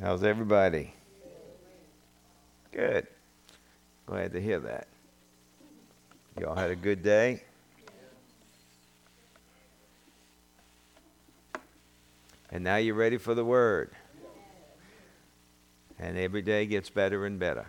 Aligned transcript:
How's 0.00 0.24
everybody? 0.24 0.94
Good. 2.72 3.06
Glad 4.06 4.32
to 4.32 4.40
hear 4.40 4.58
that. 4.60 4.88
Y'all 6.40 6.54
had 6.54 6.70
a 6.70 6.76
good 6.76 7.02
day? 7.02 7.42
And 12.50 12.64
now 12.64 12.76
you're 12.76 12.94
ready 12.94 13.18
for 13.18 13.34
the 13.34 13.44
word. 13.44 13.90
And 15.98 16.16
every 16.16 16.40
day 16.40 16.64
gets 16.64 16.88
better 16.88 17.26
and 17.26 17.38
better. 17.38 17.66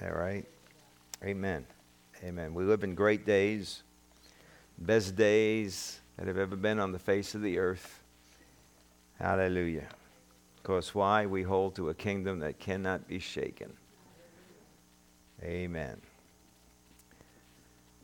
All 0.00 0.12
right? 0.12 0.46
Amen. 1.22 1.66
Amen. 2.22 2.54
We 2.54 2.64
live 2.64 2.84
in 2.84 2.94
great 2.94 3.26
days, 3.26 3.82
best 4.78 5.14
days 5.14 6.00
that 6.16 6.26
have 6.26 6.38
ever 6.38 6.56
been 6.56 6.80
on 6.80 6.92
the 6.92 6.98
face 6.98 7.34
of 7.34 7.42
the 7.42 7.58
earth. 7.58 8.00
Hallelujah. 9.18 9.88
Because 10.64 10.94
why? 10.94 11.26
We 11.26 11.42
hold 11.42 11.74
to 11.74 11.90
a 11.90 11.94
kingdom 11.94 12.38
that 12.38 12.58
cannot 12.58 13.06
be 13.06 13.18
shaken. 13.18 13.74
Amen. 15.42 16.00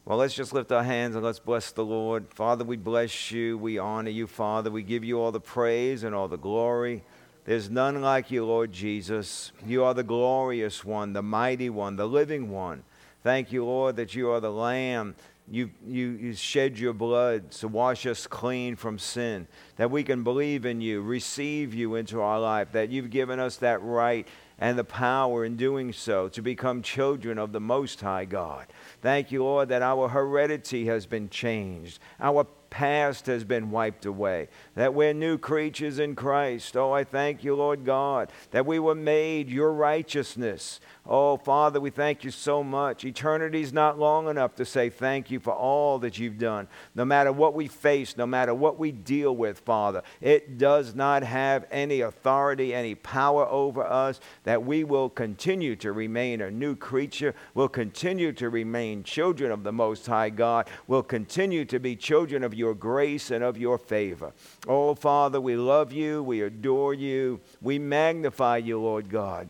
Well, 0.05 0.19
let's 0.19 0.35
just 0.35 0.53
lift 0.53 0.71
our 0.71 0.83
hands 0.83 1.17
and 1.17 1.25
let's 1.25 1.39
bless 1.39 1.73
the 1.73 1.87
Lord. 1.87 2.27
Father, 2.35 2.63
we 2.63 2.77
bless 2.77 3.31
you. 3.31 3.57
We 3.57 3.79
honor 3.79 4.11
you, 4.11 4.27
Father. 4.27 4.71
We 4.71 4.83
give 4.83 5.05
you 5.05 5.19
all 5.19 5.33
the 5.33 5.41
praise 5.41 6.05
and 6.05 6.15
all 6.15 6.29
the 6.29 6.37
glory. 6.37 7.03
There's 7.47 7.71
none 7.71 8.03
like 8.03 8.31
you, 8.31 8.45
Lord 8.45 8.73
Jesus. 8.73 9.53
You 9.65 9.83
are 9.85 9.95
the 9.95 10.03
glorious 10.03 10.85
one, 10.85 11.15
the 11.15 11.23
mighty 11.23 11.71
one, 11.71 11.97
the 11.97 12.07
living 12.07 12.51
one. 12.51 12.83
Thank 13.23 13.53
you, 13.53 13.65
Lord, 13.65 13.97
that 13.97 14.15
you 14.15 14.29
are 14.31 14.41
the 14.41 14.53
Lamb 14.53 15.15
you, 15.51 15.71
you, 15.85 16.11
you 16.11 16.35
shed 16.35 16.79
your 16.79 16.93
blood 16.93 17.51
to 17.53 17.69
wash 17.69 18.07
us 18.07 18.27
clean 18.27 18.77
from 18.77 18.99
sin, 18.99 19.49
that 19.77 19.91
we 19.91 20.05
can 20.05 20.23
believe 20.23 20.65
in 20.65 20.81
you, 20.81 21.03
receive 21.03 21.75
you 21.75 21.97
into 21.97 22.21
our 22.21 22.39
life, 22.39 22.71
that 22.73 22.91
you've 22.91 23.11
given 23.11 23.41
us 23.41 23.57
that 23.57 23.83
right 23.83 24.29
and 24.61 24.79
the 24.79 24.85
power 24.85 25.45
in 25.45 25.57
doing 25.57 25.93
so 25.93 26.29
to 26.29 26.43
become 26.43 26.83
children 26.83 27.39
of 27.39 27.51
the 27.51 27.61
Most 27.61 28.01
High 28.01 28.27
God. 28.27 28.67
Thank 29.03 29.33
you, 29.33 29.43
Lord, 29.43 29.71
that 29.71 29.83
our 29.83 30.09
heredity 30.09 30.87
has 30.87 31.07
been 31.07 31.31
changed. 31.31 31.99
Our 32.21 32.47
past 32.69 33.27
has 33.27 33.43
been 33.43 33.71
wiped 33.71 34.07
away, 34.07 34.49
that 34.77 34.95
we're 34.95 35.13
new 35.13 35.37
creatures 35.39 35.99
in 35.99 36.15
Christ. 36.15 36.77
Oh, 36.77 36.93
I 36.93 37.05
thank 37.05 37.43
you, 37.43 37.57
Lord 37.57 37.85
God, 37.85 38.31
that 38.53 38.67
we 38.67 38.79
were 38.79 38.95
made 38.95 39.51
your 39.51 39.73
righteousness. 39.73 40.81
Oh, 41.07 41.39
Father, 41.39 41.81
we 41.81 41.91
thank 41.91 42.25
you 42.25 42.31
so 42.31 42.63
much. 42.63 43.05
Eternity 43.05 43.63
is 43.63 43.73
not 43.73 43.99
long 43.99 44.29
enough 44.29 44.55
to 44.57 44.65
say 44.65 44.91
thank 44.91 45.31
you 45.31 45.41
for 45.41 45.53
all 45.53 45.99
that 46.01 46.19
you've 46.19 46.39
done. 46.39 46.69
No 46.95 47.05
matter 47.05 47.33
what 47.33 47.55
we 47.55 47.69
face, 47.69 48.17
no 48.17 48.27
matter 48.27 48.55
what 48.55 48.79
we 48.79 48.93
deal 48.93 49.35
with, 49.35 49.61
Father, 49.61 50.03
it 50.21 50.59
does 50.59 50.95
not 50.95 51.23
have 51.23 51.67
any 51.71 52.03
authority, 52.03 52.75
any 52.75 52.95
power 52.95 53.47
over 53.47 53.83
us, 53.83 54.21
that 54.45 54.63
we 54.65 54.85
will 54.85 55.09
continue 55.09 55.75
to 55.77 55.93
remain 55.93 56.43
a 56.43 56.51
new 56.51 56.77
creature, 56.77 57.35
will 57.55 57.69
continue 57.69 58.33
to 58.35 58.51
remain 58.51 59.03
children 59.03 59.51
of 59.51 59.65
the 59.65 59.73
Most 59.73 60.07
High 60.07 60.31
God, 60.31 60.69
will 60.87 61.03
continue 61.03 61.65
to 61.65 61.81
be 61.81 61.97
children 61.97 62.45
of 62.45 62.55
your 62.55 62.75
grace 62.75 63.31
and 63.31 63.43
of 63.43 63.57
your 63.57 63.79
favor. 63.79 64.33
Oh, 64.69 64.95
Father, 64.95 65.41
we 65.41 65.57
love 65.57 65.93
you, 65.93 66.23
we 66.23 66.43
adore 66.43 66.93
you, 66.93 67.41
we 67.63 67.79
magnify 67.79 68.59
you, 68.59 68.79
Lord 68.79 69.09
God. 69.09 69.49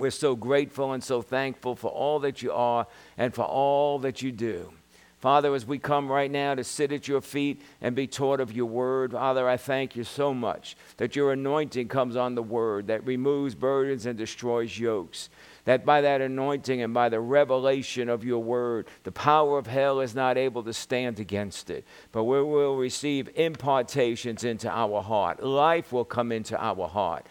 We're 0.00 0.10
so 0.10 0.34
grateful 0.34 0.92
and 0.92 1.04
so 1.04 1.22
thankful 1.22 1.76
for 1.76 1.90
all 1.90 2.18
that 2.20 2.42
you 2.42 2.52
are 2.52 2.86
and 3.18 3.34
for 3.34 3.44
all 3.44 3.98
that 4.00 4.22
you 4.22 4.32
do. 4.32 4.72
Father, 5.20 5.54
as 5.54 5.66
we 5.66 5.78
come 5.78 6.10
right 6.10 6.30
now 6.30 6.54
to 6.54 6.64
sit 6.64 6.92
at 6.92 7.06
your 7.06 7.20
feet 7.20 7.60
and 7.82 7.94
be 7.94 8.06
taught 8.06 8.40
of 8.40 8.52
your 8.52 8.64
word, 8.64 9.12
Father, 9.12 9.46
I 9.46 9.58
thank 9.58 9.94
you 9.94 10.02
so 10.02 10.32
much 10.32 10.78
that 10.96 11.14
your 11.14 11.32
anointing 11.32 11.88
comes 11.88 12.16
on 12.16 12.34
the 12.34 12.42
word 12.42 12.86
that 12.86 13.04
removes 13.04 13.54
burdens 13.54 14.06
and 14.06 14.16
destroys 14.16 14.78
yokes. 14.78 15.28
That 15.66 15.84
by 15.84 16.00
that 16.00 16.22
anointing 16.22 16.80
and 16.80 16.94
by 16.94 17.10
the 17.10 17.20
revelation 17.20 18.08
of 18.08 18.24
your 18.24 18.42
word, 18.42 18.86
the 19.04 19.12
power 19.12 19.58
of 19.58 19.66
hell 19.66 20.00
is 20.00 20.14
not 20.14 20.38
able 20.38 20.62
to 20.62 20.72
stand 20.72 21.20
against 21.20 21.68
it. 21.68 21.84
But 22.12 22.24
we 22.24 22.42
will 22.42 22.76
receive 22.76 23.28
impartations 23.36 24.42
into 24.42 24.70
our 24.70 25.02
heart. 25.02 25.42
Life 25.42 25.92
will 25.92 26.06
come 26.06 26.32
into 26.32 26.58
our 26.58 26.88
heart. 26.88 27.26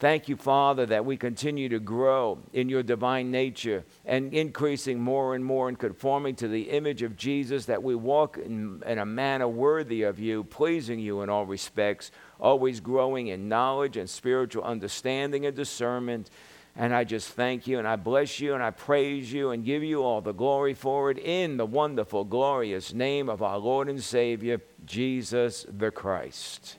Thank 0.00 0.30
you, 0.30 0.36
Father, 0.36 0.86
that 0.86 1.04
we 1.04 1.18
continue 1.18 1.68
to 1.68 1.78
grow 1.78 2.38
in 2.54 2.70
your 2.70 2.82
divine 2.82 3.30
nature 3.30 3.84
and 4.06 4.32
increasing 4.32 4.98
more 4.98 5.34
and 5.34 5.44
more 5.44 5.68
and 5.68 5.78
conforming 5.78 6.36
to 6.36 6.48
the 6.48 6.70
image 6.70 7.02
of 7.02 7.18
Jesus, 7.18 7.66
that 7.66 7.82
we 7.82 7.94
walk 7.94 8.38
in, 8.38 8.82
in, 8.86 8.96
a 8.96 9.04
manner 9.04 9.46
worthy 9.46 10.04
of 10.04 10.18
you, 10.18 10.44
pleasing 10.44 11.00
you 11.00 11.20
in 11.20 11.28
all 11.28 11.44
respects, 11.44 12.12
always 12.40 12.80
growing 12.80 13.26
in 13.26 13.50
knowledge 13.50 13.98
and 13.98 14.08
spiritual 14.08 14.64
understanding 14.64 15.44
and 15.44 15.54
discernment. 15.54 16.30
And 16.76 16.94
I 16.94 17.04
just 17.04 17.28
thank 17.28 17.66
you 17.66 17.78
and 17.78 17.86
I 17.86 17.96
bless 17.96 18.40
you 18.40 18.54
and 18.54 18.62
I 18.62 18.70
praise 18.70 19.30
you 19.30 19.50
and 19.50 19.66
give 19.66 19.82
you 19.82 20.02
all 20.02 20.22
the 20.22 20.32
glory 20.32 20.72
for 20.72 21.10
it 21.10 21.18
in 21.18 21.58
the 21.58 21.66
wonderful, 21.66 22.24
glorious 22.24 22.94
name 22.94 23.28
of 23.28 23.42
our 23.42 23.58
Lord 23.58 23.90
and 23.90 24.02
Savior, 24.02 24.62
Jesus 24.86 25.66
the 25.68 25.90
Christ. 25.90 26.76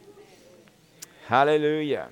Hallelujah. 1.27 2.09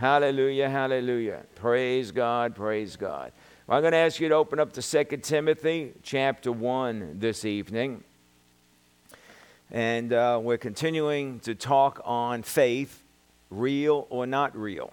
Hallelujah, 0.00 0.70
hallelujah. 0.70 1.42
Praise 1.56 2.10
God, 2.10 2.54
praise 2.54 2.96
God. 2.96 3.32
Well, 3.66 3.76
I'm 3.76 3.82
going 3.82 3.92
to 3.92 3.98
ask 3.98 4.18
you 4.18 4.30
to 4.30 4.34
open 4.34 4.58
up 4.58 4.72
to 4.72 4.80
2 4.80 5.18
Timothy 5.18 5.92
chapter 6.02 6.50
1 6.50 7.18
this 7.18 7.44
evening. 7.44 8.02
And 9.70 10.14
uh, 10.14 10.40
we're 10.42 10.56
continuing 10.56 11.40
to 11.40 11.54
talk 11.54 12.00
on 12.06 12.44
faith, 12.44 13.02
real 13.50 14.06
or 14.08 14.26
not 14.26 14.56
real. 14.56 14.90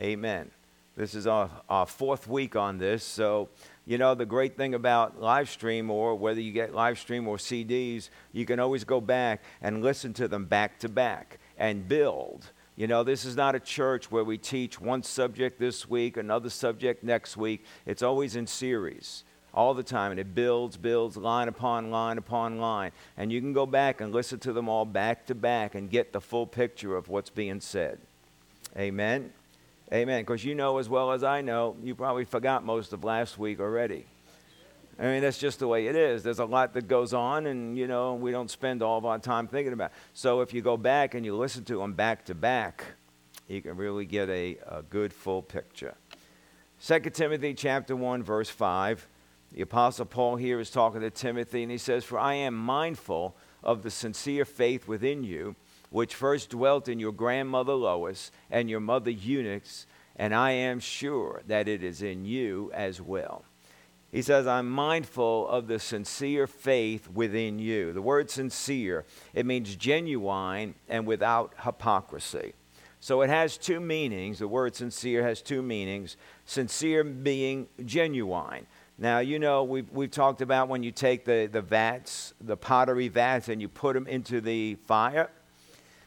Amen. 0.00 0.50
This 0.96 1.14
is 1.14 1.28
our, 1.28 1.48
our 1.68 1.86
fourth 1.86 2.26
week 2.26 2.56
on 2.56 2.78
this. 2.78 3.04
So, 3.04 3.50
you 3.86 3.98
know, 3.98 4.16
the 4.16 4.26
great 4.26 4.56
thing 4.56 4.74
about 4.74 5.20
live 5.20 5.48
stream 5.48 5.92
or 5.92 6.16
whether 6.16 6.40
you 6.40 6.50
get 6.50 6.74
live 6.74 6.98
stream 6.98 7.28
or 7.28 7.36
CDs, 7.36 8.08
you 8.32 8.46
can 8.46 8.58
always 8.58 8.82
go 8.82 9.00
back 9.00 9.44
and 9.62 9.80
listen 9.80 10.12
to 10.14 10.26
them 10.26 10.46
back 10.46 10.80
to 10.80 10.88
back 10.88 11.38
and 11.58 11.88
build. 11.88 12.50
You 12.76 12.86
know, 12.86 13.04
this 13.04 13.24
is 13.24 13.36
not 13.36 13.54
a 13.54 13.60
church 13.60 14.10
where 14.10 14.24
we 14.24 14.36
teach 14.36 14.80
one 14.80 15.02
subject 15.02 15.60
this 15.60 15.88
week, 15.88 16.16
another 16.16 16.50
subject 16.50 17.04
next 17.04 17.36
week. 17.36 17.64
It's 17.86 18.02
always 18.02 18.34
in 18.34 18.46
series 18.46 19.24
all 19.54 19.74
the 19.74 19.82
time, 19.82 20.10
and 20.10 20.18
it 20.18 20.34
builds, 20.34 20.76
builds, 20.76 21.16
line 21.16 21.46
upon 21.46 21.90
line 21.90 22.18
upon 22.18 22.58
line. 22.58 22.90
And 23.16 23.32
you 23.32 23.40
can 23.40 23.52
go 23.52 23.66
back 23.66 24.00
and 24.00 24.12
listen 24.12 24.40
to 24.40 24.52
them 24.52 24.68
all 24.68 24.84
back 24.84 25.26
to 25.26 25.34
back 25.34 25.76
and 25.76 25.88
get 25.88 26.12
the 26.12 26.20
full 26.20 26.46
picture 26.46 26.96
of 26.96 27.08
what's 27.08 27.30
being 27.30 27.60
said. 27.60 27.98
Amen. 28.76 29.32
Amen. 29.92 30.22
Because 30.22 30.44
you 30.44 30.56
know 30.56 30.78
as 30.78 30.88
well 30.88 31.12
as 31.12 31.22
I 31.22 31.40
know, 31.40 31.76
you 31.82 31.94
probably 31.94 32.24
forgot 32.24 32.64
most 32.64 32.92
of 32.92 33.04
last 33.04 33.38
week 33.38 33.60
already. 33.60 34.06
I 34.98 35.02
mean, 35.04 35.22
that's 35.22 35.38
just 35.38 35.58
the 35.58 35.66
way 35.66 35.86
it 35.88 35.96
is. 35.96 36.22
There's 36.22 36.38
a 36.38 36.44
lot 36.44 36.72
that 36.74 36.86
goes 36.86 37.12
on, 37.12 37.46
and, 37.46 37.76
you 37.76 37.86
know, 37.86 38.14
we 38.14 38.30
don't 38.30 38.50
spend 38.50 38.82
all 38.82 38.96
of 38.96 39.04
our 39.04 39.18
time 39.18 39.48
thinking 39.48 39.72
about 39.72 39.90
it. 39.90 39.96
So 40.12 40.40
if 40.40 40.54
you 40.54 40.62
go 40.62 40.76
back 40.76 41.14
and 41.14 41.24
you 41.24 41.36
listen 41.36 41.64
to 41.64 41.78
them 41.78 41.94
back 41.94 42.24
to 42.26 42.34
back, 42.34 42.84
you 43.48 43.60
can 43.60 43.76
really 43.76 44.06
get 44.06 44.28
a, 44.28 44.56
a 44.68 44.82
good 44.82 45.12
full 45.12 45.42
picture. 45.42 45.96
2 46.84 47.00
Timothy 47.10 47.54
chapter 47.54 47.96
1, 47.96 48.22
verse 48.22 48.48
5. 48.48 49.08
The 49.52 49.62
Apostle 49.62 50.06
Paul 50.06 50.36
here 50.36 50.60
is 50.60 50.70
talking 50.70 51.00
to 51.00 51.10
Timothy, 51.10 51.62
and 51.62 51.72
he 51.72 51.78
says, 51.78 52.04
For 52.04 52.18
I 52.18 52.34
am 52.34 52.54
mindful 52.54 53.36
of 53.62 53.82
the 53.82 53.90
sincere 53.90 54.44
faith 54.44 54.86
within 54.86 55.24
you, 55.24 55.56
which 55.90 56.14
first 56.14 56.50
dwelt 56.50 56.88
in 56.88 56.98
your 56.98 57.12
grandmother 57.12 57.74
Lois 57.74 58.30
and 58.50 58.68
your 58.68 58.80
mother 58.80 59.10
Eunice, 59.10 59.86
and 60.16 60.34
I 60.34 60.52
am 60.52 60.78
sure 60.78 61.42
that 61.46 61.68
it 61.68 61.82
is 61.82 62.02
in 62.02 62.24
you 62.24 62.70
as 62.74 63.00
well. 63.00 63.44
He 64.14 64.22
says, 64.22 64.46
I'm 64.46 64.70
mindful 64.70 65.48
of 65.48 65.66
the 65.66 65.80
sincere 65.80 66.46
faith 66.46 67.10
within 67.10 67.58
you. 67.58 67.92
The 67.92 68.00
word 68.00 68.30
sincere, 68.30 69.04
it 69.34 69.44
means 69.44 69.74
genuine 69.74 70.76
and 70.88 71.04
without 71.04 71.52
hypocrisy. 71.64 72.52
So 73.00 73.22
it 73.22 73.28
has 73.28 73.58
two 73.58 73.80
meanings. 73.80 74.38
The 74.38 74.46
word 74.46 74.76
sincere 74.76 75.24
has 75.24 75.42
two 75.42 75.62
meanings. 75.62 76.16
Sincere 76.44 77.02
being 77.02 77.66
genuine. 77.84 78.68
Now, 78.98 79.18
you 79.18 79.40
know, 79.40 79.64
we've, 79.64 79.90
we've 79.90 80.12
talked 80.12 80.40
about 80.42 80.68
when 80.68 80.84
you 80.84 80.92
take 80.92 81.24
the, 81.24 81.48
the 81.50 81.60
vats, 81.60 82.34
the 82.40 82.56
pottery 82.56 83.08
vats, 83.08 83.48
and 83.48 83.60
you 83.60 83.68
put 83.68 83.94
them 83.94 84.06
into 84.06 84.40
the 84.40 84.76
fire, 84.86 85.28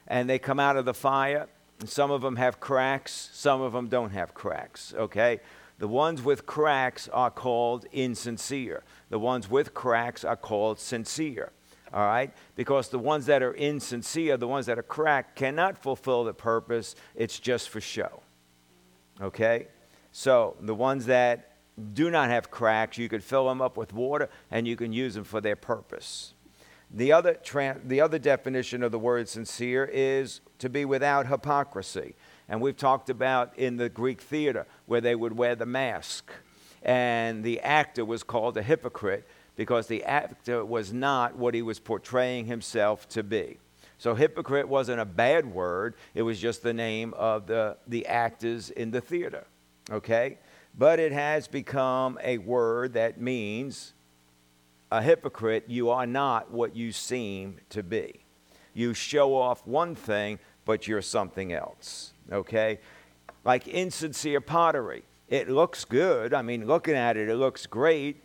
and 0.08 0.30
they 0.30 0.40
come 0.40 0.62
out 0.62 0.78
of 0.78 0.86
the 0.86 0.94
fire. 0.94 1.50
And 1.82 1.90
some 1.90 2.10
of 2.10 2.22
them 2.22 2.38
have 2.38 2.62
cracks, 2.62 3.32
some 3.34 3.60
of 3.60 3.74
them 3.74 3.90
don't 3.90 4.12
have 4.12 4.34
cracks, 4.34 4.94
okay? 4.98 5.42
The 5.80 5.88
ones 5.88 6.22
with 6.24 6.46
cracks 6.46 7.08
are 7.10 7.30
called 7.30 7.86
insincere. 7.92 8.84
The 9.10 9.20
ones 9.20 9.50
with 9.50 9.74
cracks 9.74 10.24
are 10.24 10.36
called 10.36 10.80
sincere. 10.80 11.52
All 11.94 12.06
right? 12.06 12.34
Because 12.56 12.90
the 12.90 13.00
ones 13.00 13.28
that 13.28 13.44
are 13.44 13.54
insincere, 13.54 14.38
the 14.38 14.48
ones 14.48 14.66
that 14.66 14.80
are 14.80 14.84
cracked, 14.84 15.36
cannot 15.36 15.78
fulfill 15.78 16.24
the 16.24 16.34
purpose. 16.34 16.96
It's 17.16 17.40
just 17.40 17.70
for 17.70 17.80
show. 17.80 18.22
Okay? 19.22 19.68
So 20.12 20.58
the 20.60 20.76
ones 20.76 21.06
that 21.06 21.54
do 21.94 22.10
not 22.10 22.30
have 22.30 22.50
cracks, 22.50 22.98
you 22.98 23.08
could 23.08 23.24
fill 23.24 23.48
them 23.48 23.62
up 23.62 23.78
with 23.78 23.94
water 23.94 24.30
and 24.50 24.68
you 24.68 24.76
can 24.76 24.92
use 24.92 25.14
them 25.14 25.24
for 25.24 25.42
their 25.42 25.56
purpose. 25.56 26.34
The 26.90 27.12
other, 27.12 27.36
tra- 27.36 27.80
the 27.84 28.02
other 28.02 28.18
definition 28.18 28.82
of 28.82 28.92
the 28.92 29.00
word 29.00 29.28
sincere 29.28 29.86
is 29.86 30.42
to 30.60 30.70
be 30.70 30.86
without 30.86 31.28
hypocrisy. 31.28 32.16
And 32.50 32.62
we've 32.62 32.78
talked 32.78 33.10
about 33.10 33.58
in 33.58 33.78
the 33.78 33.90
Greek 33.90 34.22
theater 34.22 34.66
where 34.86 35.02
they 35.02 35.16
would 35.16 35.38
wear 35.38 35.56
the 35.56 35.66
mask. 35.66 36.32
And 36.82 37.44
the 37.44 37.60
actor 37.60 38.06
was 38.06 38.24
called 38.24 38.58
a 38.58 38.62
hypocrite 38.62 39.28
because 39.56 39.88
the 39.88 40.04
actor 40.04 40.64
was 40.64 40.94
not 40.94 41.36
what 41.36 41.54
he 41.54 41.62
was 41.62 41.80
portraying 41.80 42.46
himself 42.46 43.10
to 43.10 43.24
be. 43.24 43.58
So, 44.00 44.14
hypocrite 44.14 44.68
wasn't 44.68 45.00
a 45.00 45.06
bad 45.06 45.52
word, 45.52 45.96
it 46.14 46.22
was 46.22 46.40
just 46.40 46.62
the 46.62 46.74
name 46.74 47.16
of 47.16 47.48
the, 47.48 47.78
the 47.88 48.06
actors 48.06 48.70
in 48.70 48.92
the 48.92 49.02
theater. 49.02 49.46
Okay? 49.90 50.38
But 50.78 51.00
it 51.00 51.12
has 51.12 51.48
become 51.48 52.20
a 52.24 52.38
word 52.38 52.94
that 52.94 53.20
means 53.20 53.94
a 54.92 55.02
hypocrite, 55.02 55.66
you 55.68 55.90
are 55.90 56.06
not 56.06 56.52
what 56.52 56.76
you 56.76 56.92
seem 56.92 57.58
to 57.70 57.82
be. 57.84 58.22
You 58.74 58.94
show 58.94 59.36
off 59.36 59.66
one 59.66 59.96
thing, 59.96 60.40
but 60.64 60.88
you're 60.88 61.02
something 61.02 61.52
else. 61.52 62.14
Okay? 62.32 62.80
Like 63.44 63.68
insincere 63.68 64.42
pottery. 64.42 65.04
It 65.30 65.50
looks 65.50 65.86
good. 65.86 66.34
I 66.34 66.42
mean, 66.42 66.66
looking 66.68 66.96
at 66.96 67.18
it, 67.18 67.30
it 67.30 67.36
looks 67.36 67.66
great, 67.66 68.24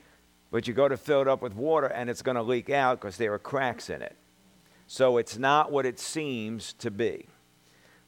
but 0.51 0.69
you 0.69 0.75
go 0.75 0.89
to 0.89 0.97
fill 0.97 1.23
it 1.23 1.29
up 1.29 1.43
with 1.43 1.55
water 1.55 1.87
and 1.87 2.09
it's 2.09 2.23
going 2.23 2.37
to 2.37 2.43
leak 2.43 2.71
out 2.71 3.01
because 3.01 3.17
there 3.17 3.33
are 3.33 3.39
cracks 3.39 3.91
in 3.91 4.03
it. 4.03 4.17
So 4.87 5.17
it's 5.17 5.39
not 5.39 5.73
what 5.73 5.87
it 5.87 5.99
seems 5.99 6.75
to 6.75 6.91
be. 6.91 7.27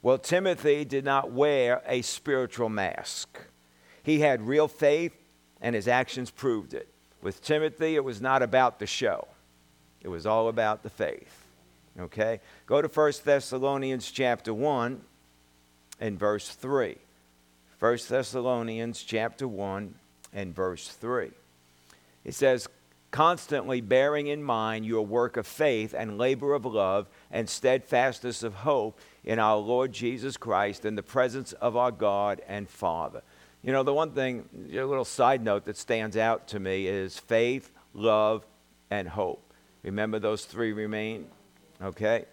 Well, 0.01 0.19
Timothy 0.19 0.85
did 0.85 1.03
not 1.03 1.31
wear 1.31 1.81
a 1.87 2.03
spiritual 2.03 2.69
mask. 2.69 3.39
He 4.03 4.19
had 4.19 4.47
real 4.47 4.67
faith, 4.67 5.15
and 5.61 5.73
his 5.73 5.87
actions 5.87 6.29
proved 6.29 6.75
it. 6.75 6.87
With 7.23 7.41
Timothy, 7.41 7.95
it 7.95 8.03
was 8.03 8.21
not 8.21 8.43
about 8.43 8.77
the 8.77 8.85
show, 8.85 9.27
it 10.01 10.09
was 10.09 10.27
all 10.27 10.47
about 10.47 10.83
the 10.83 10.91
faith. 10.91 11.47
Okay? 11.99 12.39
Go 12.67 12.83
to 12.83 12.87
1 12.87 13.13
Thessalonians 13.23 14.11
chapter 14.11 14.53
1 14.53 15.01
and 15.99 16.19
verse 16.19 16.49
3. 16.49 16.97
1 17.79 17.97
Thessalonians 18.07 19.03
chapter 19.03 19.47
1 19.47 19.95
and 20.33 20.55
verse 20.55 20.87
3. 20.87 21.31
It 22.23 22.33
says, 22.33 22.67
constantly 23.11 23.79
bearing 23.79 24.27
in 24.27 24.43
mind 24.43 24.85
your 24.85 25.05
work 25.05 25.37
of 25.37 25.47
faith 25.47 25.93
and 25.97 26.17
labor 26.17 26.53
of 26.53 26.65
love 26.65 27.07
and 27.31 27.47
steadfastness 27.47 28.43
of 28.43 28.53
hope 28.53 28.99
in 29.23 29.39
our 29.39 29.57
Lord 29.57 29.93
Jesus 29.93 30.35
Christ 30.35 30.83
in 30.83 30.95
the 30.95 31.03
presence 31.03 31.53
of 31.53 31.77
our 31.77 31.91
God 31.91 32.41
and 32.47 32.69
Father. 32.69 33.21
You 33.63 33.71
know, 33.71 33.83
the 33.83 33.93
one 33.93 34.11
thing, 34.11 34.47
a 34.69 34.83
little 34.83 35.05
side 35.05 35.41
note 35.41 35.65
that 35.65 35.77
stands 35.77 36.17
out 36.17 36.49
to 36.49 36.59
me 36.59 36.87
is 36.87 37.17
faith, 37.17 37.71
love, 37.93 38.45
and 38.91 39.07
hope. 39.07 39.53
Remember 39.83 40.19
those 40.19 40.45
three 40.45 40.73
remain? 40.73 41.27
Okay? 41.81 42.25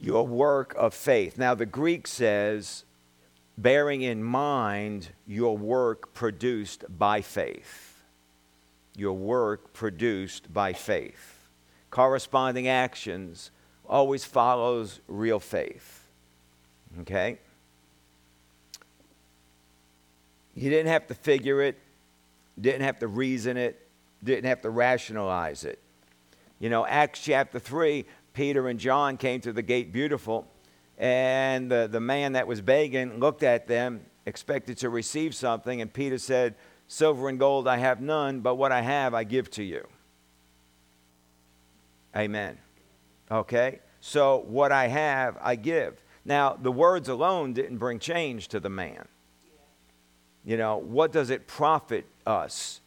Your 0.00 0.26
work 0.26 0.74
of 0.76 0.94
faith. 0.94 1.38
Now, 1.38 1.54
the 1.54 1.66
Greek 1.66 2.06
says, 2.06 2.84
bearing 3.56 4.02
in 4.02 4.22
mind 4.22 5.10
your 5.26 5.56
work 5.56 6.12
produced 6.14 6.84
by 6.98 7.22
faith. 7.22 8.02
Your 8.96 9.14
work 9.14 9.72
produced 9.72 10.52
by 10.52 10.72
faith. 10.72 11.48
Corresponding 11.90 12.68
actions 12.68 13.50
always 13.88 14.24
follows 14.24 15.00
real 15.06 15.40
faith. 15.40 16.08
Okay? 17.00 17.38
You 20.54 20.70
didn't 20.70 20.90
have 20.90 21.06
to 21.08 21.14
figure 21.14 21.62
it, 21.62 21.78
didn't 22.58 22.82
have 22.82 22.98
to 23.00 23.06
reason 23.06 23.56
it, 23.56 23.86
didn't 24.24 24.46
have 24.46 24.62
to 24.62 24.70
rationalize 24.70 25.64
it. 25.64 25.78
You 26.58 26.70
know, 26.70 26.86
Acts 26.86 27.20
chapter 27.20 27.58
3, 27.58 28.06
Peter 28.36 28.68
and 28.68 28.78
John 28.78 29.16
came 29.16 29.40
to 29.40 29.52
the 29.52 29.62
gate 29.62 29.94
beautiful, 29.94 30.46
and 30.98 31.70
the, 31.70 31.88
the 31.90 32.00
man 32.00 32.34
that 32.34 32.46
was 32.46 32.60
begging 32.60 33.18
looked 33.18 33.42
at 33.42 33.66
them, 33.66 34.02
expected 34.26 34.76
to 34.78 34.90
receive 34.90 35.34
something, 35.34 35.80
and 35.80 35.90
Peter 35.90 36.18
said, 36.18 36.54
Silver 36.86 37.30
and 37.30 37.38
gold 37.38 37.66
I 37.66 37.78
have 37.78 38.02
none, 38.02 38.40
but 38.40 38.56
what 38.56 38.72
I 38.72 38.82
have 38.82 39.14
I 39.14 39.24
give 39.24 39.50
to 39.52 39.64
you. 39.64 39.88
Amen. 42.14 42.58
Okay? 43.30 43.80
So, 44.02 44.44
what 44.46 44.70
I 44.70 44.88
have, 44.88 45.38
I 45.40 45.56
give. 45.56 46.04
Now, 46.26 46.58
the 46.60 46.70
words 46.70 47.08
alone 47.08 47.54
didn't 47.54 47.78
bring 47.78 47.98
change 47.98 48.48
to 48.48 48.60
the 48.60 48.68
man. 48.68 49.08
You 50.44 50.58
know, 50.58 50.76
what 50.76 51.10
does 51.10 51.30
it 51.30 51.46
profit 51.46 52.04
us 52.26 52.82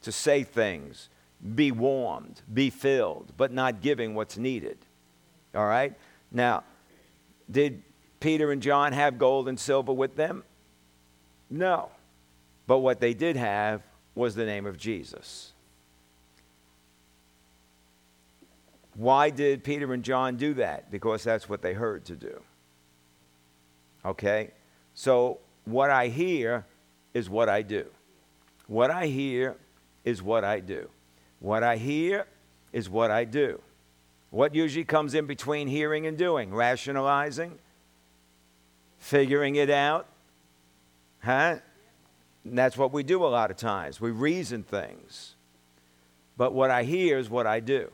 to 0.00 0.10
say 0.12 0.44
things, 0.44 1.10
be 1.54 1.70
warmed, 1.70 2.42
be 2.52 2.70
filled, 2.70 3.32
but 3.36 3.52
not 3.52 3.80
giving 3.80 4.14
what's 4.14 4.36
needed? 4.36 4.78
All 5.54 5.66
right? 5.66 5.94
Now, 6.32 6.64
did 7.50 7.82
Peter 8.20 8.52
and 8.52 8.60
John 8.60 8.92
have 8.92 9.18
gold 9.18 9.48
and 9.48 9.58
silver 9.58 9.92
with 9.92 10.16
them? 10.16 10.44
No. 11.50 11.90
But 12.66 12.78
what 12.78 13.00
they 13.00 13.14
did 13.14 13.36
have 13.36 13.82
was 14.14 14.34
the 14.34 14.44
name 14.44 14.66
of 14.66 14.76
Jesus. 14.76 15.52
Why 18.94 19.30
did 19.30 19.62
Peter 19.62 19.92
and 19.92 20.02
John 20.02 20.36
do 20.36 20.54
that? 20.54 20.90
Because 20.90 21.22
that's 21.22 21.48
what 21.48 21.62
they 21.62 21.72
heard 21.72 22.04
to 22.06 22.16
do. 22.16 22.42
Okay? 24.04 24.50
So, 24.94 25.38
what 25.64 25.90
I 25.90 26.08
hear 26.08 26.66
is 27.14 27.30
what 27.30 27.48
I 27.48 27.62
do. 27.62 27.86
What 28.66 28.90
I 28.90 29.06
hear 29.06 29.56
is 30.04 30.20
what 30.20 30.44
I 30.44 30.58
do. 30.60 30.90
What 31.40 31.62
I 31.62 31.76
hear 31.76 32.26
is 32.72 32.88
what 32.88 33.10
I 33.10 33.24
do. 33.24 33.60
What 34.30 34.54
usually 34.54 34.84
comes 34.84 35.14
in 35.14 35.26
between 35.26 35.68
hearing 35.68 36.06
and 36.06 36.18
doing? 36.18 36.52
Rationalizing, 36.54 37.58
figuring 38.98 39.56
it 39.56 39.70
out. 39.70 40.06
Huh? 41.20 41.56
And 42.44 42.58
that's 42.58 42.76
what 42.76 42.92
we 42.92 43.02
do 43.02 43.24
a 43.24 43.28
lot 43.28 43.50
of 43.50 43.56
times. 43.56 44.00
We 44.00 44.10
reason 44.10 44.62
things. 44.62 45.34
But 46.36 46.52
what 46.52 46.70
I 46.70 46.84
hear 46.84 47.18
is 47.18 47.28
what 47.28 47.46
I 47.46 47.60
do. 47.60 47.90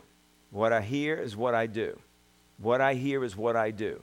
What 0.51 0.73
I 0.73 0.81
hear 0.81 1.17
is 1.17 1.37
what 1.37 1.55
I 1.55 1.67
do. 1.67 1.99
What 2.59 2.81
I 2.81 2.95
hear 2.95 3.25
is 3.25 3.37
what 3.37 3.57
I 3.57 3.71
do. 3.71 4.03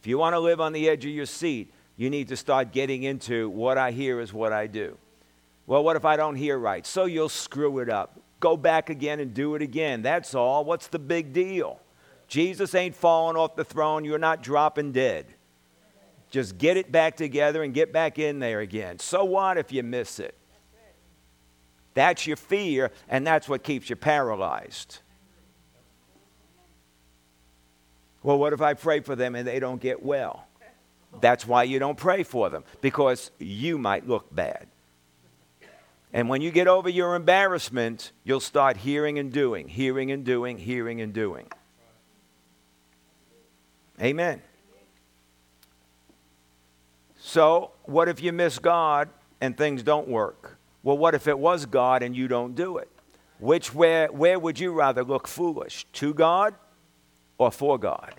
If 0.00 0.06
you 0.06 0.18
want 0.18 0.34
to 0.34 0.40
live 0.40 0.60
on 0.60 0.72
the 0.72 0.88
edge 0.88 1.04
of 1.04 1.10
your 1.10 1.26
seat, 1.26 1.72
you 1.96 2.10
need 2.10 2.28
to 2.28 2.36
start 2.36 2.72
getting 2.72 3.04
into 3.04 3.48
what 3.48 3.78
I 3.78 3.90
hear 3.90 4.20
is 4.20 4.32
what 4.32 4.52
I 4.52 4.66
do. 4.66 4.96
Well, 5.66 5.84
what 5.84 5.96
if 5.96 6.04
I 6.04 6.16
don't 6.16 6.34
hear 6.34 6.58
right? 6.58 6.86
So 6.86 7.04
you'll 7.04 7.28
screw 7.28 7.78
it 7.78 7.88
up. 7.88 8.20
Go 8.44 8.58
back 8.58 8.90
again 8.90 9.20
and 9.20 9.32
do 9.32 9.54
it 9.54 9.62
again. 9.62 10.02
That's 10.02 10.34
all. 10.34 10.66
What's 10.66 10.88
the 10.88 10.98
big 10.98 11.32
deal? 11.32 11.80
Jesus 12.28 12.74
ain't 12.74 12.94
falling 12.94 13.38
off 13.38 13.56
the 13.56 13.64
throne. 13.64 14.04
You're 14.04 14.18
not 14.18 14.42
dropping 14.42 14.92
dead. 14.92 15.24
Just 16.30 16.58
get 16.58 16.76
it 16.76 16.92
back 16.92 17.16
together 17.16 17.62
and 17.62 17.72
get 17.72 17.90
back 17.90 18.18
in 18.18 18.40
there 18.40 18.60
again. 18.60 18.98
So 18.98 19.24
what 19.24 19.56
if 19.56 19.72
you 19.72 19.82
miss 19.82 20.18
it? 20.18 20.36
That's 21.94 22.26
your 22.26 22.36
fear, 22.36 22.90
and 23.08 23.26
that's 23.26 23.48
what 23.48 23.62
keeps 23.62 23.88
you 23.88 23.96
paralyzed. 23.96 24.98
Well, 28.22 28.36
what 28.36 28.52
if 28.52 28.60
I 28.60 28.74
pray 28.74 29.00
for 29.00 29.16
them 29.16 29.34
and 29.36 29.48
they 29.48 29.58
don't 29.58 29.80
get 29.80 30.02
well? 30.02 30.46
That's 31.18 31.46
why 31.46 31.62
you 31.62 31.78
don't 31.78 31.96
pray 31.96 32.24
for 32.24 32.50
them, 32.50 32.64
because 32.82 33.30
you 33.38 33.78
might 33.78 34.06
look 34.06 34.34
bad. 34.34 34.66
And 36.14 36.28
when 36.28 36.40
you 36.40 36.52
get 36.52 36.68
over 36.68 36.88
your 36.88 37.16
embarrassment, 37.16 38.12
you'll 38.22 38.38
start 38.38 38.76
hearing 38.76 39.18
and 39.18 39.32
doing, 39.32 39.66
hearing 39.66 40.12
and 40.12 40.24
doing, 40.24 40.58
hearing 40.58 41.00
and 41.00 41.12
doing. 41.12 41.48
Amen. 44.00 44.40
So, 47.18 47.72
what 47.82 48.08
if 48.08 48.22
you 48.22 48.32
miss 48.32 48.60
God 48.60 49.08
and 49.40 49.56
things 49.56 49.82
don't 49.82 50.06
work? 50.06 50.56
Well, 50.84 50.96
what 50.96 51.16
if 51.16 51.26
it 51.26 51.36
was 51.36 51.66
God 51.66 52.04
and 52.04 52.14
you 52.14 52.28
don't 52.28 52.54
do 52.54 52.78
it? 52.78 52.88
Which 53.40 53.74
where 53.74 54.06
where 54.12 54.38
would 54.38 54.60
you 54.60 54.72
rather 54.72 55.02
look 55.02 55.26
foolish? 55.26 55.84
To 55.94 56.14
God 56.14 56.54
or 57.38 57.50
for 57.50 57.76
God? 57.76 58.14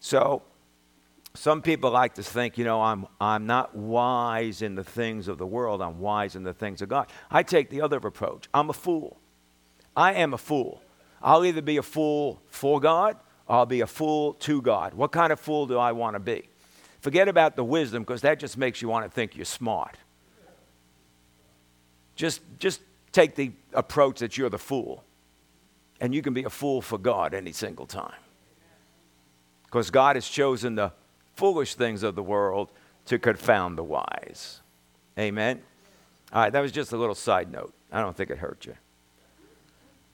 So, 0.00 0.42
some 1.34 1.62
people 1.62 1.90
like 1.90 2.14
to 2.14 2.22
think, 2.22 2.56
you 2.56 2.64
know, 2.64 2.80
I'm, 2.80 3.06
I'm 3.20 3.46
not 3.46 3.74
wise 3.74 4.62
in 4.62 4.76
the 4.76 4.84
things 4.84 5.26
of 5.26 5.36
the 5.36 5.46
world, 5.46 5.82
I'm 5.82 5.98
wise 5.98 6.36
in 6.36 6.44
the 6.44 6.54
things 6.54 6.80
of 6.80 6.88
God. 6.88 7.08
I 7.30 7.42
take 7.42 7.70
the 7.70 7.80
other 7.80 7.96
approach. 7.96 8.48
I'm 8.54 8.70
a 8.70 8.72
fool. 8.72 9.18
I 9.96 10.14
am 10.14 10.32
a 10.32 10.38
fool. 10.38 10.80
I'll 11.20 11.44
either 11.44 11.62
be 11.62 11.76
a 11.76 11.82
fool 11.82 12.40
for 12.48 12.80
God 12.80 13.16
or 13.48 13.56
I'll 13.56 13.66
be 13.66 13.80
a 13.80 13.86
fool 13.86 14.34
to 14.34 14.62
God. 14.62 14.94
What 14.94 15.10
kind 15.10 15.32
of 15.32 15.40
fool 15.40 15.66
do 15.66 15.76
I 15.76 15.92
want 15.92 16.14
to 16.14 16.20
be? 16.20 16.48
Forget 17.00 17.28
about 17.28 17.56
the 17.56 17.64
wisdom 17.64 18.02
because 18.02 18.22
that 18.22 18.38
just 18.38 18.56
makes 18.56 18.80
you 18.80 18.88
want 18.88 19.04
to 19.04 19.10
think 19.10 19.36
you're 19.36 19.44
smart. 19.44 19.96
Just, 22.16 22.42
just 22.58 22.80
take 23.10 23.34
the 23.34 23.52
approach 23.72 24.20
that 24.20 24.38
you're 24.38 24.50
the 24.50 24.58
fool. 24.58 25.02
And 26.00 26.14
you 26.14 26.22
can 26.22 26.32
be 26.32 26.44
a 26.44 26.50
fool 26.50 26.80
for 26.80 26.98
God 26.98 27.34
any 27.34 27.52
single 27.52 27.86
time 27.86 28.14
because 29.64 29.90
God 29.90 30.16
has 30.16 30.28
chosen 30.28 30.76
the 30.76 30.92
foolish 31.34 31.74
things 31.74 32.02
of 32.02 32.14
the 32.14 32.22
world 32.22 32.70
to 33.06 33.18
confound 33.18 33.78
the 33.78 33.84
wise. 33.84 34.60
Amen. 35.18 35.62
All 36.32 36.42
right, 36.42 36.52
that 36.52 36.60
was 36.60 36.72
just 36.72 36.92
a 36.92 36.96
little 36.96 37.14
side 37.14 37.52
note. 37.52 37.72
I 37.92 38.00
don't 38.00 38.16
think 38.16 38.30
it 38.30 38.38
hurt 38.38 38.66
you. 38.66 38.74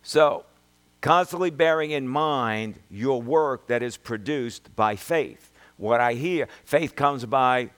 So, 0.03 0.45
constantly 1.00 1.50
bearing 1.50 1.91
in 1.93 2.07
mind 2.07 2.79
your 2.91 3.23
work 3.23 3.69
that 3.69 3.83
is 3.83 3.97
produced 3.97 4.75
by 4.77 4.97
faith. 4.97 5.53
What 5.77 6.00
I 6.00 6.15
hear, 6.15 6.49
faith 6.65 6.95
comes 6.95 7.25
by, 7.25 7.71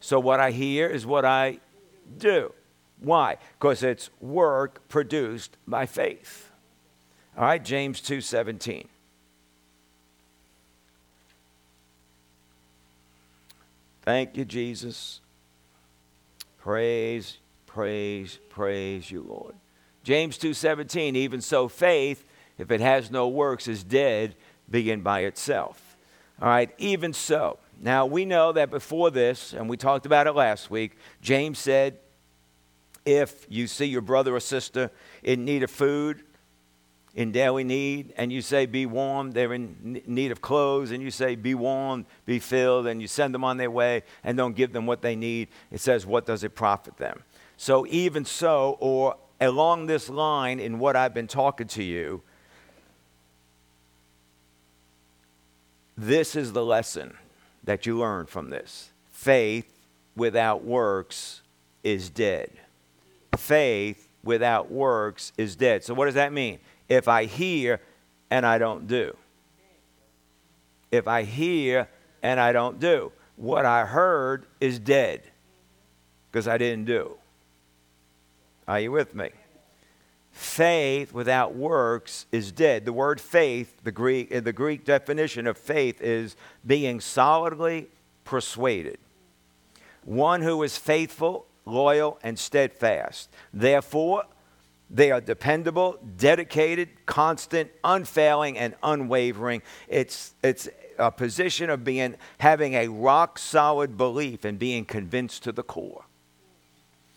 so 0.00 0.20
what 0.20 0.38
I 0.38 0.52
hear 0.52 0.88
is 0.88 1.04
what 1.04 1.24
I 1.24 1.58
do. 2.16 2.52
Why? 3.00 3.38
Because 3.58 3.82
it's 3.82 4.10
work 4.20 4.86
produced 4.88 5.56
by 5.66 5.86
faith. 5.86 6.50
All 7.36 7.44
right, 7.44 7.64
James 7.64 8.00
2:17. 8.00 8.88
Thank 14.08 14.38
you, 14.38 14.46
Jesus. 14.46 15.20
Praise, 16.56 17.36
praise, 17.66 18.38
praise 18.48 19.10
you, 19.10 19.20
Lord. 19.20 19.54
James 20.02 20.38
2:17, 20.38 21.14
even 21.14 21.42
so 21.42 21.68
faith, 21.68 22.24
if 22.56 22.70
it 22.70 22.80
has 22.80 23.10
no 23.10 23.28
works, 23.28 23.68
is 23.68 23.84
dead, 23.84 24.34
being 24.70 25.02
by 25.02 25.24
itself. 25.24 25.98
All 26.40 26.48
right, 26.48 26.70
even 26.78 27.12
so. 27.12 27.58
Now 27.82 28.06
we 28.06 28.24
know 28.24 28.50
that 28.52 28.70
before 28.70 29.10
this, 29.10 29.52
and 29.52 29.68
we 29.68 29.76
talked 29.76 30.06
about 30.06 30.26
it 30.26 30.32
last 30.32 30.70
week, 30.70 30.96
James 31.20 31.58
said, 31.58 31.98
if 33.04 33.44
you 33.50 33.66
see 33.66 33.84
your 33.84 34.00
brother 34.00 34.34
or 34.34 34.40
sister 34.40 34.90
in 35.22 35.44
need 35.44 35.62
of 35.62 35.70
food, 35.70 36.24
in 37.18 37.32
daily 37.32 37.64
need, 37.64 38.14
and 38.16 38.32
you 38.32 38.40
say, 38.40 38.64
Be 38.64 38.86
warm, 38.86 39.32
they're 39.32 39.52
in 39.52 40.00
need 40.06 40.30
of 40.30 40.40
clothes, 40.40 40.92
and 40.92 41.02
you 41.02 41.10
say, 41.10 41.34
Be 41.34 41.52
warm, 41.52 42.06
be 42.26 42.38
filled, 42.38 42.86
and 42.86 43.02
you 43.02 43.08
send 43.08 43.34
them 43.34 43.42
on 43.42 43.56
their 43.56 43.72
way 43.72 44.04
and 44.22 44.38
don't 44.38 44.54
give 44.54 44.72
them 44.72 44.86
what 44.86 45.02
they 45.02 45.16
need, 45.16 45.48
it 45.72 45.80
says, 45.80 46.06
What 46.06 46.26
does 46.26 46.44
it 46.44 46.54
profit 46.54 46.96
them? 46.96 47.24
So, 47.56 47.84
even 47.88 48.24
so, 48.24 48.76
or 48.78 49.16
along 49.40 49.86
this 49.86 50.08
line 50.08 50.60
in 50.60 50.78
what 50.78 50.94
I've 50.94 51.12
been 51.12 51.26
talking 51.26 51.66
to 51.66 51.82
you, 51.82 52.22
this 55.96 56.36
is 56.36 56.52
the 56.52 56.64
lesson 56.64 57.16
that 57.64 57.84
you 57.84 57.98
learn 57.98 58.26
from 58.26 58.50
this. 58.50 58.90
Faith 59.10 59.88
without 60.14 60.62
works 60.62 61.42
is 61.82 62.10
dead. 62.10 62.52
Faith 63.36 64.08
without 64.22 64.70
works 64.70 65.32
is 65.36 65.56
dead. 65.56 65.82
So, 65.82 65.94
what 65.94 66.04
does 66.04 66.14
that 66.14 66.32
mean? 66.32 66.60
If 66.88 67.08
I 67.08 67.24
hear 67.24 67.80
and 68.30 68.46
I 68.46 68.58
don't 68.58 68.86
do. 68.86 69.16
If 70.90 71.06
I 71.06 71.22
hear 71.22 71.88
and 72.22 72.40
I 72.40 72.52
don't 72.52 72.80
do. 72.80 73.12
What 73.36 73.64
I 73.64 73.84
heard 73.84 74.46
is 74.60 74.78
dead 74.78 75.22
because 76.30 76.48
I 76.48 76.58
didn't 76.58 76.86
do. 76.86 77.14
Are 78.66 78.80
you 78.80 78.92
with 78.92 79.14
me? 79.14 79.30
Faith 80.30 81.12
without 81.12 81.54
works 81.54 82.26
is 82.30 82.52
dead. 82.52 82.84
The 82.84 82.92
word 82.92 83.20
faith, 83.20 83.74
the 83.82 83.90
Greek, 83.90 84.30
the 84.44 84.52
Greek 84.52 84.84
definition 84.84 85.46
of 85.46 85.58
faith 85.58 86.00
is 86.00 86.36
being 86.66 87.00
solidly 87.00 87.88
persuaded. 88.24 88.98
One 90.04 90.42
who 90.42 90.62
is 90.62 90.78
faithful, 90.78 91.46
loyal, 91.64 92.18
and 92.22 92.38
steadfast. 92.38 93.30
Therefore, 93.52 94.24
they 94.90 95.10
are 95.10 95.20
dependable, 95.20 95.98
dedicated, 96.16 96.88
constant, 97.06 97.70
unfailing, 97.84 98.58
and 98.58 98.74
unwavering. 98.82 99.62
It's, 99.86 100.34
it's 100.42 100.68
a 100.98 101.10
position 101.10 101.70
of 101.70 101.84
being 101.84 102.16
having 102.38 102.74
a 102.74 102.88
rock 102.88 103.38
solid 103.38 103.96
belief 103.96 104.44
and 104.44 104.58
being 104.58 104.84
convinced 104.84 105.42
to 105.44 105.52
the 105.52 105.62
core. 105.62 106.04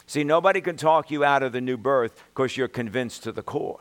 See, 0.06 0.24
nobody 0.26 0.60
can 0.60 0.76
talk 0.76 1.10
you 1.10 1.24
out 1.24 1.42
of 1.42 1.54
the 1.54 1.62
new 1.62 1.78
birth 1.78 2.22
because 2.34 2.58
you're 2.58 2.68
convinced 2.68 3.24
to 3.24 3.32
the 3.32 3.42
core. 3.42 3.80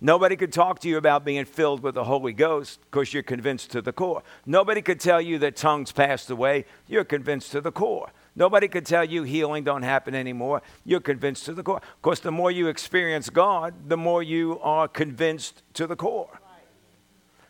Nobody 0.00 0.34
could 0.34 0.52
talk 0.52 0.80
to 0.80 0.88
you 0.88 0.98
about 0.98 1.24
being 1.24 1.44
filled 1.44 1.82
with 1.82 1.94
the 1.94 2.04
Holy 2.04 2.32
Ghost 2.32 2.80
because 2.90 3.14
you're 3.14 3.22
convinced 3.22 3.70
to 3.70 3.80
the 3.80 3.92
core. 3.92 4.22
Nobody 4.44 4.82
could 4.82 4.98
tell 4.98 5.20
you 5.20 5.38
that 5.38 5.56
tongues 5.56 5.92
passed 5.92 6.28
away. 6.28 6.64
You're 6.88 7.04
convinced 7.04 7.52
to 7.52 7.60
the 7.60 7.70
core. 7.70 8.10
Nobody 8.36 8.66
could 8.66 8.84
tell 8.84 9.04
you 9.04 9.22
healing 9.22 9.62
don't 9.62 9.82
happen 9.82 10.14
anymore. 10.14 10.62
You're 10.84 11.00
convinced 11.00 11.44
to 11.46 11.54
the 11.54 11.62
core. 11.62 11.76
Of 11.76 12.02
course, 12.02 12.20
the 12.20 12.32
more 12.32 12.50
you 12.50 12.66
experience 12.66 13.30
God, 13.30 13.88
the 13.88 13.96
more 13.96 14.22
you 14.22 14.58
are 14.60 14.88
convinced 14.88 15.62
to 15.74 15.86
the 15.86 15.96
core. 15.96 16.40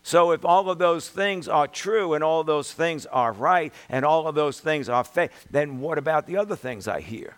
So, 0.03 0.33
if 0.33 0.45
all 0.45 0.69
of 0.69 0.77
those 0.77 1.09
things 1.09 1.49
are 1.49 1.67
true 1.67 2.13
and 2.13 2.23
all 2.23 2.45
those 2.45 2.71
things 2.71 3.07
are 3.07 3.33
right 3.33 3.73
and 3.89 4.05
all 4.05 4.29
of 4.29 4.35
those 4.35 4.61
things 4.61 4.91
are 4.91 5.03
faith, 5.03 5.47
then 5.51 5.81
what 5.81 5.97
about 5.97 6.27
the 6.27 6.37
other 6.37 6.57
things 6.57 6.87
I 6.87 7.01
hear? 7.01 7.37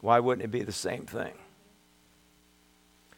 Why 0.00 0.18
wouldn't 0.18 0.44
it 0.44 0.50
be 0.50 0.62
the 0.62 0.72
same 0.72 1.06
thing? 1.06 1.34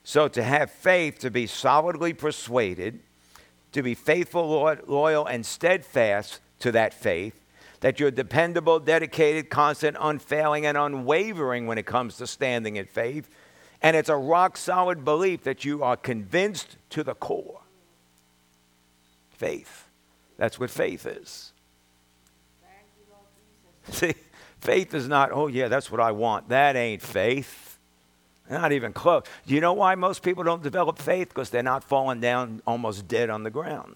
So, 0.04 0.28
to 0.28 0.42
have 0.42 0.70
faith, 0.70 1.18
to 1.20 1.30
be 1.30 1.46
solidly 1.46 2.12
persuaded, 2.12 3.00
to 3.72 3.82
be 3.82 3.94
faithful, 3.94 4.76
loyal, 4.86 5.24
and 5.24 5.44
steadfast 5.46 6.40
to 6.58 6.70
that 6.72 6.92
faith, 6.92 7.37
that 7.80 8.00
you're 8.00 8.10
dependable, 8.10 8.80
dedicated, 8.80 9.50
constant, 9.50 9.96
unfailing, 10.00 10.66
and 10.66 10.76
unwavering 10.76 11.66
when 11.66 11.78
it 11.78 11.86
comes 11.86 12.16
to 12.16 12.26
standing 12.26 12.76
in 12.76 12.86
faith. 12.86 13.28
And 13.80 13.96
it's 13.96 14.08
a 14.08 14.16
rock 14.16 14.56
solid 14.56 15.04
belief 15.04 15.44
that 15.44 15.64
you 15.64 15.82
are 15.84 15.96
convinced 15.96 16.76
to 16.90 17.04
the 17.04 17.14
core. 17.14 17.60
Faith. 19.30 19.88
That's 20.36 20.58
what 20.58 20.70
faith 20.70 21.06
is. 21.06 21.52
See? 23.90 24.14
Faith 24.60 24.92
is 24.92 25.06
not, 25.06 25.30
oh, 25.32 25.46
yeah, 25.46 25.68
that's 25.68 25.90
what 25.90 26.00
I 26.00 26.10
want. 26.10 26.48
That 26.48 26.74
ain't 26.74 27.00
faith. 27.00 27.78
Not 28.50 28.72
even 28.72 28.92
close. 28.92 29.22
Do 29.46 29.54
you 29.54 29.60
know 29.60 29.74
why 29.74 29.94
most 29.94 30.22
people 30.22 30.42
don't 30.42 30.62
develop 30.62 30.98
faith? 30.98 31.28
Because 31.28 31.50
they're 31.50 31.62
not 31.62 31.84
falling 31.84 32.20
down 32.20 32.62
almost 32.66 33.06
dead 33.06 33.30
on 33.30 33.42
the 33.42 33.50
ground. 33.50 33.94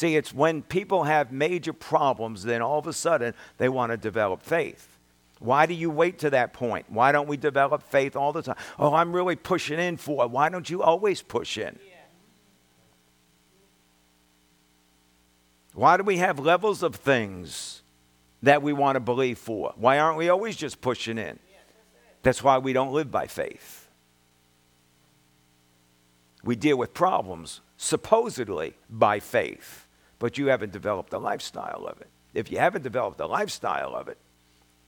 See, 0.00 0.16
it's 0.16 0.32
when 0.32 0.62
people 0.62 1.04
have 1.04 1.30
major 1.30 1.72
problems, 1.72 2.42
then 2.42 2.62
all 2.62 2.78
of 2.78 2.86
a 2.86 2.92
sudden 2.92 3.34
they 3.58 3.68
want 3.68 3.92
to 3.92 3.96
develop 3.96 4.42
faith. 4.42 4.96
Why 5.40 5.66
do 5.66 5.74
you 5.74 5.90
wait 5.90 6.18
to 6.20 6.30
that 6.30 6.52
point? 6.52 6.86
Why 6.88 7.12
don't 7.12 7.28
we 7.28 7.36
develop 7.36 7.82
faith 7.82 8.16
all 8.16 8.32
the 8.32 8.42
time? 8.42 8.56
Oh, 8.78 8.94
I'm 8.94 9.12
really 9.14 9.36
pushing 9.36 9.78
in 9.78 9.96
for 9.98 10.24
it. 10.24 10.30
Why 10.30 10.48
don't 10.48 10.68
you 10.70 10.82
always 10.82 11.22
push 11.22 11.58
in? 11.58 11.78
Why 15.74 15.96
do 15.96 16.02
we 16.02 16.16
have 16.16 16.38
levels 16.38 16.82
of 16.82 16.96
things? 16.96 17.80
that 18.42 18.62
we 18.62 18.72
want 18.72 18.96
to 18.96 19.00
believe 19.00 19.38
for? 19.38 19.72
Why 19.76 19.98
aren't 19.98 20.16
we 20.16 20.28
always 20.28 20.56
just 20.56 20.80
pushing 20.80 21.18
in? 21.18 21.38
That's 22.22 22.42
why 22.42 22.58
we 22.58 22.72
don't 22.72 22.92
live 22.92 23.10
by 23.10 23.26
faith. 23.26 23.88
We 26.42 26.56
deal 26.56 26.78
with 26.78 26.94
problems 26.94 27.60
supposedly 27.76 28.74
by 28.88 29.20
faith, 29.20 29.79
but 30.20 30.38
you 30.38 30.46
haven't 30.46 30.70
developed 30.70 31.12
a 31.12 31.18
lifestyle 31.18 31.86
of 31.88 32.00
it. 32.00 32.08
If 32.32 32.52
you 32.52 32.58
haven't 32.58 32.82
developed 32.82 33.18
a 33.18 33.26
lifestyle 33.26 33.96
of 33.96 34.06
it, 34.06 34.18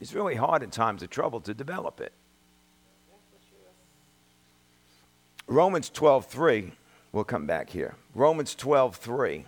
it's 0.01 0.15
really 0.15 0.37
hard 0.37 0.63
in 0.63 0.71
times 0.71 1.03
of 1.03 1.11
trouble 1.11 1.41
to 1.41 1.55
develop 1.55 2.01
it. 2.01 2.13
Romans 5.49 5.91
12:3, 5.91 6.73
we'll 7.11 7.25
come 7.25 7.47
back 7.47 7.71
here. 7.71 7.97
Romans 8.15 8.55
12:3 8.55 9.45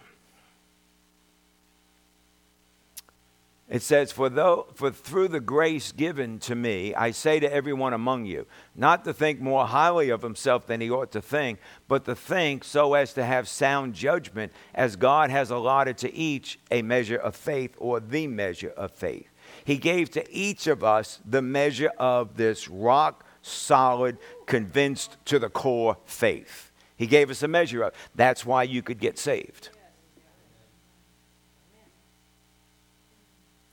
It 3.75 3.83
says, 3.83 4.13
for, 4.13 4.29
though, 4.29 4.69
for 4.77 4.93
through 4.93 5.27
the 5.27 5.41
grace 5.41 5.91
given 5.91 6.39
to 6.39 6.55
me, 6.55 6.95
I 6.95 7.11
say 7.11 7.41
to 7.41 7.53
everyone 7.53 7.93
among 7.93 8.25
you, 8.25 8.47
not 8.77 9.05
to 9.05 9.13
think 9.13 9.41
more 9.41 9.67
highly 9.67 10.11
of 10.11 10.23
himself 10.23 10.65
than 10.69 10.81
he 10.81 10.89
ought 10.89 11.11
to 11.11 11.21
think, 11.21 11.59
but 11.89 12.05
to 12.05 12.15
think 12.15 12.63
so 12.63 12.95
as 12.95 13.13
to 13.15 13.25
have 13.25 13.49
sound 13.49 13.95
judgment, 13.95 14.53
as 14.77 14.95
God 14.95 15.31
has 15.31 15.51
allotted 15.51 15.99
to 15.99 16.15
each 16.15 16.61
a 16.71 16.83
measure 16.83 17.17
of 17.17 17.35
faith 17.35 17.75
or 17.79 17.99
the 17.99 18.29
measure 18.29 18.73
of 18.77 18.93
faith. 18.93 19.27
He 19.65 19.77
gave 19.77 20.09
to 20.13 20.25
each 20.33 20.69
of 20.69 20.85
us 20.85 21.19
the 21.29 21.43
measure 21.43 21.91
of 21.99 22.37
this 22.37 22.69
rock 22.69 23.27
solid, 23.43 24.19
convinced 24.47 25.17
to 25.25 25.41
the 25.41 25.51
core 25.51 25.97
faith. 26.07 26.71
He 26.97 27.09
gave 27.09 27.29
us 27.29 27.43
a 27.43 27.49
measure 27.49 27.83
of. 27.83 27.95
That's 28.15 28.47
why 28.47 28.63
you 28.63 28.83
could 28.83 29.01
get 29.01 29.19
saved. 29.19 29.71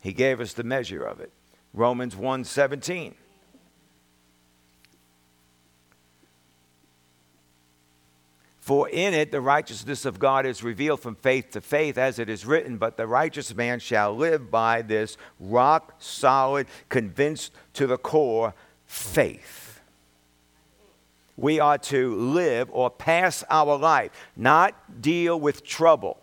He 0.01 0.13
gave 0.13 0.41
us 0.41 0.53
the 0.53 0.63
measure 0.63 1.03
of 1.03 1.21
it. 1.21 1.31
Romans 1.73 2.15
1:17. 2.15 3.15
For 8.59 8.87
in 8.89 9.13
it 9.13 9.31
the 9.31 9.41
righteousness 9.41 10.05
of 10.05 10.19
God 10.19 10.45
is 10.45 10.63
revealed 10.63 11.01
from 11.01 11.15
faith 11.15 11.51
to 11.51 11.61
faith, 11.61 11.97
as 11.97 12.19
it 12.19 12.29
is 12.29 12.45
written, 12.45 12.77
but 12.77 12.95
the 12.95 13.07
righteous 13.07 13.55
man 13.55 13.79
shall 13.79 14.15
live 14.15 14.51
by 14.51 14.81
this 14.81 15.17
rock 15.39 15.95
solid, 15.99 16.67
convinced 16.87 17.53
to 17.73 17.87
the 17.87 17.97
core 17.97 18.53
faith. 18.85 19.81
We 21.37 21.59
are 21.59 21.79
to 21.79 22.15
live 22.15 22.69
or 22.71 22.89
pass 22.89 23.43
our 23.49 23.77
life, 23.77 24.11
not 24.35 25.01
deal 25.01 25.39
with 25.39 25.65
trouble 25.65 26.20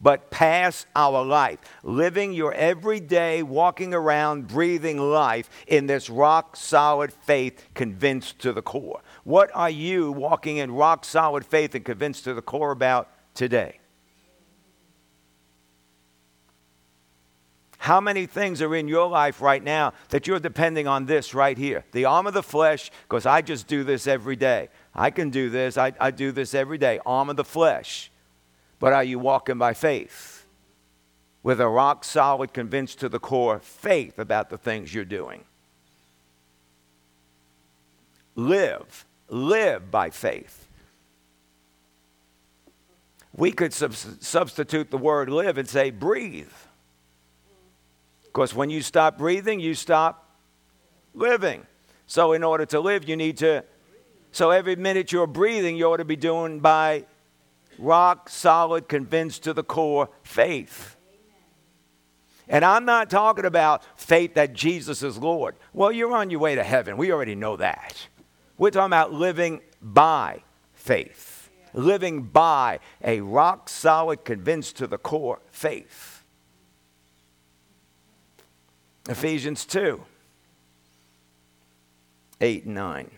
but 0.00 0.30
pass 0.30 0.86
our 0.94 1.24
life. 1.24 1.58
Living 1.82 2.32
your 2.32 2.52
everyday, 2.52 3.42
walking 3.42 3.92
around, 3.94 4.46
breathing 4.46 4.98
life 4.98 5.50
in 5.66 5.86
this 5.86 6.08
rock 6.08 6.56
solid 6.56 7.12
faith, 7.12 7.64
convinced 7.74 8.38
to 8.40 8.52
the 8.52 8.62
core. 8.62 9.00
What 9.24 9.50
are 9.54 9.70
you 9.70 10.12
walking 10.12 10.58
in 10.58 10.72
rock 10.72 11.04
solid 11.04 11.44
faith 11.44 11.74
and 11.74 11.84
convinced 11.84 12.24
to 12.24 12.34
the 12.34 12.42
core 12.42 12.70
about 12.70 13.08
today? 13.34 13.78
How 17.78 18.00
many 18.00 18.26
things 18.26 18.60
are 18.60 18.74
in 18.74 18.88
your 18.88 19.08
life 19.08 19.40
right 19.40 19.62
now 19.62 19.94
that 20.08 20.26
you're 20.26 20.40
depending 20.40 20.86
on 20.86 21.06
this 21.06 21.32
right 21.32 21.56
here? 21.56 21.84
The 21.92 22.04
arm 22.04 22.26
of 22.26 22.34
the 22.34 22.42
flesh, 22.42 22.90
because 23.04 23.24
I 23.24 23.40
just 23.40 23.68
do 23.68 23.84
this 23.84 24.06
every 24.06 24.36
day. 24.36 24.68
I 24.94 25.10
can 25.10 25.30
do 25.30 25.48
this, 25.48 25.78
I, 25.78 25.92
I 26.00 26.10
do 26.10 26.32
this 26.32 26.54
every 26.54 26.76
day. 26.76 26.98
Arm 27.06 27.30
of 27.30 27.36
the 27.36 27.44
flesh. 27.44 28.10
But 28.78 28.92
are 28.92 29.04
you 29.04 29.18
walking 29.18 29.58
by 29.58 29.74
faith? 29.74 30.46
With 31.42 31.60
a 31.60 31.68
rock 31.68 32.04
solid, 32.04 32.52
convinced 32.52 33.00
to 33.00 33.08
the 33.08 33.18
core 33.18 33.58
faith 33.60 34.18
about 34.18 34.50
the 34.50 34.58
things 34.58 34.92
you're 34.92 35.04
doing. 35.04 35.44
Live, 38.34 39.04
live 39.28 39.90
by 39.90 40.10
faith. 40.10 40.68
We 43.32 43.52
could 43.52 43.72
sub- 43.72 43.94
substitute 43.94 44.90
the 44.90 44.98
word 44.98 45.30
live 45.30 45.58
and 45.58 45.68
say 45.68 45.90
breathe. 45.90 46.52
Because 48.24 48.54
when 48.54 48.70
you 48.70 48.82
stop 48.82 49.18
breathing, 49.18 49.58
you 49.58 49.74
stop 49.74 50.28
living. 51.14 51.66
So, 52.06 52.32
in 52.32 52.42
order 52.42 52.66
to 52.66 52.80
live, 52.80 53.08
you 53.08 53.16
need 53.16 53.38
to. 53.38 53.64
So, 54.32 54.50
every 54.50 54.76
minute 54.76 55.12
you're 55.12 55.26
breathing, 55.26 55.76
you 55.76 55.86
ought 55.86 55.98
to 55.98 56.04
be 56.04 56.16
doing 56.16 56.60
by 56.60 57.04
rock 57.78 58.28
solid, 58.28 58.88
convinced 58.88 59.44
to 59.44 59.52
the 59.52 59.62
core 59.64 60.10
faith. 60.22 60.96
And 62.48 62.64
I'm 62.64 62.84
not 62.84 63.10
talking 63.10 63.44
about 63.44 63.82
faith 64.00 64.34
that 64.34 64.54
Jesus 64.54 65.02
is 65.02 65.18
Lord. 65.18 65.54
Well, 65.72 65.92
you're 65.92 66.14
on 66.14 66.30
your 66.30 66.40
way 66.40 66.54
to 66.54 66.62
heaven. 66.62 66.96
We 66.96 67.12
already 67.12 67.34
know 67.34 67.56
that. 67.56 68.08
We're 68.56 68.70
talking 68.70 68.86
about 68.86 69.12
living 69.12 69.60
by 69.82 70.42
faith, 70.72 71.50
living 71.74 72.22
by 72.22 72.80
a 73.04 73.20
rock 73.20 73.68
solid, 73.68 74.24
convinced 74.24 74.76
to 74.78 74.86
the 74.86 74.98
core 74.98 75.40
faith. 75.50 76.24
Ephesians 79.08 79.64
2 79.64 80.02
8 82.40 82.64
and 82.64 82.74
9. 82.74 83.10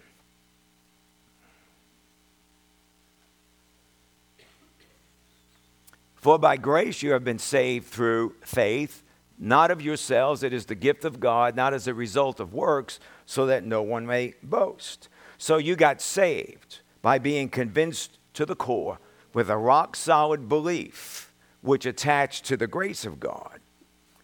For 6.21 6.39
by 6.39 6.59
grace 6.59 7.03
you 7.03 7.13
have 7.13 7.25
been 7.25 7.39
saved 7.39 7.87
through 7.87 8.35
faith, 8.43 9.03
not 9.39 9.71
of 9.71 9.81
yourselves. 9.81 10.43
It 10.43 10.53
is 10.53 10.67
the 10.67 10.75
gift 10.75 11.07
of 11.07 11.19
God, 11.19 11.57
not 11.57 11.73
as 11.73 11.89
a 11.89 11.95
result 11.95 12.41
of 12.41 12.53
works, 12.53 13.01
so 13.25 13.47
that 13.47 13.65
no 13.65 13.81
one 13.81 14.07
may 14.07 14.35
boast. 14.43 15.09
So 15.39 15.57
you 15.57 15.77
got 15.77 16.03
saved 16.03 16.81
by 17.01 17.19
being 17.19 17.49
convinced 17.49 18.19
to 18.35 18.45
the 18.45 18.55
core 18.55 18.99
with 19.33 19.49
a 19.49 19.57
rock 19.57 19.97
solid 19.97 20.47
belief 20.47 21.33
which 21.63 21.87
attached 21.87 22.45
to 22.47 22.57
the 22.59 22.67
grace 22.67 23.07
of 23.07 23.19
God. 23.19 23.59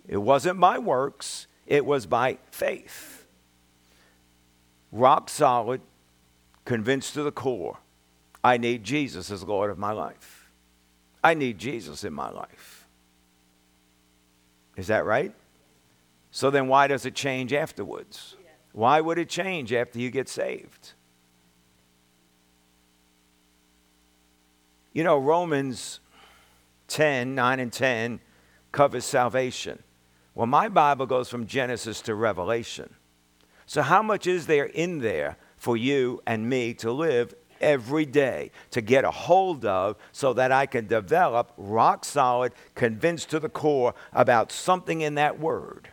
It 0.07 0.19
wasn't 0.19 0.61
by 0.61 0.79
works, 0.79 1.47
it 1.67 1.87
was 1.87 2.05
by 2.05 2.37
faith. 2.51 3.27
Rock 4.93 5.31
solid, 5.31 5.81
convinced 6.67 7.15
to 7.15 7.23
the 7.23 7.33
core. 7.33 7.79
I 8.45 8.59
need 8.59 8.85
Jesus 8.85 9.31
as 9.31 9.43
Lord 9.43 9.71
of 9.71 9.79
my 9.79 9.93
life. 9.93 10.36
I 11.27 11.35
need 11.35 11.59
Jesus 11.59 12.05
in 12.05 12.13
my 12.13 12.31
life. 12.31 12.87
Is 14.77 14.87
that 14.87 15.05
right? 15.05 15.33
So 16.31 16.51
then, 16.51 16.69
why 16.69 16.87
does 16.87 17.05
it 17.05 17.17
change 17.17 17.53
afterwards? 17.53 18.37
Why 18.71 19.01
would 19.01 19.19
it 19.19 19.29
change 19.29 19.73
after 19.73 19.99
you 19.99 20.13
get 20.13 20.29
saved? 20.29 20.93
You 24.93 25.03
know, 25.03 25.19
Romans 25.19 25.99
10, 26.87 27.35
9 27.35 27.59
and 27.59 27.73
10 27.73 28.21
covers 28.71 29.05
salvation. 29.05 29.83
Well, 30.37 30.47
my 30.47 30.69
Bible 30.69 31.07
goes 31.07 31.29
from 31.29 31.49
Genesis 31.49 32.01
to 32.03 32.15
Revelation. 32.15 32.95
So, 33.67 33.83
how 33.83 34.01
much 34.01 34.29
is 34.29 34.47
there 34.47 34.67
in 34.67 35.01
there 35.01 35.39
for 35.57 35.77
you 35.77 36.23
and 36.25 36.49
me 36.49 36.73
to 36.75 36.93
live 36.93 37.35
every 37.61 38.07
day, 38.07 38.51
to 38.71 38.81
get 38.81 39.05
a 39.05 39.11
hold 39.11 39.65
of, 39.65 39.97
so 40.13 40.33
that 40.35 40.53
I 40.53 40.67
can 40.67 40.87
develop 40.87 41.53
rock 41.57 42.05
solid, 42.05 42.53
convinced 42.75 43.31
to 43.31 43.41
the 43.41 43.49
core 43.49 43.95
about 44.13 44.53
something 44.53 45.01
in 45.01 45.15
that 45.17 45.39
word? 45.39 45.89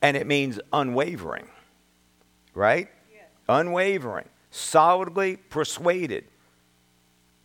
And 0.00 0.16
it 0.16 0.26
means 0.26 0.58
unwavering, 0.72 1.48
right? 2.54 2.88
Yes. 3.12 3.24
Unwavering, 3.48 4.28
solidly 4.50 5.36
persuaded 5.36 6.24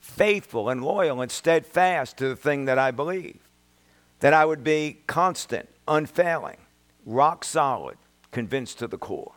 faithful 0.08 0.70
and 0.70 0.84
loyal 0.84 1.22
and 1.22 1.32
steadfast 1.32 2.18
to 2.18 2.30
the 2.30 2.36
thing 2.36 2.66
that 2.66 2.80
I 2.80 2.92
believe. 2.92 3.40
That 4.20 4.34
I 4.34 4.46
would 4.46 4.63
be 4.63 5.02
constant, 5.06 5.70
unfailing, 5.88 6.58
rock 7.06 7.44
solid, 7.44 7.98
convinced 8.32 8.80
to 8.80 8.88
the 8.88 8.98
core. 8.98 9.34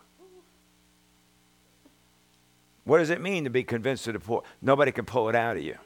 What 2.84 2.98
does 2.98 3.10
it 3.10 3.20
mean 3.20 3.44
to 3.44 3.50
be 3.50 3.62
convinced 3.62 4.04
to 4.04 4.12
the 4.12 4.18
core? 4.18 4.42
Nobody 4.62 4.92
can 4.92 5.04
pull 5.04 5.28
it 5.28 5.34
out 5.34 5.56
of 5.56 5.62
you. 5.62 5.76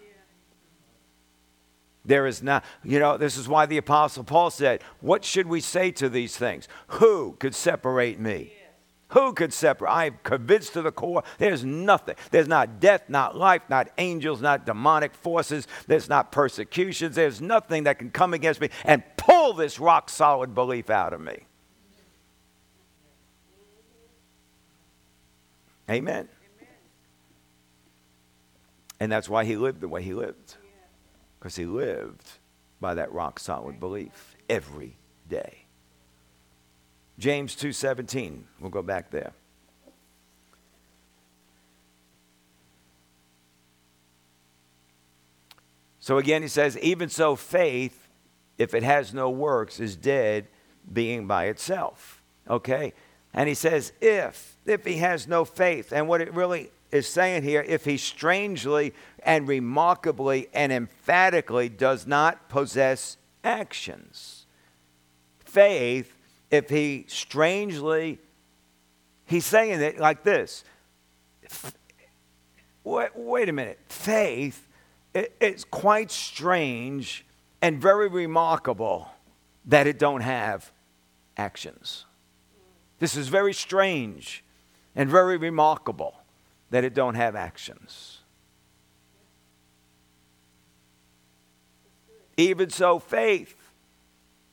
There 2.05 2.27
is 2.27 2.43
not, 2.43 2.65
you 2.83 2.99
know, 2.99 3.17
this 3.17 3.37
is 3.37 3.49
why 3.49 3.67
the 3.67 3.79
Apostle 3.79 4.25
Paul 4.25 4.51
said, 4.51 4.83
What 5.01 5.25
should 5.25 5.47
we 5.47 5.61
say 5.61 5.91
to 5.93 6.09
these 6.09 6.37
things? 6.37 6.69
Who 6.89 7.37
could 7.39 7.55
separate 7.55 8.21
me? 8.21 8.53
Who 9.09 9.33
could 9.33 9.53
separate? 9.53 9.91
I 9.91 10.05
am 10.07 10.19
convinced 10.23 10.73
to 10.75 10.83
the 10.83 10.91
core 10.91 11.23
there's 11.39 11.65
nothing. 11.65 12.17
There's 12.31 12.49
not 12.49 12.81
death, 12.81 13.05
not 13.09 13.37
life, 13.37 13.63
not 13.71 13.89
angels, 13.97 14.43
not 14.43 14.67
demonic 14.67 15.15
forces. 15.15 15.67
There's 15.87 16.09
not 16.09 16.33
persecutions. 16.33 17.15
There's 17.15 17.41
nothing 17.41 17.85
that 17.85 17.99
can 17.99 18.11
come 18.11 18.35
against 18.35 18.61
me 18.61 18.71
and 18.85 19.03
pull 19.17 19.55
this 19.55 19.79
rock 19.79 20.11
solid 20.11 20.55
belief 20.55 20.91
out 20.91 21.13
of 21.13 21.21
me. 21.21 21.47
Amen. 25.89 26.29
And 29.01 29.11
that's 29.11 29.29
why 29.29 29.45
he 29.45 29.57
lived 29.57 29.81
the 29.81 29.89
way 29.89 30.03
he 30.03 30.15
lived. 30.15 30.57
Because 31.39 31.57
he 31.57 31.67
lived 31.67 32.29
by 32.81 32.95
that 32.95 33.13
rock 33.13 33.39
solid 33.39 33.81
belief 33.81 34.37
every 34.49 34.97
day. 35.29 35.65
James 37.19 37.55
2:17. 37.55 38.45
We'll 38.61 38.71
go 38.71 38.83
back 38.83 39.11
there. 39.11 39.33
So 46.01 46.19
again 46.19 46.43
he 46.43 46.49
says 46.49 46.77
even 46.79 47.09
so 47.09 47.35
faith 47.37 48.09
if 48.59 48.75
it 48.75 48.83
has 48.83 49.15
no 49.15 49.31
works 49.31 49.81
is 49.81 49.97
dead 49.97 50.49
being 50.93 51.27
by 51.27 51.47
itself. 51.47 52.23
Okay? 52.49 52.93
And 53.33 53.49
he 53.49 53.55
says 53.55 53.93
if 54.01 54.59
if 54.67 54.85
he 54.85 54.99
has 54.99 55.27
no 55.27 55.45
faith 55.45 55.93
and 55.93 56.07
what 56.07 56.21
it 56.21 56.35
really 56.35 56.71
is 56.95 57.07
saying 57.07 57.43
here 57.43 57.65
if 57.67 57.85
he 57.85 57.97
strangely 57.97 58.95
and 59.23 59.49
remarkably 59.49 60.49
and 60.55 60.73
emphatically 60.73 61.69
does 61.69 62.07
not 62.07 62.49
possess 62.49 63.17
actions. 63.43 64.47
Faith 65.45 66.15
if 66.51 66.71
he 66.71 67.05
strangely, 67.09 68.19
he's 69.27 69.45
saying 69.45 69.81
it 69.81 69.99
like 69.99 70.23
this 70.23 70.65
wait, 72.85 73.11
wait 73.17 73.49
a 73.49 73.53
minute, 73.53 73.81
faith, 73.89 74.69
it, 75.15 75.35
it's 75.41 75.65
quite 75.65 76.11
strange 76.11 77.25
and 77.61 77.81
very 77.81 78.09
remarkable 78.09 79.09
that 79.65 79.87
it 79.87 79.99
don't 79.99 80.21
have 80.21 80.71
actions. 81.37 82.05
This 83.01 83.17
is 83.17 83.29
very 83.29 83.55
strange 83.55 84.45
and 84.95 85.11
very 85.11 85.37
remarkable 85.37 86.15
that 86.75 86.83
it 86.83 86.93
don't 86.93 87.15
have 87.15 87.37
actions. 87.37 88.19
Even 92.37 92.69
so, 92.69 92.99
faith, 92.99 93.55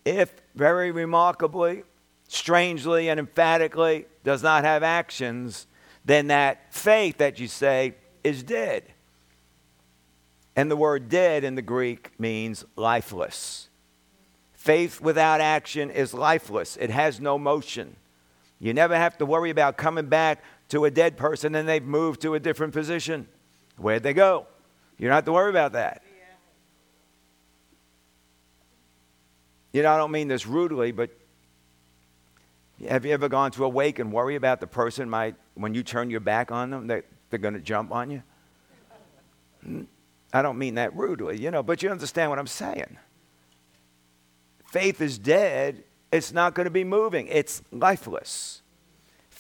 if 0.06 0.32
very 0.54 0.92
remarkably 0.92 1.82
strangely 2.28 3.10
and 3.10 3.20
emphatically 3.20 4.06
does 4.24 4.44
not 4.44 4.64
have 4.64 4.84
actions, 4.84 5.66
then 6.06 6.28
that 6.28 6.72
faith 6.72 7.18
that 7.18 7.40
you 7.40 7.48
say 7.48 7.96
is 8.24 8.44
dead. 8.44 8.84
And 10.56 10.70
the 10.70 10.78
word 10.78 11.10
dead 11.10 11.44
in 11.44 11.56
the 11.56 11.64
Greek 11.64 12.12
means 12.20 12.64
lifeless. 12.76 13.68
Faith 14.54 15.02
without 15.02 15.42
action 15.42 15.90
is 15.90 16.14
lifeless, 16.14 16.78
it 16.78 16.92
has 16.92 17.20
no 17.20 17.40
motion. 17.40 17.96
You 18.60 18.76
never 18.76 18.96
have 18.96 19.18
to 19.18 19.26
worry 19.26 19.50
about 19.50 19.76
coming 19.76 20.06
back 20.06 20.44
to 20.72 20.86
a 20.86 20.92
dead 20.92 21.18
person 21.18 21.54
and 21.56 21.68
they've 21.68 21.84
moved 21.84 22.22
to 22.22 22.34
a 22.34 22.40
different 22.40 22.74
position. 22.74 23.28
Where'd 23.78 24.04
they 24.04 24.14
go? 24.14 24.48
You 24.98 25.08
don't 25.08 25.16
have 25.16 25.26
to 25.26 25.34
worry 25.34 25.50
about 25.50 25.74
that. 25.74 26.02
You 29.74 29.84
know, 29.84 29.92
I 29.92 29.98
don't 29.98 30.12
mean 30.12 30.28
this 30.28 30.46
rudely, 30.46 30.92
but 30.92 31.12
have 32.88 33.06
you 33.06 33.12
ever 33.12 33.30
gone 33.30 33.52
to 33.52 33.66
a 33.66 33.70
wake 33.70 34.00
and 34.00 34.12
worry 34.12 34.36
about 34.36 34.60
the 34.60 34.68
person 34.68 35.10
might, 35.10 35.36
when 35.56 35.74
you 35.74 35.84
turn 35.84 36.10
your 36.10 36.20
back 36.20 36.52
on 36.52 36.70
them, 36.72 36.88
that 36.88 37.06
they're 37.30 37.40
going 37.40 37.54
to 37.54 37.60
jump 37.60 37.92
on 37.92 38.10
you? 38.12 39.88
I 40.34 40.42
don't 40.42 40.58
mean 40.58 40.76
that 40.76 40.96
rudely, 40.96 41.40
you 41.40 41.52
know, 41.52 41.64
but 41.64 41.84
you 41.84 41.90
understand 41.90 42.30
what 42.30 42.40
I'm 42.40 42.48
saying. 42.48 42.98
Faith 44.68 45.02
is 45.02 45.18
dead, 45.18 45.84
it's 46.12 46.32
not 46.32 46.54
going 46.54 46.66
to 46.66 46.72
be 46.72 46.86
moving, 46.86 47.28
it's 47.28 47.62
lifeless. 47.72 48.61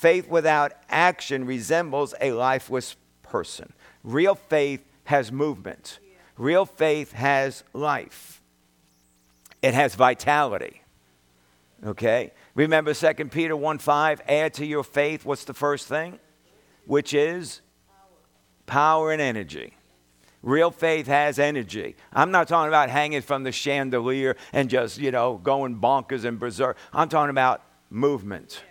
Faith 0.01 0.27
without 0.27 0.71
action 0.89 1.45
resembles 1.45 2.15
a 2.19 2.31
lifeless 2.31 2.95
person. 3.21 3.71
Real 4.03 4.33
faith 4.33 4.83
has 5.03 5.31
movement, 5.31 5.99
real 6.39 6.65
faith 6.65 7.11
has 7.11 7.63
life, 7.71 8.41
it 9.61 9.75
has 9.75 9.93
vitality. 9.93 10.81
Okay? 11.85 12.31
Remember 12.55 12.95
2 12.95 13.13
Peter 13.25 13.55
1 13.55 13.77
5, 13.77 14.21
add 14.27 14.55
to 14.55 14.65
your 14.65 14.83
faith, 14.83 15.23
what's 15.23 15.43
the 15.43 15.53
first 15.53 15.87
thing? 15.87 16.17
Which 16.87 17.13
is 17.13 17.61
power 18.65 19.11
and 19.11 19.21
energy. 19.21 19.75
Real 20.41 20.71
faith 20.71 21.05
has 21.05 21.37
energy. 21.37 21.95
I'm 22.11 22.31
not 22.31 22.47
talking 22.47 22.69
about 22.69 22.89
hanging 22.89 23.21
from 23.21 23.43
the 23.43 23.51
chandelier 23.51 24.35
and 24.51 24.67
just, 24.67 24.97
you 24.97 25.11
know, 25.11 25.37
going 25.37 25.75
bonkers 25.75 26.25
and 26.25 26.39
berserk. 26.39 26.75
I'm 26.91 27.07
talking 27.07 27.29
about 27.29 27.61
movement. 27.91 28.63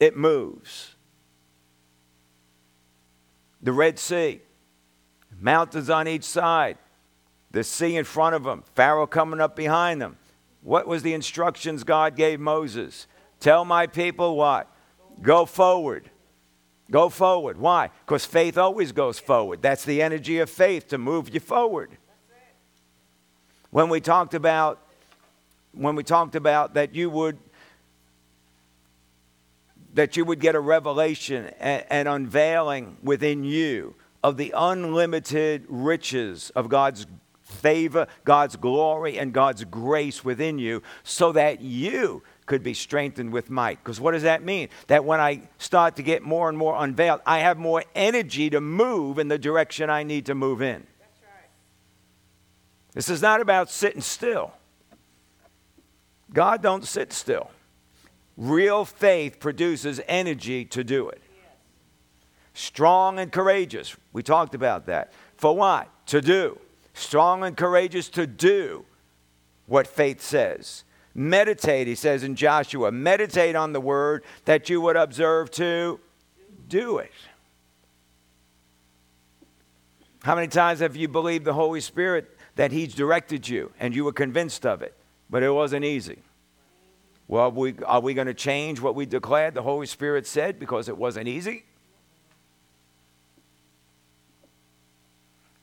It 0.00 0.16
moves. 0.16 0.94
The 3.62 3.72
Red 3.72 3.98
Sea, 3.98 4.40
mountains 5.40 5.88
on 5.88 6.06
each 6.06 6.24
side, 6.24 6.76
the 7.50 7.64
sea 7.64 7.96
in 7.96 8.04
front 8.04 8.34
of 8.34 8.44
them, 8.44 8.64
Pharaoh 8.74 9.06
coming 9.06 9.40
up 9.40 9.56
behind 9.56 10.02
them. 10.02 10.16
What 10.62 10.86
was 10.86 11.02
the 11.02 11.14
instructions 11.14 11.84
God 11.84 12.16
gave 12.16 12.40
Moses? 12.40 13.06
Tell 13.40 13.64
my 13.64 13.86
people 13.86 14.36
what? 14.36 14.70
Go 15.22 15.46
forward. 15.46 16.10
Go 16.90 17.08
forward. 17.08 17.58
Why? 17.58 17.90
Because 18.04 18.24
faith 18.24 18.58
always 18.58 18.92
goes 18.92 19.18
forward. 19.18 19.62
That's 19.62 19.84
the 19.84 20.02
energy 20.02 20.38
of 20.38 20.50
faith 20.50 20.88
to 20.88 20.98
move 20.98 21.32
you 21.32 21.40
forward. 21.40 21.96
When 23.70 23.88
we 23.88 24.00
talked 24.00 24.34
about 24.34 24.80
when 25.72 25.96
we 25.96 26.04
talked 26.04 26.36
about 26.36 26.74
that 26.74 26.94
you 26.94 27.10
would 27.10 27.36
that 29.94 30.16
you 30.16 30.24
would 30.24 30.40
get 30.40 30.54
a 30.54 30.60
revelation 30.60 31.46
and, 31.58 31.84
and 31.88 32.08
unveiling 32.08 32.96
within 33.02 33.44
you 33.44 33.94
of 34.22 34.36
the 34.36 34.52
unlimited 34.56 35.64
riches 35.68 36.50
of 36.50 36.68
God's 36.68 37.06
favor, 37.42 38.06
God's 38.24 38.56
glory, 38.56 39.18
and 39.18 39.32
God's 39.32 39.64
grace 39.64 40.24
within 40.24 40.58
you, 40.58 40.82
so 41.02 41.32
that 41.32 41.60
you 41.60 42.22
could 42.46 42.62
be 42.62 42.74
strengthened 42.74 43.32
with 43.32 43.50
might. 43.50 43.82
Because 43.82 44.00
what 44.00 44.12
does 44.12 44.22
that 44.22 44.42
mean? 44.42 44.68
That 44.88 45.04
when 45.04 45.20
I 45.20 45.42
start 45.58 45.96
to 45.96 46.02
get 46.02 46.22
more 46.22 46.48
and 46.48 46.58
more 46.58 46.74
unveiled, 46.82 47.20
I 47.24 47.40
have 47.40 47.58
more 47.58 47.84
energy 47.94 48.50
to 48.50 48.60
move 48.60 49.18
in 49.18 49.28
the 49.28 49.38
direction 49.38 49.90
I 49.90 50.02
need 50.02 50.26
to 50.26 50.34
move 50.34 50.60
in. 50.60 50.80
Right. 50.80 51.48
This 52.92 53.08
is 53.08 53.22
not 53.22 53.40
about 53.40 53.70
sitting 53.70 54.00
still. 54.00 54.52
God 56.32 56.62
don't 56.62 56.84
sit 56.84 57.12
still. 57.12 57.50
Real 58.36 58.84
faith 58.84 59.38
produces 59.38 60.00
energy 60.08 60.64
to 60.66 60.82
do 60.82 61.08
it. 61.08 61.22
Strong 62.52 63.18
and 63.18 63.30
courageous. 63.30 63.96
We 64.12 64.22
talked 64.22 64.54
about 64.54 64.86
that. 64.86 65.12
For 65.36 65.56
what? 65.56 65.88
To 66.06 66.20
do. 66.20 66.58
Strong 66.94 67.44
and 67.44 67.56
courageous 67.56 68.08
to 68.10 68.26
do 68.26 68.84
what 69.66 69.86
faith 69.86 70.20
says. 70.20 70.84
Meditate, 71.14 71.86
he 71.86 71.94
says 71.94 72.24
in 72.24 72.34
Joshua, 72.34 72.90
meditate 72.90 73.54
on 73.54 73.72
the 73.72 73.80
word 73.80 74.24
that 74.46 74.68
you 74.68 74.80
would 74.80 74.96
observe 74.96 75.50
to 75.52 76.00
do 76.68 76.98
it. 76.98 77.12
How 80.24 80.34
many 80.34 80.48
times 80.48 80.80
have 80.80 80.96
you 80.96 81.06
believed 81.06 81.44
the 81.44 81.52
Holy 81.52 81.80
Spirit 81.80 82.36
that 82.56 82.72
He's 82.72 82.94
directed 82.94 83.48
you 83.48 83.72
and 83.78 83.94
you 83.94 84.04
were 84.04 84.12
convinced 84.12 84.64
of 84.64 84.82
it, 84.82 84.94
but 85.28 85.42
it 85.42 85.50
wasn't 85.50 85.84
easy? 85.84 86.18
Well, 87.26 87.50
we, 87.50 87.74
are 87.86 88.00
we 88.00 88.14
going 88.14 88.26
to 88.26 88.34
change 88.34 88.80
what 88.80 88.94
we 88.94 89.06
declared 89.06 89.54
the 89.54 89.62
Holy 89.62 89.86
Spirit 89.86 90.26
said 90.26 90.58
because 90.58 90.88
it 90.88 90.96
wasn't 90.96 91.28
easy? 91.28 91.64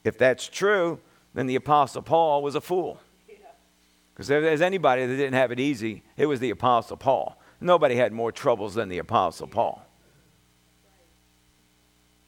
If 0.03 0.17
that's 0.17 0.47
true, 0.47 0.99
then 1.33 1.45
the 1.45 1.55
Apostle 1.55 2.01
Paul 2.01 2.41
was 2.41 2.55
a 2.55 2.61
fool. 2.61 2.99
Because 4.13 4.29
if 4.29 4.41
there's 4.41 4.61
anybody 4.61 5.05
that 5.05 5.15
didn't 5.15 5.33
have 5.33 5.51
it 5.51 5.59
easy, 5.59 6.03
it 6.17 6.25
was 6.25 6.39
the 6.39 6.49
Apostle 6.49 6.97
Paul. 6.97 7.39
Nobody 7.59 7.95
had 7.95 8.11
more 8.11 8.31
troubles 8.31 8.73
than 8.73 8.89
the 8.89 8.97
Apostle 8.97 9.47
Paul. 9.47 9.85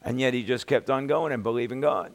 And 0.01 0.19
yet 0.19 0.33
he 0.33 0.43
just 0.43 0.67
kept 0.67 0.89
on 0.89 1.07
going 1.07 1.31
and 1.31 1.43
believing 1.43 1.81
God. 1.81 2.13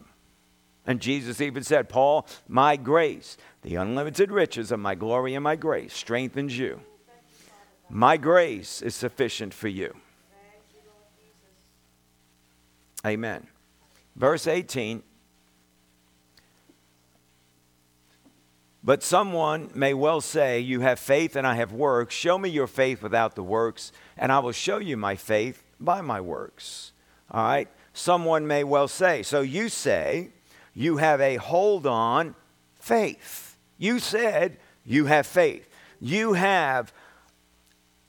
And 0.86 1.00
Jesus 1.00 1.40
even 1.40 1.64
said, 1.64 1.88
Paul, 1.88 2.26
my 2.46 2.76
grace, 2.76 3.36
the 3.62 3.74
unlimited 3.74 4.30
riches 4.30 4.72
of 4.72 4.80
my 4.80 4.94
glory 4.94 5.34
and 5.34 5.44
my 5.44 5.56
grace, 5.56 5.92
strengthens 5.92 6.56
you. 6.56 6.80
My 7.90 8.16
grace 8.16 8.82
is 8.82 8.94
sufficient 8.94 9.54
for 9.54 9.68
you. 9.68 9.94
Amen. 13.06 13.46
Verse 14.16 14.46
18 14.46 15.02
But 18.88 19.02
someone 19.02 19.70
may 19.74 19.92
well 19.92 20.22
say, 20.22 20.60
You 20.60 20.80
have 20.80 20.98
faith 20.98 21.36
and 21.36 21.46
I 21.46 21.56
have 21.56 21.72
works. 21.72 22.14
Show 22.14 22.38
me 22.38 22.48
your 22.48 22.66
faith 22.66 23.02
without 23.02 23.34
the 23.34 23.42
works, 23.42 23.92
and 24.16 24.32
I 24.32 24.38
will 24.38 24.52
show 24.52 24.78
you 24.78 24.96
my 24.96 25.14
faith 25.14 25.62
by 25.78 26.00
my 26.00 26.22
works. 26.22 26.92
All 27.30 27.42
right? 27.42 27.68
Someone 27.92 28.46
may 28.46 28.64
well 28.64 28.88
say, 28.88 29.22
So 29.22 29.42
you 29.42 29.68
say 29.68 30.30
you 30.72 30.96
have 30.98 31.20
a 31.20 31.36
hold 31.36 31.86
on 31.86 32.34
faith. 32.76 33.58
You 33.76 33.98
said 33.98 34.56
you 34.86 35.06
have 35.06 35.26
faith. 35.26 35.68
You 36.00 36.32
have, 36.32 36.92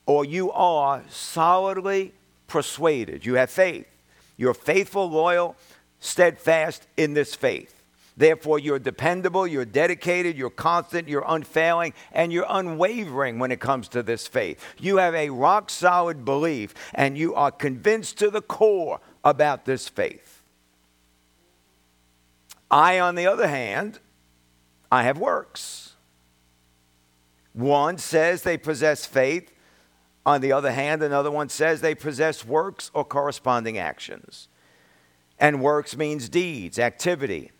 or 0.10 0.26
you 0.26 0.52
are 0.54 1.04
solidly 1.08 2.12
persuaded. 2.48 3.28
You 3.28 3.36
have 3.36 3.52
faith. 3.52 3.86
You're 4.38 4.56
faithful, 4.56 5.08
loyal, 5.08 5.56
steadfast 6.00 6.88
in 6.98 7.14
this 7.14 7.36
faith. 7.36 7.84
Therefore, 8.18 8.58
you're 8.58 8.80
dependable, 8.80 9.46
you're 9.46 9.66
dedicated, 9.66 10.36
you're 10.36 10.50
constant, 10.50 11.08
you're 11.08 11.26
unfailing, 11.28 11.94
and 12.12 12.34
you're 12.34 12.48
unwavering 12.50 13.38
when 13.38 13.52
it 13.52 13.60
comes 13.60 13.88
to 13.90 14.02
this 14.02 14.28
faith. 14.28 14.60
You 14.80 14.98
have 14.98 15.14
a 15.14 15.30
rock 15.30 15.70
solid 15.70 16.26
belief, 16.26 16.74
and 16.96 17.16
you 17.16 17.36
are 17.36 17.52
convinced 17.52 18.18
to 18.18 18.32
the 18.32 18.42
core 18.42 19.02
about 19.24 19.66
this 19.66 19.88
faith. 19.88 20.42
I, 22.72 23.00
on 23.00 23.14
the 23.14 23.28
other 23.28 23.48
hand, 23.48 24.00
I 24.92 25.04
have 25.04 25.20
works. 25.20 25.94
One 27.54 28.00
says 28.00 28.42
they 28.42 28.58
possess 28.58 29.06
faith. 29.06 29.52
On 30.30 30.42
the 30.42 30.52
other 30.52 30.72
hand, 30.72 31.02
another 31.02 31.32
one 31.32 31.50
says 31.50 31.82
they 31.82 31.96
possess 31.96 32.46
works 32.46 32.92
or 32.94 33.04
corresponding 33.04 33.80
actions. 33.80 34.48
And 35.40 35.60
works 35.60 35.98
means 35.98 36.30
deeds, 36.30 36.78
activity, 36.78 37.52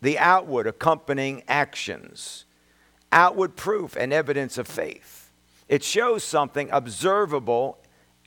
the 0.00 0.18
outward 0.18 0.66
accompanying 0.66 1.42
actions, 1.46 2.46
outward 3.12 3.54
proof 3.54 3.96
and 3.96 4.14
evidence 4.14 4.56
of 4.56 4.66
faith. 4.66 5.30
It 5.68 5.84
shows 5.84 6.24
something 6.24 6.70
observable 6.72 7.76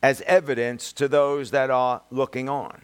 as 0.04 0.22
evidence 0.28 0.94
to 0.94 1.08
those 1.08 1.50
that 1.50 1.72
are 1.72 2.04
looking 2.12 2.48
on. 2.48 2.84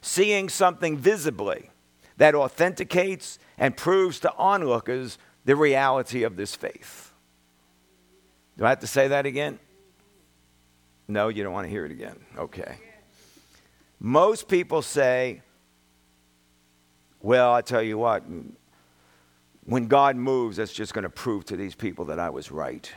Seeing 0.00 0.48
something 0.48 0.96
visibly 0.96 1.70
that 2.18 2.36
authenticates 2.36 3.40
and 3.58 3.76
proves 3.76 4.20
to 4.20 4.32
onlookers 4.36 5.18
the 5.44 5.56
reality 5.56 6.22
of 6.22 6.36
this 6.36 6.54
faith. 6.54 7.12
Do 8.56 8.64
I 8.64 8.68
have 8.68 8.78
to 8.78 8.86
say 8.86 9.08
that 9.08 9.26
again? 9.26 9.58
No, 11.08 11.28
you 11.28 11.42
don't 11.42 11.54
want 11.54 11.64
to 11.64 11.70
hear 11.70 11.86
it 11.86 11.90
again. 11.90 12.18
Okay. 12.36 12.76
Most 13.98 14.46
people 14.46 14.82
say, 14.82 15.40
well, 17.20 17.52
I 17.52 17.62
tell 17.62 17.82
you 17.82 17.96
what, 17.96 18.22
when 19.64 19.86
God 19.88 20.16
moves, 20.16 20.58
that's 20.58 20.72
just 20.72 20.94
going 20.94 21.02
to 21.04 21.10
prove 21.10 21.46
to 21.46 21.56
these 21.56 21.74
people 21.74 22.04
that 22.06 22.18
I 22.18 22.30
was 22.30 22.52
right. 22.52 22.90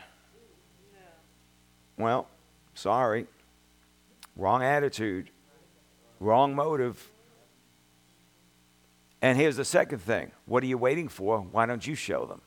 Well, 1.97 2.27
sorry. 2.73 3.27
Wrong 4.35 4.63
attitude, 4.63 5.29
wrong 6.19 6.55
motive. 6.55 7.09
And 9.21 9.37
here's 9.37 9.55
the 9.55 9.65
second 9.65 9.99
thing 9.99 10.31
what 10.45 10.63
are 10.63 10.67
you 10.67 10.77
waiting 10.77 11.07
for? 11.07 11.39
Why 11.39 11.65
don't 11.65 11.85
you 11.85 11.95
show 11.95 12.25
them? 12.25 12.41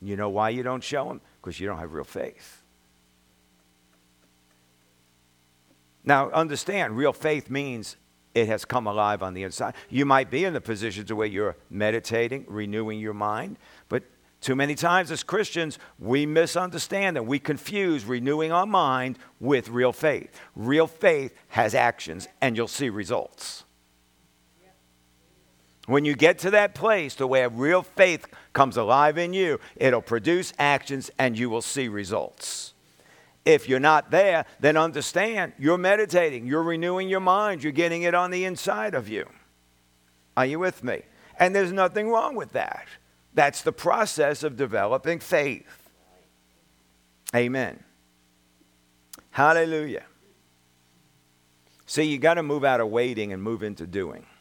You 0.00 0.16
know 0.16 0.28
why 0.28 0.50
you 0.50 0.62
don't 0.62 0.82
show 0.82 1.08
them? 1.08 1.20
Because 1.40 1.60
you 1.60 1.66
don't 1.66 1.78
have 1.78 1.92
real 1.92 2.04
faith. 2.04 2.63
Now, 6.04 6.30
understand, 6.30 6.96
real 6.96 7.12
faith 7.12 7.50
means 7.50 7.96
it 8.34 8.48
has 8.48 8.64
come 8.64 8.86
alive 8.86 9.22
on 9.22 9.34
the 9.34 9.42
inside. 9.42 9.74
You 9.88 10.04
might 10.04 10.30
be 10.30 10.44
in 10.44 10.52
the 10.52 10.60
positions 10.60 11.12
where 11.12 11.26
you're 11.26 11.56
meditating, 11.70 12.44
renewing 12.48 12.98
your 12.98 13.14
mind, 13.14 13.58
but 13.88 14.02
too 14.40 14.54
many 14.54 14.74
times 14.74 15.10
as 15.10 15.22
Christians, 15.22 15.78
we 15.98 16.26
misunderstand 16.26 17.16
and 17.16 17.26
we 17.26 17.38
confuse 17.38 18.04
renewing 18.04 18.52
our 18.52 18.66
mind 18.66 19.18
with 19.40 19.70
real 19.70 19.92
faith. 19.92 20.38
Real 20.54 20.86
faith 20.86 21.34
has 21.48 21.74
actions, 21.74 22.28
and 22.42 22.54
you'll 22.54 22.68
see 22.68 22.90
results. 22.90 23.64
When 25.86 26.04
you 26.04 26.14
get 26.14 26.38
to 26.40 26.50
that 26.50 26.74
place 26.74 27.14
to 27.16 27.26
where 27.26 27.48
real 27.48 27.82
faith 27.82 28.26
comes 28.52 28.76
alive 28.76 29.16
in 29.16 29.32
you, 29.32 29.60
it'll 29.76 30.02
produce 30.02 30.52
actions 30.58 31.10
and 31.18 31.38
you 31.38 31.50
will 31.50 31.62
see 31.62 31.88
results. 31.88 32.73
If 33.44 33.68
you're 33.68 33.80
not 33.80 34.10
there, 34.10 34.46
then 34.60 34.76
understand 34.76 35.52
you're 35.58 35.78
meditating, 35.78 36.46
you're 36.46 36.62
renewing 36.62 37.08
your 37.08 37.20
mind, 37.20 37.62
you're 37.62 37.72
getting 37.72 38.02
it 38.02 38.14
on 38.14 38.30
the 38.30 38.44
inside 38.44 38.94
of 38.94 39.08
you. 39.08 39.28
Are 40.36 40.46
you 40.46 40.58
with 40.58 40.82
me? 40.82 41.02
And 41.38 41.54
there's 41.54 41.72
nothing 41.72 42.08
wrong 42.08 42.36
with 42.36 42.52
that. 42.52 42.86
That's 43.34 43.62
the 43.62 43.72
process 43.72 44.42
of 44.42 44.56
developing 44.56 45.18
faith. 45.18 45.90
Amen. 47.34 47.82
Hallelujah. 49.30 50.04
See, 51.86 52.04
you 52.04 52.18
got 52.18 52.34
to 52.34 52.42
move 52.42 52.64
out 52.64 52.80
of 52.80 52.88
waiting 52.88 53.32
and 53.32 53.42
move 53.42 53.62
into 53.62 53.86
doing. 53.86 54.26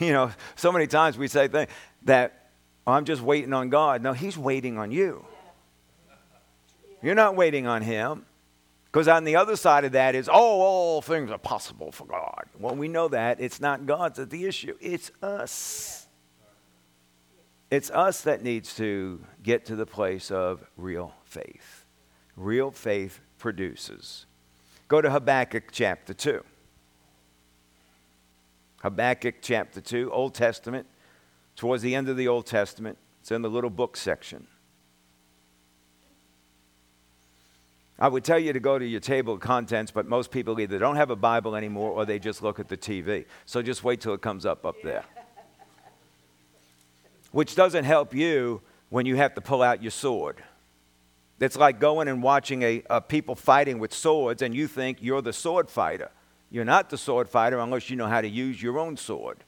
You 0.00 0.12
know, 0.12 0.32
so 0.56 0.72
many 0.72 0.88
times 0.88 1.16
we 1.16 1.28
say 1.28 1.46
things 1.48 1.70
that 2.04 2.48
oh, 2.86 2.92
I'm 2.92 3.04
just 3.04 3.22
waiting 3.22 3.52
on 3.52 3.68
God. 3.68 4.02
No, 4.02 4.14
He's 4.14 4.36
waiting 4.36 4.78
on 4.78 4.90
you. 4.90 5.24
You're 7.02 7.14
not 7.14 7.36
waiting 7.36 7.66
on 7.66 7.82
Him. 7.82 8.26
Because 8.92 9.08
on 9.08 9.24
the 9.24 9.36
other 9.36 9.56
side 9.56 9.84
of 9.86 9.92
that 9.92 10.14
is, 10.14 10.28
oh, 10.28 10.60
all 10.60 11.00
things 11.00 11.30
are 11.30 11.38
possible 11.38 11.90
for 11.90 12.04
God. 12.04 12.44
Well, 12.58 12.74
we 12.76 12.88
know 12.88 13.08
that. 13.08 13.40
It's 13.40 13.58
not 13.58 13.86
God 13.86 14.14
that's 14.14 14.30
the 14.30 14.44
issue, 14.44 14.76
it's 14.80 15.10
us. 15.22 16.06
It's 17.70 17.90
us 17.90 18.20
that 18.22 18.42
needs 18.42 18.76
to 18.76 19.24
get 19.42 19.64
to 19.66 19.76
the 19.76 19.86
place 19.86 20.30
of 20.30 20.62
real 20.76 21.14
faith. 21.24 21.86
Real 22.36 22.70
faith 22.70 23.20
produces. 23.38 24.26
Go 24.88 25.00
to 25.00 25.10
Habakkuk 25.10 25.72
chapter 25.72 26.12
2. 26.12 26.44
Habakkuk 28.82 29.36
chapter 29.40 29.80
2, 29.80 30.12
Old 30.12 30.34
Testament, 30.34 30.86
towards 31.56 31.82
the 31.82 31.94
end 31.94 32.10
of 32.10 32.18
the 32.18 32.28
Old 32.28 32.44
Testament. 32.44 32.98
It's 33.22 33.30
in 33.30 33.40
the 33.40 33.48
little 33.48 33.70
book 33.70 33.96
section. 33.96 34.48
I 38.02 38.08
would 38.08 38.24
tell 38.24 38.38
you 38.40 38.52
to 38.52 38.58
go 38.58 38.80
to 38.80 38.84
your 38.84 38.98
table 38.98 39.34
of 39.34 39.38
contents, 39.38 39.92
but 39.92 40.08
most 40.08 40.32
people 40.32 40.58
either 40.58 40.76
don't 40.76 40.96
have 40.96 41.10
a 41.10 41.16
Bible 41.16 41.54
anymore 41.54 41.92
or 41.92 42.04
they 42.04 42.18
just 42.18 42.42
look 42.42 42.58
at 42.58 42.66
the 42.68 42.76
TV. 42.76 43.26
So 43.46 43.62
just 43.62 43.84
wait 43.84 44.00
till 44.00 44.12
it 44.12 44.20
comes 44.20 44.44
up 44.44 44.66
up 44.66 44.74
there. 44.82 45.04
Which 47.30 47.54
doesn't 47.54 47.84
help 47.84 48.12
you 48.12 48.60
when 48.88 49.06
you 49.06 49.14
have 49.14 49.36
to 49.36 49.40
pull 49.40 49.62
out 49.62 49.82
your 49.82 49.92
sword. 49.92 50.42
It's 51.38 51.56
like 51.56 51.78
going 51.78 52.08
and 52.08 52.24
watching 52.24 52.62
a, 52.64 52.82
a 52.90 53.00
people 53.00 53.36
fighting 53.36 53.78
with 53.78 53.94
swords 53.94 54.42
and 54.42 54.52
you 54.52 54.66
think 54.66 54.98
you're 55.00 55.22
the 55.22 55.32
sword 55.32 55.70
fighter. 55.70 56.10
You're 56.50 56.64
not 56.64 56.90
the 56.90 56.98
sword 56.98 57.28
fighter 57.28 57.60
unless 57.60 57.88
you 57.88 57.94
know 57.94 58.08
how 58.08 58.20
to 58.20 58.28
use 58.28 58.60
your 58.60 58.80
own 58.80 58.96
sword. 58.96 59.44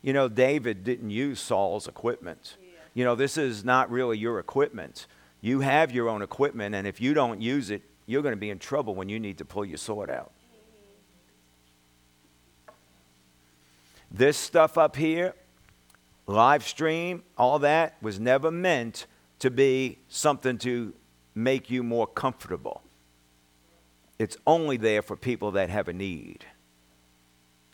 You 0.00 0.14
know, 0.14 0.28
David 0.28 0.82
didn't 0.82 1.10
use 1.10 1.40
Saul's 1.40 1.86
equipment. 1.86 2.56
Yeah. 2.58 2.68
You 2.94 3.04
know, 3.04 3.14
this 3.14 3.36
is 3.36 3.66
not 3.66 3.90
really 3.90 4.16
your 4.16 4.38
equipment. 4.38 5.06
You 5.40 5.60
have 5.60 5.92
your 5.92 6.08
own 6.08 6.22
equipment, 6.22 6.74
and 6.74 6.86
if 6.86 7.00
you 7.00 7.14
don't 7.14 7.40
use 7.40 7.70
it, 7.70 7.82
you're 8.06 8.22
going 8.22 8.34
to 8.34 8.40
be 8.40 8.50
in 8.50 8.58
trouble 8.58 8.94
when 8.94 9.08
you 9.08 9.18
need 9.18 9.38
to 9.38 9.44
pull 9.44 9.64
your 9.64 9.78
sword 9.78 10.10
out. 10.10 10.32
This 14.10 14.36
stuff 14.36 14.76
up 14.76 14.96
here, 14.96 15.34
live 16.26 16.66
stream, 16.66 17.22
all 17.38 17.60
that 17.60 17.96
was 18.02 18.18
never 18.18 18.50
meant 18.50 19.06
to 19.38 19.50
be 19.50 19.98
something 20.08 20.58
to 20.58 20.92
make 21.34 21.70
you 21.70 21.82
more 21.82 22.06
comfortable. 22.06 22.82
It's 24.18 24.36
only 24.46 24.76
there 24.76 25.00
for 25.00 25.16
people 25.16 25.52
that 25.52 25.70
have 25.70 25.88
a 25.88 25.92
need. 25.92 26.44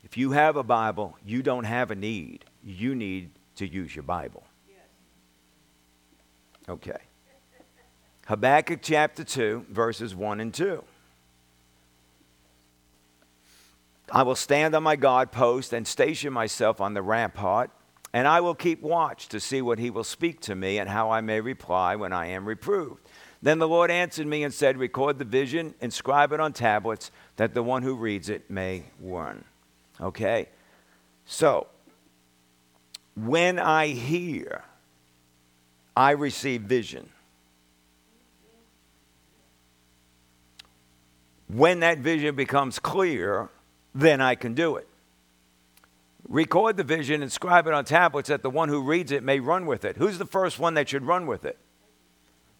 If 0.05 0.16
you 0.16 0.31
have 0.33 0.57
a 0.57 0.62
Bible, 0.62 1.16
you 1.26 1.42
don't 1.42 1.64
have 1.64 1.90
a 1.90 1.96
need. 1.96 2.44
You 2.62 2.94
need 2.94 3.31
to 3.57 3.66
use 3.66 3.96
your 3.96 4.05
Bible. 4.05 4.44
Okay. 6.68 6.98
Habakkuk 8.26 8.80
chapter 8.82 9.22
2, 9.22 9.66
verses 9.70 10.14
1 10.14 10.40
and 10.40 10.52
2. 10.52 10.82
I 14.10 14.22
will 14.24 14.34
stand 14.34 14.74
on 14.74 14.82
my 14.82 14.96
guard 14.96 15.30
post 15.30 15.72
and 15.72 15.86
station 15.86 16.32
myself 16.32 16.80
on 16.80 16.94
the 16.94 17.02
rampart, 17.02 17.70
and 18.12 18.26
I 18.26 18.40
will 18.40 18.56
keep 18.56 18.82
watch 18.82 19.28
to 19.28 19.38
see 19.38 19.62
what 19.62 19.78
he 19.78 19.90
will 19.90 20.04
speak 20.04 20.40
to 20.42 20.56
me 20.56 20.78
and 20.78 20.88
how 20.88 21.10
I 21.10 21.20
may 21.20 21.40
reply 21.40 21.94
when 21.94 22.12
I 22.12 22.26
am 22.26 22.46
reproved. 22.46 23.00
Then 23.42 23.60
the 23.60 23.68
Lord 23.68 23.92
answered 23.92 24.26
me 24.26 24.42
and 24.42 24.52
said, 24.52 24.76
Record 24.76 25.18
the 25.18 25.24
vision, 25.24 25.74
inscribe 25.80 26.32
it 26.32 26.40
on 26.40 26.52
tablets, 26.52 27.12
that 27.36 27.54
the 27.54 27.62
one 27.62 27.82
who 27.82 27.94
reads 27.94 28.28
it 28.28 28.50
may 28.50 28.84
learn. 29.00 29.44
Okay? 30.00 30.48
So, 31.26 31.68
when 33.14 33.60
I 33.60 33.88
hear, 33.88 34.64
I 35.96 36.10
receive 36.10 36.62
vision. 36.62 37.08
When 41.48 41.80
that 41.80 41.98
vision 41.98 42.35
becomes 42.35 42.78
clear, 42.78 43.48
then 43.94 44.20
I 44.20 44.35
can 44.35 44.54
do 44.54 44.76
it. 44.76 44.88
Record 46.28 46.76
the 46.76 46.85
vision, 46.85 47.22
inscribe 47.22 47.66
it 47.68 47.72
on 47.72 47.85
tablets 47.85 48.28
that 48.28 48.42
the 48.42 48.50
one 48.50 48.68
who 48.68 48.82
reads 48.82 49.12
it 49.12 49.22
may 49.22 49.38
run 49.38 49.64
with 49.64 49.85
it. 49.85 49.96
Who's 49.96 50.18
the 50.18 50.26
first 50.26 50.59
one 50.59 50.74
that 50.74 50.88
should 50.88 51.04
run 51.04 51.26
with 51.26 51.44
it? 51.44 51.56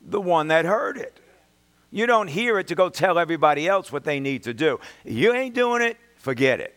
the 0.07 0.21
one 0.21 0.49
that 0.49 0.65
heard 0.65 0.97
it. 0.97 1.19
You 1.91 2.07
don't 2.07 2.29
hear 2.29 2.59
it 2.59 2.69
to 2.69 2.75
go 2.75 2.89
tell 2.89 3.19
everybody 3.19 3.69
else 3.69 3.93
what 3.93 4.05
they 4.05 4.21
need 4.21 4.45
to 4.45 4.55
do. 4.55 4.81
You 5.05 5.33
ain't 5.35 5.55
doing 5.55 5.83
it, 5.83 5.97
forget 6.17 6.61
it. 6.61 6.75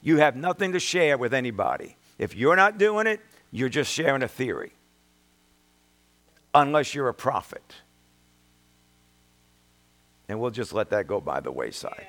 You 0.00 0.18
have 0.18 0.36
nothing 0.36 0.72
to 0.72 0.80
share 0.80 1.16
with 1.16 1.32
anybody. 1.32 1.96
If 2.18 2.34
you're 2.34 2.56
not 2.56 2.78
doing 2.78 3.06
it, 3.06 3.20
you're 3.50 3.68
just 3.68 3.92
sharing 3.92 4.22
a 4.22 4.28
theory. 4.28 4.72
Unless 6.54 6.94
you're 6.94 7.08
a 7.08 7.14
prophet. 7.14 7.76
And 10.32 10.40
we'll 10.40 10.50
just 10.50 10.72
let 10.72 10.88
that 10.88 11.06
go 11.06 11.20
by 11.20 11.40
the 11.40 11.52
wayside. 11.52 12.06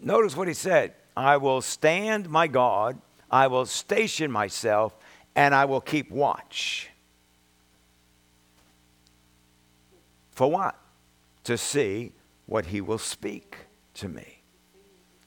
Notice 0.00 0.34
what 0.34 0.48
he 0.48 0.54
said 0.54 0.94
I 1.14 1.36
will 1.36 1.60
stand 1.60 2.30
my 2.30 2.46
God, 2.46 2.98
I 3.30 3.48
will 3.48 3.66
station 3.66 4.32
myself, 4.32 4.96
and 5.34 5.54
I 5.54 5.66
will 5.66 5.82
keep 5.82 6.10
watch. 6.10 6.88
For 10.30 10.50
what? 10.50 10.78
To 11.44 11.58
see 11.58 12.12
what 12.46 12.64
he 12.64 12.80
will 12.80 12.96
speak 12.96 13.58
to 13.96 14.08
me. 14.08 14.38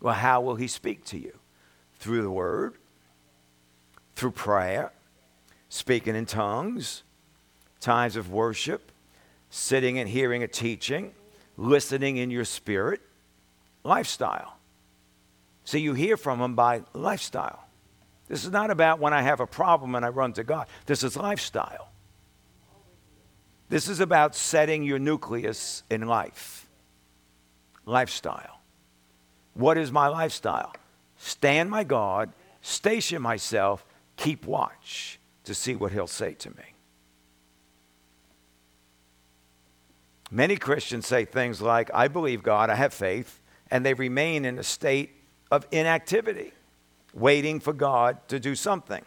Well, 0.02 0.16
how 0.16 0.42
will 0.42 0.56
he 0.56 0.68
speak 0.68 1.06
to 1.06 1.20
you? 1.20 1.38
Through 2.00 2.24
the 2.24 2.32
word, 2.32 2.74
through 4.16 4.32
prayer, 4.32 4.92
speaking 5.70 6.16
in 6.16 6.26
tongues, 6.26 7.04
times 7.80 8.16
of 8.16 8.32
worship, 8.32 8.92
sitting 9.50 10.00
and 10.00 10.10
hearing 10.10 10.44
a 10.44 10.48
teaching, 10.48 11.14
listening 11.58 12.18
in 12.18 12.30
your 12.32 12.46
spirit, 12.46 13.02
lifestyle. 13.84 14.58
So 15.64 15.78
you 15.78 15.94
hear 15.94 16.18
from 16.18 16.42
him 16.42 16.56
by 16.56 16.84
lifestyle. 16.94 17.66
This 18.28 18.46
is 18.46 18.52
not 18.52 18.70
about 18.70 19.00
when 19.00 19.14
I 19.14 19.22
have 19.22 19.40
a 19.40 19.48
problem 19.48 19.96
and 19.96 20.06
I 20.06 20.10
run 20.10 20.34
to 20.34 20.44
God. 20.44 20.68
This 20.86 21.04
is 21.04 21.18
lifestyle. 21.18 21.90
This 23.70 23.88
is 23.88 24.00
about 24.00 24.36
setting 24.36 24.84
your 24.84 24.98
nucleus 24.98 25.84
in 25.90 26.08
life, 26.08 26.68
lifestyle. 27.86 28.62
What 29.54 29.78
is 29.78 29.92
my 29.92 30.08
lifestyle? 30.08 30.74
Stand 31.18 31.70
my 31.70 31.84
God, 31.84 32.32
station 32.62 33.22
myself, 33.22 33.86
keep 34.16 34.46
watch 34.46 35.20
to 35.44 35.54
see 35.54 35.76
what 35.76 35.92
he'll 35.92 36.08
say 36.08 36.34
to 36.34 36.50
me. 36.50 36.64
Many 40.32 40.58
Christians 40.58 41.08
say 41.08 41.26
things 41.26 41.62
like, 41.62 41.90
I 41.94 42.08
believe 42.08 42.44
God, 42.44 42.70
I 42.70 42.76
have 42.76 42.94
faith, 42.94 43.40
and 43.72 43.86
they 43.86 43.94
remain 43.94 44.46
in 44.46 44.60
a 44.60 44.64
state 44.64 45.12
of 45.50 45.66
inactivity, 45.72 46.54
waiting 47.14 47.60
for 47.60 47.74
God 47.74 48.28
to 48.28 48.40
do 48.40 48.54
something, 48.54 49.04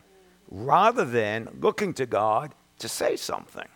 rather 0.50 1.04
than 1.04 1.48
looking 1.60 1.94
to 1.94 2.06
God 2.06 2.54
to 2.80 2.88
say 2.88 3.16
something. 3.16 3.68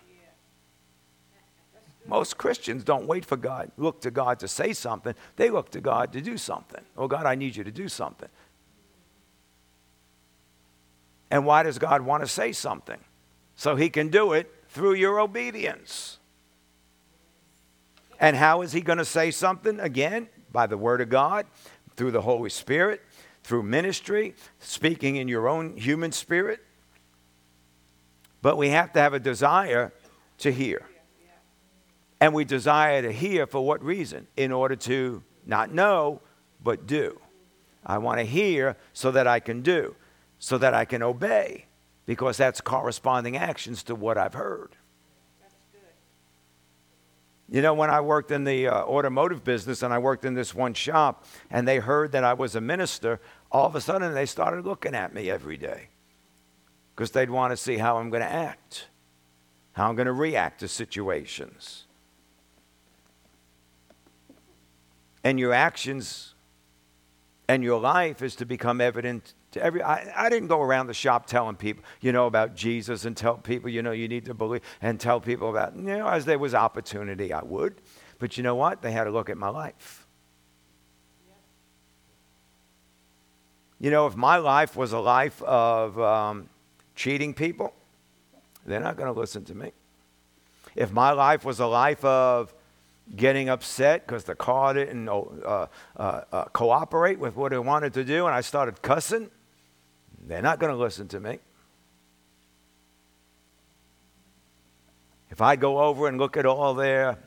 Most 2.09 2.39
Christians 2.39 2.85
don't 2.85 3.07
wait 3.07 3.25
for 3.25 3.37
God, 3.37 3.71
look 3.77 4.01
to 4.03 4.11
God 4.11 4.39
to 4.41 4.49
say 4.49 4.73
something. 4.73 5.15
They 5.37 5.51
look 5.51 5.71
to 5.71 5.81
God 5.81 6.13
to 6.13 6.21
do 6.21 6.37
something. 6.37 6.83
Oh, 6.97 7.09
God, 7.09 7.27
I 7.27 7.35
need 7.35 7.57
you 7.57 7.65
to 7.65 7.73
do 7.73 7.89
something. 7.89 8.29
And 11.31 11.45
why 11.45 11.65
does 11.65 11.79
God 11.79 12.03
want 12.03 12.23
to 12.23 12.29
say 12.29 12.53
something? 12.53 12.99
So 13.57 13.75
he 13.75 13.89
can 13.89 14.09
do 14.09 14.33
it 14.33 14.53
through 14.69 14.95
your 14.95 15.19
obedience. 15.19 16.19
And 18.19 18.37
how 18.37 18.63
is 18.63 18.73
he 18.73 18.81
going 18.81 18.99
to 18.99 19.05
say 19.05 19.31
something? 19.31 19.81
Again, 19.81 20.29
by 20.53 20.67
the 20.67 20.79
Word 20.79 21.01
of 21.01 21.09
God, 21.09 21.47
through 21.97 22.13
the 22.13 22.23
Holy 22.23 22.51
Spirit, 22.51 23.03
through 23.43 23.63
ministry, 23.63 24.35
speaking 24.59 25.17
in 25.17 25.29
your 25.29 25.49
own 25.49 25.77
human 25.77 26.13
spirit. 26.13 26.61
But 28.43 28.57
we 28.57 28.71
have 28.71 28.93
to 28.93 29.01
have 29.01 29.15
a 29.15 29.21
desire 29.21 29.93
to 30.39 30.53
hear. 30.53 30.87
And 32.21 32.33
we 32.33 32.45
desire 32.45 33.03
to 33.03 33.13
hear 33.13 33.47
for 33.47 33.65
what 33.65 33.83
reason? 33.85 34.27
In 34.37 34.53
order 34.53 34.77
to 34.77 35.23
not 35.45 35.73
know, 35.73 36.23
but 36.63 36.87
do. 36.87 37.21
I 37.85 37.99
want 37.99 38.19
to 38.19 38.25
hear 38.25 38.77
so 38.93 39.11
that 39.13 39.27
I 39.27 39.39
can 39.39 39.63
do, 39.63 39.95
so 40.39 40.59
that 40.59 40.75
I 40.75 40.85
can 40.85 41.03
obey, 41.03 41.67
because 42.05 42.37
that's 42.37 42.61
corresponding 42.61 43.37
actions 43.37 43.83
to 43.85 43.95
what 43.95 44.19
I've 44.19 44.35
heard. 44.35 44.77
You 47.49 47.63
know, 47.63 47.75
when 47.75 47.91
I 47.91 48.01
worked 48.01 48.33
in 48.33 48.45
the 48.45 48.69
uh, 48.69 48.75
automotive 48.85 49.45
business 49.45 49.83
and 49.83 49.95
I 49.95 49.99
worked 49.99 50.25
in 50.25 50.35
this 50.35 50.53
one 50.55 50.75
shop, 50.75 51.25
and 51.51 51.67
they 51.67 51.79
heard 51.79 52.13
that 52.13 52.25
I 52.25 52.33
was 52.33 52.57
a 52.57 52.61
minister, 52.61 53.21
all 53.53 53.67
of 53.67 53.77
a 53.77 53.81
sudden 53.81 54.15
they 54.15 54.27
started 54.27 54.67
looking 54.67 54.95
at 54.95 55.15
me 55.15 55.31
every 55.31 55.57
day 55.57 55.89
because 56.95 57.13
they'd 57.13 57.31
want 57.31 57.53
to 57.53 57.57
see 57.57 57.77
how 57.77 57.99
I'm 57.99 58.11
going 58.11 58.23
to 58.23 58.33
act, 58.33 58.89
how 59.73 59.89
I'm 59.89 59.95
going 59.95 60.07
to 60.07 60.13
react 60.13 60.61
to 60.61 60.69
situations. 60.69 61.85
And 65.23 65.39
your 65.39 65.53
actions 65.53 66.35
and 67.49 67.63
your 67.63 67.81
life 67.81 68.23
is 68.23 68.35
to 68.37 68.47
become 68.47 68.81
evident 68.81 69.35
to 69.57 69.63
every 69.63 69.83
I, 69.83 70.13
I 70.17 70.29
didn't 70.31 70.49
go 70.49 70.63
around 70.63 70.87
the 70.87 70.95
shop 70.95 71.27
telling 71.27 71.57
people 71.57 71.85
you 72.01 72.13
know 72.13 72.27
about 72.27 72.55
jesus 72.55 73.05
and 73.05 73.17
tell 73.17 73.37
people 73.37 73.69
you 73.69 73.83
know 73.83 73.93
you 73.93 74.09
need 74.09 74.25
to 74.27 74.35
believe 74.35 74.63
and 74.81 74.99
tell 74.99 75.21
people 75.21 75.51
about 75.51 75.77
you 75.77 75.83
know 75.83 76.09
as 76.09 76.25
there 76.25 76.39
was 76.39 76.55
opportunity 76.55 77.33
i 77.33 77.43
would. 77.43 77.81
But 78.19 78.39
you 78.39 78.43
know 78.43 78.55
what? 78.55 78.81
They 78.81 78.93
had 78.93 79.07
a 79.07 79.11
look 79.11 79.29
at 79.29 79.37
my 79.37 79.51
life. 79.51 80.07
You 83.79 83.91
know 83.91 84.07
if 84.07 84.17
my 84.17 84.37
life 84.37 84.75
was 84.77 84.93
a 84.93 85.01
life 85.01 85.43
of 85.43 85.99
um, 86.01 86.49
cheating 86.95 87.35
people 87.35 87.75
they're 88.67 88.81
not 88.81 88.97
going 88.97 89.13
to 89.13 89.19
listen 89.19 89.45
to 89.45 89.55
me. 89.55 89.73
If 90.75 90.93
my 90.93 91.13
life 91.13 91.45
was 91.45 91.61
a 91.61 91.67
life 91.67 92.05
of 92.05 92.53
getting 93.15 93.49
upset 93.49 94.07
because 94.07 94.25
the 94.25 94.35
car 94.35 94.75
didn't 94.75 95.09
uh, 95.09 95.23
uh, 95.45 95.67
uh, 95.97 96.45
cooperate 96.47 97.19
with 97.19 97.37
what 97.37 97.53
I 97.53 97.59
wanted 97.59 97.95
to 97.95 98.05
do, 98.05 98.27
and 98.27 98.35
I 98.35 98.41
started 98.41 98.83
cussing, 98.83 99.31
they're 100.27 100.43
not 100.43 100.59
going 100.59 100.73
to 100.73 100.79
listen 100.79 101.09
to 101.09 101.21
me. 101.21 101.39
If 105.31 105.41
I 105.41 105.57
go 105.57 105.81
over 105.81 106.09
and 106.09 106.19
look 106.19 106.37
at 106.37 106.47
all 106.47 106.75
their 106.75 107.19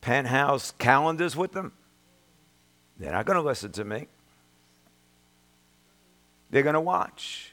penthouse 0.00 0.72
calendars 0.78 1.36
with 1.36 1.52
them, 1.52 1.72
they're 2.98 3.12
not 3.12 3.26
going 3.26 3.38
to 3.38 3.42
listen 3.42 3.72
to 3.72 3.84
me. 3.84 4.06
They're 6.50 6.62
going 6.62 6.74
to 6.74 6.80
watch 6.80 7.52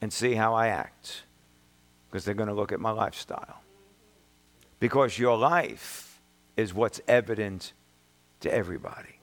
and 0.00 0.12
see 0.12 0.34
how 0.34 0.54
I 0.54 0.68
act 0.68 1.22
because 2.10 2.24
they're 2.24 2.34
going 2.34 2.48
to 2.48 2.54
look 2.54 2.72
at 2.72 2.80
my 2.80 2.90
lifestyle. 2.90 3.62
Because 4.80 5.18
your 5.18 5.38
life 5.38 6.20
is 6.56 6.74
what's 6.74 7.00
evident 7.06 7.72
to 8.40 8.52
everybody. 8.52 9.21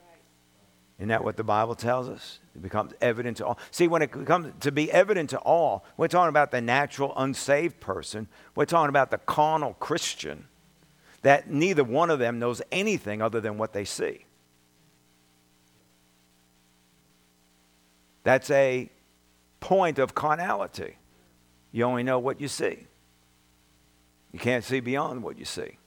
Isn't 0.99 1.07
that 1.07 1.23
what 1.23 1.37
the 1.37 1.45
Bible 1.45 1.75
tells 1.75 2.09
us? 2.09 2.39
It 2.53 2.61
becomes 2.61 2.91
evident 2.99 3.37
to 3.37 3.45
all. 3.45 3.59
See, 3.71 3.87
when 3.87 4.01
it 4.01 4.11
comes 4.11 4.51
to 4.59 4.71
be 4.71 4.91
evident 4.91 5.29
to 5.29 5.39
all, 5.39 5.85
we're 5.95 6.09
talking 6.09 6.27
about 6.27 6.51
the 6.51 6.59
natural 6.59 7.13
unsaved 7.15 7.79
person. 7.79 8.27
We're 8.53 8.65
talking 8.65 8.89
about 8.89 9.09
the 9.09 9.17
carnal 9.17 9.75
Christian, 9.75 10.47
that 11.21 11.49
neither 11.49 11.85
one 11.85 12.09
of 12.09 12.19
them 12.19 12.37
knows 12.37 12.61
anything 12.69 13.21
other 13.21 13.39
than 13.39 13.57
what 13.57 13.71
they 13.71 13.85
see. 13.85 14.25
That's 18.23 18.51
a 18.51 18.89
point 19.61 19.99
of 19.99 20.13
carnality. 20.13 20.97
You 21.71 21.85
only 21.85 22.03
know 22.03 22.19
what 22.19 22.41
you 22.41 22.49
see. 22.49 22.87
You 24.33 24.39
can't 24.39 24.65
see 24.65 24.81
beyond 24.81 25.23
what 25.23 25.39
you 25.39 25.45
see. 25.45 25.77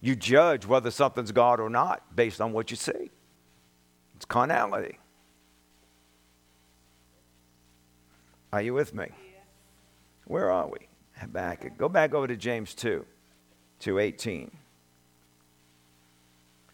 You 0.00 0.14
judge 0.14 0.66
whether 0.66 0.92
something's 0.92 1.32
God 1.32 1.58
or 1.58 1.68
not 1.68 2.14
based 2.14 2.40
on 2.40 2.52
what 2.52 2.70
you 2.70 2.76
see. 2.76 3.10
It's 4.22 4.26
carnality. 4.26 5.00
Are 8.52 8.62
you 8.62 8.72
with 8.72 8.94
me? 8.94 9.08
Where 10.26 10.48
are 10.48 10.68
we? 10.68 10.78
Back. 11.26 11.76
Go 11.76 11.88
back 11.88 12.14
over 12.14 12.28
to 12.28 12.36
James 12.36 12.72
2, 12.74 13.04
218. 13.80 14.52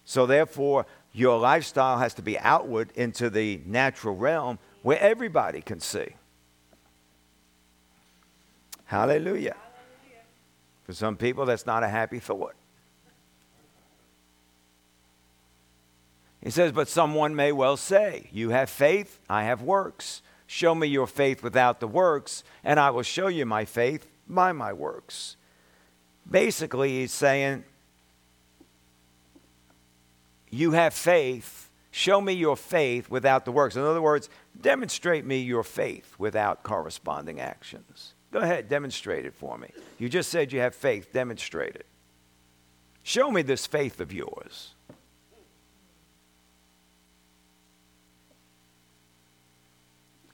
So 0.05 0.27
therefore, 0.27 0.85
your 1.15 1.39
lifestyle 1.39 1.97
has 1.97 2.13
to 2.15 2.23
be 2.23 2.39
outward 2.39 2.93
into 2.95 3.31
the 3.31 3.63
natural 3.65 4.15
realm 4.15 4.59
where 4.83 5.01
everybody 5.01 5.63
can 5.63 5.81
see. 5.81 6.17
Hallelujah. 8.85 9.57
Hallelujah. 9.57 9.57
For 10.85 10.93
some 10.93 11.17
people, 11.17 11.47
that's 11.47 11.65
not 11.65 11.83
a 11.83 11.89
happy 11.89 12.19
thought. 12.19 12.55
He 16.43 16.51
says, 16.51 16.73
But 16.73 16.89
someone 16.89 17.35
may 17.35 17.53
well 17.53 17.77
say, 17.77 18.29
You 18.33 18.51
have 18.51 18.71
faith, 18.71 19.21
I 19.29 19.45
have 19.45 19.63
works. 19.63 20.23
Show 20.47 20.75
me 20.75 20.87
your 20.87 21.07
faith 21.07 21.43
without 21.43 21.81
the 21.81 21.89
works, 21.89 22.43
and 22.65 22.81
I 22.81 22.91
will 22.91 23.03
show 23.03 23.29
you 23.29 23.45
my 23.45 23.65
faith 23.65 24.07
by 24.27 24.53
my 24.53 24.73
works. 24.73 25.37
Basically, 26.29 27.01
he's 27.01 27.13
saying, 27.13 27.65
You 30.51 30.73
have 30.73 30.95
faith, 30.95 31.69
show 31.91 32.21
me 32.21 32.33
your 32.33 32.57
faith 32.57 33.11
without 33.11 33.45
the 33.45 33.53
works. 33.53 33.77
In 33.77 33.83
other 33.83 34.01
words, 34.01 34.31
demonstrate 34.59 35.27
me 35.27 35.41
your 35.41 35.63
faith 35.63 36.15
without 36.19 36.63
corresponding 36.63 37.41
actions. 37.41 38.15
Go 38.31 38.41
ahead, 38.41 38.69
demonstrate 38.69 39.25
it 39.27 39.35
for 39.35 39.59
me. 39.59 39.71
You 39.99 40.09
just 40.09 40.31
said 40.31 40.53
you 40.53 40.61
have 40.61 40.75
faith, 40.75 41.13
demonstrate 41.13 41.75
it. 41.75 41.87
Show 43.03 43.31
me 43.31 43.43
this 43.43 43.67
faith 43.67 44.01
of 44.01 44.13
yours. 44.13 44.75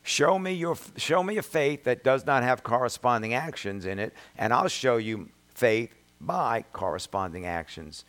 Show 0.07 0.39
me, 0.39 0.53
your, 0.53 0.77
show 0.97 1.23
me 1.23 1.39
a 1.39 1.43
faith 1.43 1.85
that 1.85 2.05
does 2.05 2.27
not 2.27 2.43
have 2.43 2.63
corresponding 2.63 3.33
actions 3.33 3.87
in 3.87 3.99
it, 3.99 4.13
and 4.37 4.53
I'll 4.53 4.69
show 4.69 4.99
you 4.99 5.31
faith 5.55 5.95
by 6.21 6.67
corresponding 6.75 7.47
actions. 7.47 8.05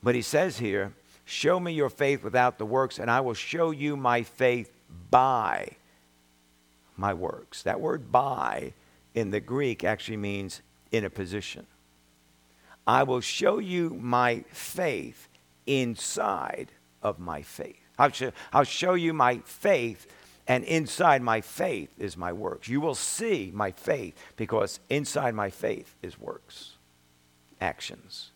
But 0.00 0.14
he 0.14 0.22
says 0.22 0.58
here, 0.58 0.92
Show 1.24 1.60
me 1.60 1.72
your 1.72 1.90
faith 1.90 2.22
without 2.22 2.56
the 2.56 2.64
works, 2.64 2.98
and 2.98 3.10
I 3.10 3.20
will 3.20 3.34
show 3.34 3.72
you 3.72 3.96
my 3.96 4.22
faith 4.22 4.72
by 5.10 5.72
my 6.96 7.12
works. 7.12 7.64
That 7.64 7.80
word 7.80 8.10
by 8.10 8.72
in 9.12 9.30
the 9.30 9.40
Greek 9.40 9.84
actually 9.84 10.16
means 10.16 10.62
in 10.92 11.04
a 11.04 11.10
position. 11.10 11.66
I 12.86 13.02
will 13.02 13.20
show 13.20 13.58
you 13.58 13.90
my 13.90 14.44
faith 14.52 15.28
inside 15.66 16.72
of 17.02 17.18
my 17.18 17.42
faith. 17.42 17.76
I'll 17.98 18.12
show, 18.12 18.30
I'll 18.52 18.64
show 18.64 18.94
you 18.94 19.12
my 19.12 19.42
faith 19.44 20.06
and 20.48 20.64
inside 20.64 21.20
my 21.20 21.42
faith 21.42 21.90
is 21.98 22.16
my 22.16 22.32
works. 22.32 22.68
You 22.68 22.80
will 22.80 22.94
see 22.94 23.52
my 23.54 23.70
faith 23.70 24.14
because 24.36 24.80
inside 24.88 25.34
my 25.34 25.50
faith 25.50 25.94
is 26.02 26.18
works, 26.18 26.72
actions. 27.60 28.30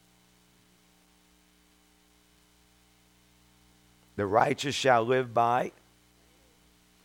The 4.16 4.26
righteous 4.26 4.74
shall 4.74 5.04
live 5.04 5.32
by, 5.32 5.72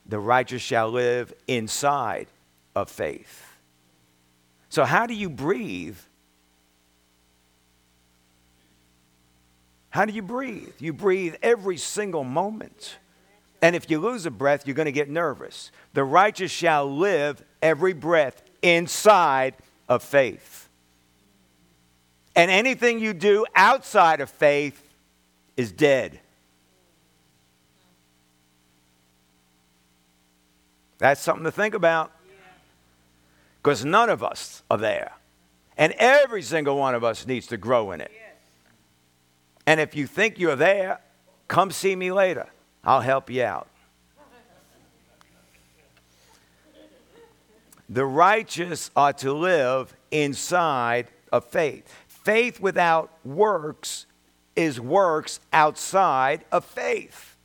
the 0.05 0.19
righteous 0.19 0.61
shall 0.61 0.89
live 0.89 1.33
inside 1.47 2.27
of 2.75 2.89
faith. 2.89 3.45
So, 4.67 4.83
how 4.83 5.07
do 5.07 5.13
you 5.13 5.29
breathe? 5.29 5.97
How 9.89 10.03
do 10.03 10.11
you 10.11 10.21
breathe? 10.21 10.73
You 10.79 10.91
breathe 10.91 11.35
every 11.41 11.77
single 11.77 12.25
moment. 12.25 12.97
And 13.61 13.75
if 13.75 13.89
you 13.89 13.99
lose 13.99 14.25
a 14.25 14.31
breath, 14.31 14.67
you're 14.67 14.75
going 14.75 14.85
to 14.85 14.91
get 14.91 15.09
nervous. 15.09 15.71
The 15.93 16.03
righteous 16.03 16.51
shall 16.51 16.89
live 16.89 17.43
every 17.61 17.93
breath 17.93 18.41
inside 18.62 19.55
of 19.89 20.03
faith. 20.03 20.69
And 22.35 22.51
anything 22.51 22.99
you 22.99 23.13
do 23.13 23.45
outside 23.55 24.21
of 24.21 24.29
faith 24.29 24.87
is 25.55 25.71
dead. 25.71 26.19
That's 30.99 31.21
something 31.21 31.45
to 31.45 31.51
think 31.51 31.73
about. 31.73 32.12
Because 33.62 33.83
none 33.83 34.10
of 34.10 34.23
us 34.23 34.62
are 34.69 34.77
there. 34.77 35.13
And 35.77 35.93
every 35.93 36.41
single 36.41 36.77
one 36.77 36.95
of 36.95 37.03
us 37.03 37.25
needs 37.25 37.47
to 37.47 37.58
grow 37.58 37.91
in 37.91 38.01
it. 38.01 38.12
And 39.65 39.79
if 39.79 39.95
you 39.95 40.08
think 40.08 40.39
you're 40.39 40.55
there, 40.55 40.99
come 41.47 41.71
see 41.71 41.95
me 41.95 42.12
later. 42.12 42.47
I'll 42.88 43.02
help 43.02 43.29
you 43.29 43.44
out. 43.44 43.67
The 47.90 48.06
righteous 48.06 48.90
are 48.96 49.13
to 49.13 49.33
live 49.33 49.94
inside 50.10 51.08
of 51.31 51.44
faith. 51.46 51.94
faith 52.08 52.60
without 52.60 53.12
works 53.25 54.06
is 54.56 54.79
works 54.79 55.40
outside 55.54 56.44
of 56.52 56.65
faith. 56.65 57.38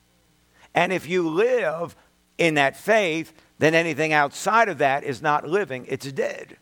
And 0.74 0.92
if 0.92 1.08
you 1.08 1.28
live 1.28 1.94
in 2.38 2.54
that 2.54 2.76
faith, 2.76 3.32
then 3.58 3.74
anything 3.74 4.12
outside 4.12 4.68
of 4.68 4.78
that 4.78 5.04
is 5.04 5.22
not 5.22 5.46
living, 5.46 5.86
it's 5.88 6.10
dead. 6.12 6.56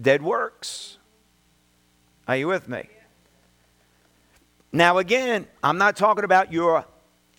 Dead 0.00 0.22
works. 0.22 0.98
Are 2.26 2.36
you 2.36 2.46
with 2.46 2.68
me? 2.68 2.88
Now, 4.72 4.98
again, 4.98 5.46
I'm 5.62 5.78
not 5.78 5.96
talking 5.96 6.24
about 6.24 6.52
your 6.52 6.84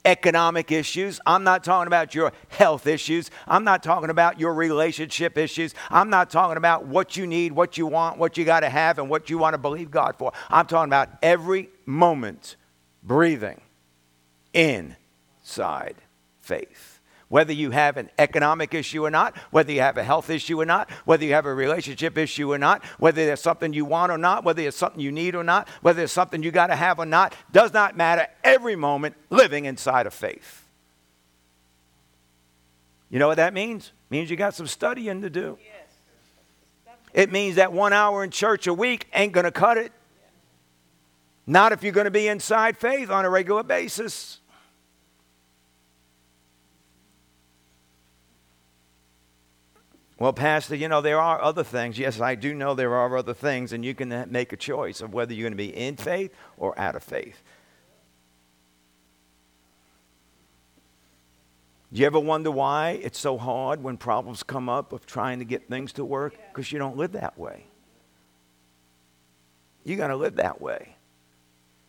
economic 0.06 0.72
issues. 0.72 1.20
I'm 1.26 1.44
not 1.44 1.64
talking 1.64 1.88
about 1.88 2.14
your 2.14 2.32
health 2.50 2.88
issues. 2.88 3.32
I'm 3.48 3.64
not 3.64 3.84
talking 3.84 4.10
about 4.10 4.40
your 4.40 4.54
relationship 4.54 5.38
issues. 5.38 5.74
I'm 5.90 6.10
not 6.10 6.30
talking 6.30 6.58
about 6.58 6.86
what 6.86 7.18
you 7.18 7.28
need, 7.28 7.52
what 7.52 7.78
you 7.78 7.88
want, 7.88 8.18
what 8.18 8.38
you 8.38 8.46
got 8.46 8.62
to 8.62 8.70
have, 8.70 9.00
and 9.00 9.10
what 9.10 9.30
you 9.30 9.38
want 9.38 9.54
to 9.54 9.58
believe 9.58 9.92
God 9.92 10.16
for. 10.18 10.32
I'm 10.50 10.66
talking 10.66 10.90
about 10.90 11.10
every 11.22 11.70
moment 11.86 12.56
breathing 13.04 13.62
inside 14.54 15.96
faith 16.42 16.93
whether 17.34 17.52
you 17.52 17.72
have 17.72 17.98
an 17.98 18.12
economic 18.20 18.76
issue 18.76 19.04
or 19.04 19.10
not, 19.10 19.36
whether 19.50 19.72
you 19.72 19.82
have 19.82 19.98
a 19.98 20.04
health 20.04 20.30
issue 20.30 20.62
or 20.62 20.66
not, 20.66 20.88
whether 21.06 21.26
you 21.26 21.34
have 21.34 21.48
a 21.48 21.54
relationship 21.54 22.16
issue 22.16 22.54
or 22.54 22.60
not, 22.60 22.86
whether 23.00 23.26
there's 23.26 23.42
something 23.42 23.74
you 23.74 23.86
want 23.86 24.12
or 24.12 24.20
not, 24.20 24.44
whether 24.44 24.62
it's 24.62 24.78
something 24.78 25.00
you 25.00 25.12
need 25.12 25.34
or 25.34 25.44
not, 25.44 25.68
whether 25.82 26.04
it's 26.04 26.14
something 26.14 26.44
you 26.44 26.52
got 26.52 26.68
to 26.68 26.76
have 26.76 27.00
or 27.00 27.08
not, 27.08 27.34
does 27.52 27.74
not 27.74 27.98
matter. 27.98 28.28
Every 28.44 28.76
moment 28.76 29.16
living 29.32 29.66
inside 29.66 30.06
of 30.06 30.14
faith. 30.14 30.68
You 33.10 33.18
know 33.18 33.28
what 33.28 33.38
that 33.38 33.56
means? 33.56 33.88
It 33.88 34.12
means 34.12 34.30
you 34.30 34.38
got 34.38 34.54
some 34.54 34.68
studying 34.68 35.24
to 35.24 35.30
do. 35.32 35.58
It 37.16 37.32
means 37.32 37.56
that 37.56 37.74
one 37.74 37.94
hour 37.94 38.24
in 38.24 38.30
church 38.30 38.68
a 38.68 38.74
week 38.76 39.08
ain't 39.12 39.34
going 39.34 39.46
to 39.46 39.52
cut 39.52 39.80
it. 39.80 39.92
Not 41.48 41.72
if 41.72 41.82
you're 41.82 41.94
going 41.94 42.06
to 42.06 42.12
be 42.12 42.28
inside 42.28 42.78
faith 42.78 43.10
on 43.10 43.26
a 43.26 43.30
regular 43.32 43.64
basis. 43.64 44.40
Well, 50.24 50.32
Pastor, 50.32 50.76
you 50.76 50.88
know, 50.88 51.02
there 51.02 51.20
are 51.20 51.42
other 51.42 51.66
things. 51.66 52.00
Yes, 52.00 52.22
I 52.22 52.36
do 52.36 52.54
know 52.54 52.76
there 52.76 52.96
are 52.96 53.18
other 53.18 53.34
things, 53.34 53.74
and 53.74 53.84
you 53.84 53.94
can 53.94 54.26
make 54.32 54.54
a 54.54 54.56
choice 54.56 55.02
of 55.02 55.14
whether 55.14 55.34
you're 55.34 55.44
going 55.44 55.52
to 55.52 55.58
be 55.58 55.76
in 55.76 55.98
faith 55.98 56.34
or 56.56 56.80
out 56.80 56.96
of 56.96 57.04
faith. 57.04 57.44
Do 61.92 62.00
you 62.00 62.06
ever 62.06 62.22
wonder 62.22 62.52
why 62.52 62.92
it's 62.92 63.20
so 63.20 63.38
hard 63.38 63.84
when 63.84 63.98
problems 63.98 64.44
come 64.44 64.70
up 64.70 64.94
of 64.94 65.06
trying 65.06 65.40
to 65.40 65.46
get 65.46 65.68
things 65.68 65.92
to 65.92 66.06
work? 66.06 66.38
Because 66.54 66.72
you 66.72 66.80
don't 66.80 66.96
live 66.96 67.12
that 67.12 67.38
way. 67.38 67.66
You 69.84 69.98
got 69.98 70.08
to 70.08 70.16
live 70.16 70.38
that 70.38 70.62
way. 70.62 70.96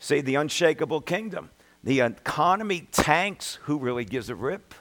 See, 0.00 0.22
the 0.22 0.34
unshakable 0.34 1.02
kingdom. 1.02 1.50
The 1.84 2.00
economy 2.00 2.88
tanks. 2.90 3.60
Who 3.62 3.78
really 3.78 4.04
gives 4.04 4.28
a 4.28 4.34
rip? 4.34 4.74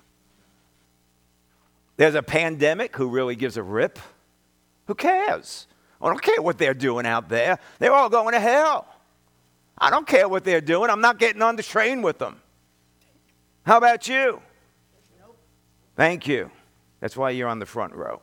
There's 1.97 2.15
a 2.15 2.23
pandemic. 2.23 2.95
Who 2.95 3.09
really 3.09 3.35
gives 3.35 3.57
a 3.57 3.63
rip? 3.63 3.99
Who 4.87 4.95
cares? 4.95 5.67
I 6.01 6.07
don't 6.07 6.21
care 6.21 6.41
what 6.41 6.57
they're 6.57 6.73
doing 6.73 7.05
out 7.05 7.29
there. 7.29 7.59
They're 7.79 7.93
all 7.93 8.09
going 8.09 8.33
to 8.33 8.39
hell. 8.39 8.87
I 9.77 9.89
don't 9.89 10.07
care 10.07 10.27
what 10.27 10.43
they're 10.43 10.61
doing. 10.61 10.89
I'm 10.89 11.01
not 11.01 11.17
getting 11.17 11.41
on 11.41 11.55
the 11.55 11.63
train 11.63 12.01
with 12.01 12.19
them. 12.19 12.41
How 13.65 13.77
about 13.77 14.07
you? 14.07 14.41
Thank 15.95 16.27
you. 16.27 16.51
That's 16.99 17.15
why 17.15 17.29
you're 17.31 17.47
on 17.47 17.59
the 17.59 17.65
front 17.65 17.93
row. 17.93 18.21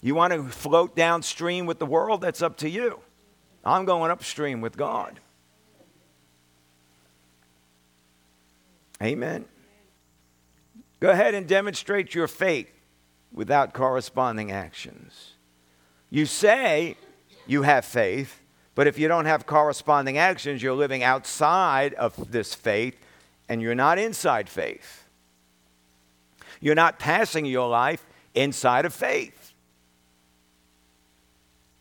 You 0.00 0.16
want 0.16 0.32
to 0.32 0.42
float 0.48 0.96
downstream 0.96 1.64
with 1.66 1.78
the 1.78 1.86
world? 1.86 2.22
That's 2.22 2.42
up 2.42 2.56
to 2.58 2.68
you. 2.68 2.98
I'm 3.64 3.84
going 3.84 4.10
upstream 4.10 4.60
with 4.60 4.76
God. 4.76 5.20
Amen. 9.02 9.44
Go 11.00 11.10
ahead 11.10 11.34
and 11.34 11.48
demonstrate 11.48 12.14
your 12.14 12.28
faith 12.28 12.70
without 13.32 13.72
corresponding 13.72 14.52
actions. 14.52 15.32
You 16.10 16.26
say 16.26 16.96
you 17.46 17.62
have 17.62 17.84
faith, 17.84 18.40
but 18.74 18.86
if 18.86 18.98
you 18.98 19.08
don't 19.08 19.26
have 19.26 19.46
corresponding 19.46 20.18
actions, 20.18 20.62
you're 20.62 20.74
living 20.74 21.02
outside 21.02 21.94
of 21.94 22.30
this 22.30 22.54
faith 22.54 22.96
and 23.48 23.60
you're 23.60 23.74
not 23.74 23.98
inside 23.98 24.48
faith. 24.48 25.08
You're 26.60 26.76
not 26.76 26.98
passing 26.98 27.44
your 27.44 27.68
life 27.68 28.06
inside 28.34 28.84
of 28.84 28.94
faith. 28.94 29.52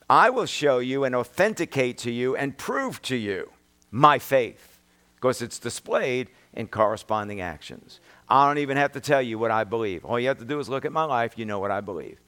I 0.09 0.29
will 0.29 0.47
show 0.47 0.79
you 0.79 1.03
and 1.03 1.15
authenticate 1.15 1.99
to 1.99 2.11
you 2.11 2.35
and 2.35 2.57
prove 2.57 3.01
to 3.03 3.15
you 3.15 3.51
my 3.91 4.17
faith 4.17 4.81
because 5.15 5.41
it's 5.41 5.59
displayed 5.59 6.29
in 6.53 6.67
corresponding 6.67 7.41
actions. 7.41 7.99
I 8.27 8.47
don't 8.47 8.57
even 8.57 8.77
have 8.77 8.93
to 8.93 8.99
tell 8.99 9.21
you 9.21 9.39
what 9.39 9.51
I 9.51 9.63
believe. 9.63 10.05
All 10.05 10.19
you 10.19 10.27
have 10.27 10.39
to 10.39 10.45
do 10.45 10.59
is 10.59 10.69
look 10.69 10.85
at 10.85 10.91
my 10.91 11.03
life, 11.03 11.37
you 11.37 11.45
know 11.45 11.59
what 11.59 11.71
I 11.71 11.81
believe. 11.81 12.19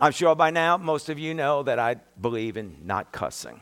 I'm 0.00 0.12
sure 0.12 0.34
by 0.34 0.50
now 0.50 0.76
most 0.76 1.08
of 1.08 1.18
you 1.18 1.32
know 1.34 1.62
that 1.62 1.78
I 1.78 1.96
believe 2.20 2.56
in 2.56 2.76
not 2.84 3.12
cussing. 3.12 3.60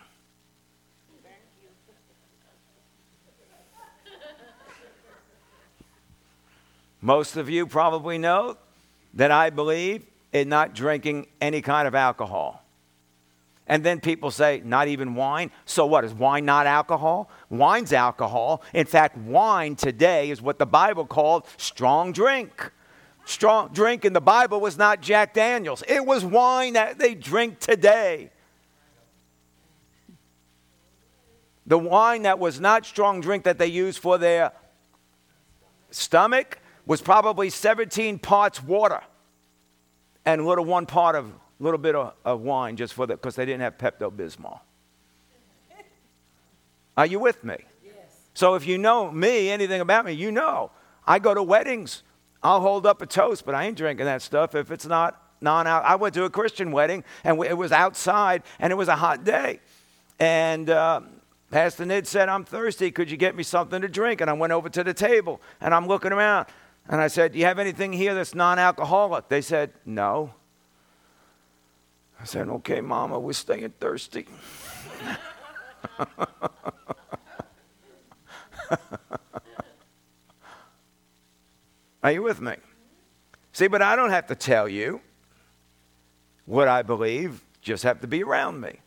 Most 7.01 7.37
of 7.37 7.51
you 7.51 7.67
probably 7.67 8.17
know 8.17 8.57
that 9.13 9.31
I 9.31 9.51
believe 9.51 10.07
in 10.33 10.49
not 10.49 10.75
drinking 10.75 11.27
any 11.39 11.61
kind 11.61 11.87
of 11.87 11.95
alcohol. 11.95 12.64
And 13.67 13.83
then 13.83 14.01
people 14.01 14.31
say, 14.31 14.61
not 14.65 14.89
even 14.89 15.15
wine. 15.15 15.51
So 15.65 15.87
what? 15.87 16.05
Is 16.05 16.13
wine 16.13 16.45
not 16.45 16.67
alcohol? 16.67 17.31
Wine's 17.49 17.93
alcohol. 17.93 18.63
In 18.75 18.87
fact, 18.87 19.17
wine 19.17 19.75
today 19.75 20.31
is 20.31 20.43
what 20.43 20.59
the 20.59 20.67
Bible 20.67 21.07
called 21.07 21.47
strong 21.57 22.13
drink. 22.13 22.73
Strong 23.25 23.71
drink 23.73 24.05
in 24.05 24.13
the 24.13 24.21
Bible 24.21 24.61
was 24.61 24.77
not 24.77 25.01
Jack 25.01 25.33
Daniels, 25.33 25.83
it 25.89 26.05
was 26.05 26.25
wine 26.25 26.75
that 26.75 26.99
they 26.99 27.15
drink 27.15 27.59
today. 27.59 28.31
The 31.67 31.79
wine 31.79 32.23
that 32.23 32.39
was 32.39 32.61
not 32.61 32.85
strong 32.85 33.23
drink 33.23 33.45
that 33.45 33.57
they 33.57 33.69
used 33.69 33.99
for 33.99 34.19
their 34.19 34.53
stomach 35.91 36.59
was 36.85 37.01
probably 37.01 37.49
17 37.49 38.19
parts 38.19 38.63
water 38.63 39.01
and 40.27 40.45
little 40.45 40.67
one 40.67 40.85
part 40.85 41.17
of 41.17 41.33
little 41.63 41.79
bit 41.79 41.95
of, 41.95 42.15
of 42.25 42.41
wine 42.41 42.77
just 42.77 42.95
for 42.95 43.07
the, 43.07 43.15
because 43.15 43.37
they 43.37 43.45
didn't 43.45 43.63
have 43.63 43.79
Pepto 43.79 44.11
Bismol. 44.11 44.61
Are 46.97 47.07
you 47.07 47.21
with 47.21 47.45
me? 47.45 47.57
Yes. 47.85 47.95
So 48.35 48.55
if 48.55 48.67
you 48.67 48.79
know 48.79 49.11
me, 49.11 49.51
anything 49.51 49.81
about 49.81 50.05
me, 50.05 50.13
you 50.13 50.33
know. 50.33 50.71
I 51.07 51.19
go 51.19 51.35
to 51.35 51.43
weddings. 51.43 52.03
I'll 52.43 52.61
hold 52.61 52.87
up 52.87 53.01
a 53.03 53.07
toast, 53.07 53.47
but 53.47 53.55
I 53.55 53.65
ain't 53.65 53.77
drinking 53.77 54.07
that 54.07 54.23
stuff 54.23 54.55
if 54.55 54.71
it's 54.71 54.87
not 54.87 55.21
non 55.41 55.67
out. 55.67 55.85
I 55.85 55.97
went 55.97 56.15
to 56.15 56.25
a 56.25 56.31
Christian 56.31 56.73
wedding 56.73 57.05
and 57.23 57.43
it 57.45 57.57
was 57.57 57.73
outside 57.73 58.43
and 58.59 58.73
it 58.73 58.77
was 58.77 58.89
a 58.89 58.97
hot 58.97 59.25
day. 59.25 59.61
And 60.19 60.71
uh, 60.71 61.03
Pastor 61.51 61.85
Nid 61.85 62.07
said, 62.07 62.29
I'm 62.29 62.45
thirsty. 62.45 62.91
Could 62.91 63.11
you 63.11 63.17
get 63.17 63.37
me 63.37 63.43
something 63.43 63.81
to 63.81 63.89
drink? 63.89 64.21
And 64.21 64.29
I 64.29 64.33
went 64.33 64.53
over 64.53 64.69
to 64.69 64.83
the 64.83 64.95
table 64.95 65.41
and 65.61 65.75
I'm 65.75 65.87
looking 65.87 66.13
around. 66.13 66.47
And 66.89 67.01
I 67.01 67.09
said, 67.09 67.33
Do 67.33 67.39
you 67.39 67.45
have 67.45 67.59
anything 67.59 67.93
here 67.93 68.15
that's 68.15 68.35
non 68.35 68.59
alcoholic? 68.59 69.29
They 69.29 69.41
said, 69.41 69.73
No. 69.87 70.35
I 72.25 72.27
said, 72.27 72.49
okay, 72.49 72.81
Mama, 72.81 73.21
we're 73.21 73.35
staying 73.35 73.69
thirsty. 73.79 74.27
Are 82.03 82.13
you 82.13 82.23
with 82.23 82.41
me? 82.41 82.55
See, 83.53 83.67
but 83.67 83.83
I 83.83 83.95
don't 83.95 84.09
have 84.09 84.27
to 84.29 84.35
tell 84.35 84.67
you 84.67 85.03
what 86.47 86.67
I 86.67 86.81
believe, 86.81 87.45
just 87.61 87.83
have 87.83 88.01
to 88.01 88.07
be 88.07 88.23
around 88.23 88.59
me. 88.59 88.79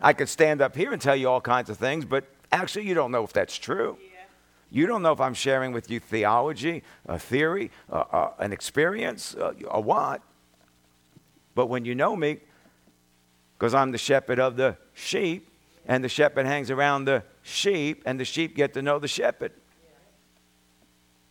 I 0.00 0.12
could 0.12 0.28
stand 0.28 0.60
up 0.60 0.74
here 0.74 0.92
and 0.92 1.00
tell 1.00 1.14
you 1.14 1.28
all 1.28 1.40
kinds 1.40 1.70
of 1.70 1.78
things, 1.78 2.04
but 2.04 2.24
actually, 2.50 2.88
you 2.88 2.94
don't 2.94 3.12
know 3.12 3.22
if 3.22 3.32
that's 3.32 3.56
true. 3.56 3.96
You 4.72 4.88
don't 4.88 5.02
know 5.02 5.12
if 5.12 5.20
I'm 5.20 5.34
sharing 5.34 5.70
with 5.70 5.88
you 5.88 6.00
theology, 6.00 6.82
a 7.06 7.16
theory, 7.16 7.70
uh, 7.92 8.02
uh, 8.10 8.32
an 8.40 8.52
experience, 8.52 9.36
uh, 9.36 9.52
or 9.68 9.84
what. 9.84 10.20
But 11.54 11.66
when 11.66 11.84
you 11.84 11.94
know 11.94 12.16
me, 12.16 12.40
because 13.62 13.74
I'm 13.74 13.92
the 13.92 13.98
shepherd 13.98 14.40
of 14.40 14.56
the 14.56 14.76
sheep, 14.92 15.48
and 15.86 16.02
the 16.02 16.08
shepherd 16.08 16.46
hangs 16.46 16.68
around 16.68 17.04
the 17.04 17.22
sheep, 17.44 18.02
and 18.04 18.18
the 18.18 18.24
sheep 18.24 18.56
get 18.56 18.74
to 18.74 18.82
know 18.82 18.98
the 18.98 19.06
shepherd. 19.06 19.52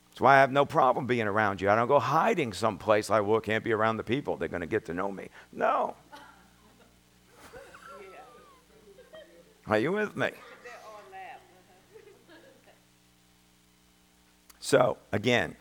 That's 0.08 0.22
why 0.22 0.38
I 0.38 0.40
have 0.40 0.50
no 0.50 0.66
problem 0.66 1.08
being 1.08 1.28
around 1.28 1.60
you. 1.60 1.70
I 1.70 1.76
don't 1.76 1.90
go 1.90 2.00
hiding 2.00 2.54
someplace 2.54 3.10
like, 3.10 3.26
well, 3.26 3.42
can't 3.42 3.66
be 3.66 3.74
around 3.74 3.98
the 3.98 4.06
people. 4.06 4.38
They're 4.38 4.48
going 4.48 4.62
to 4.62 4.66
get 4.66 4.86
to 4.86 4.94
know 4.94 5.12
me. 5.12 5.28
No. 5.52 5.98
Are 9.68 9.78
you 9.78 9.92
with 9.92 10.16
me? 10.16 10.30
So, 14.62 14.96
again, 15.12 15.58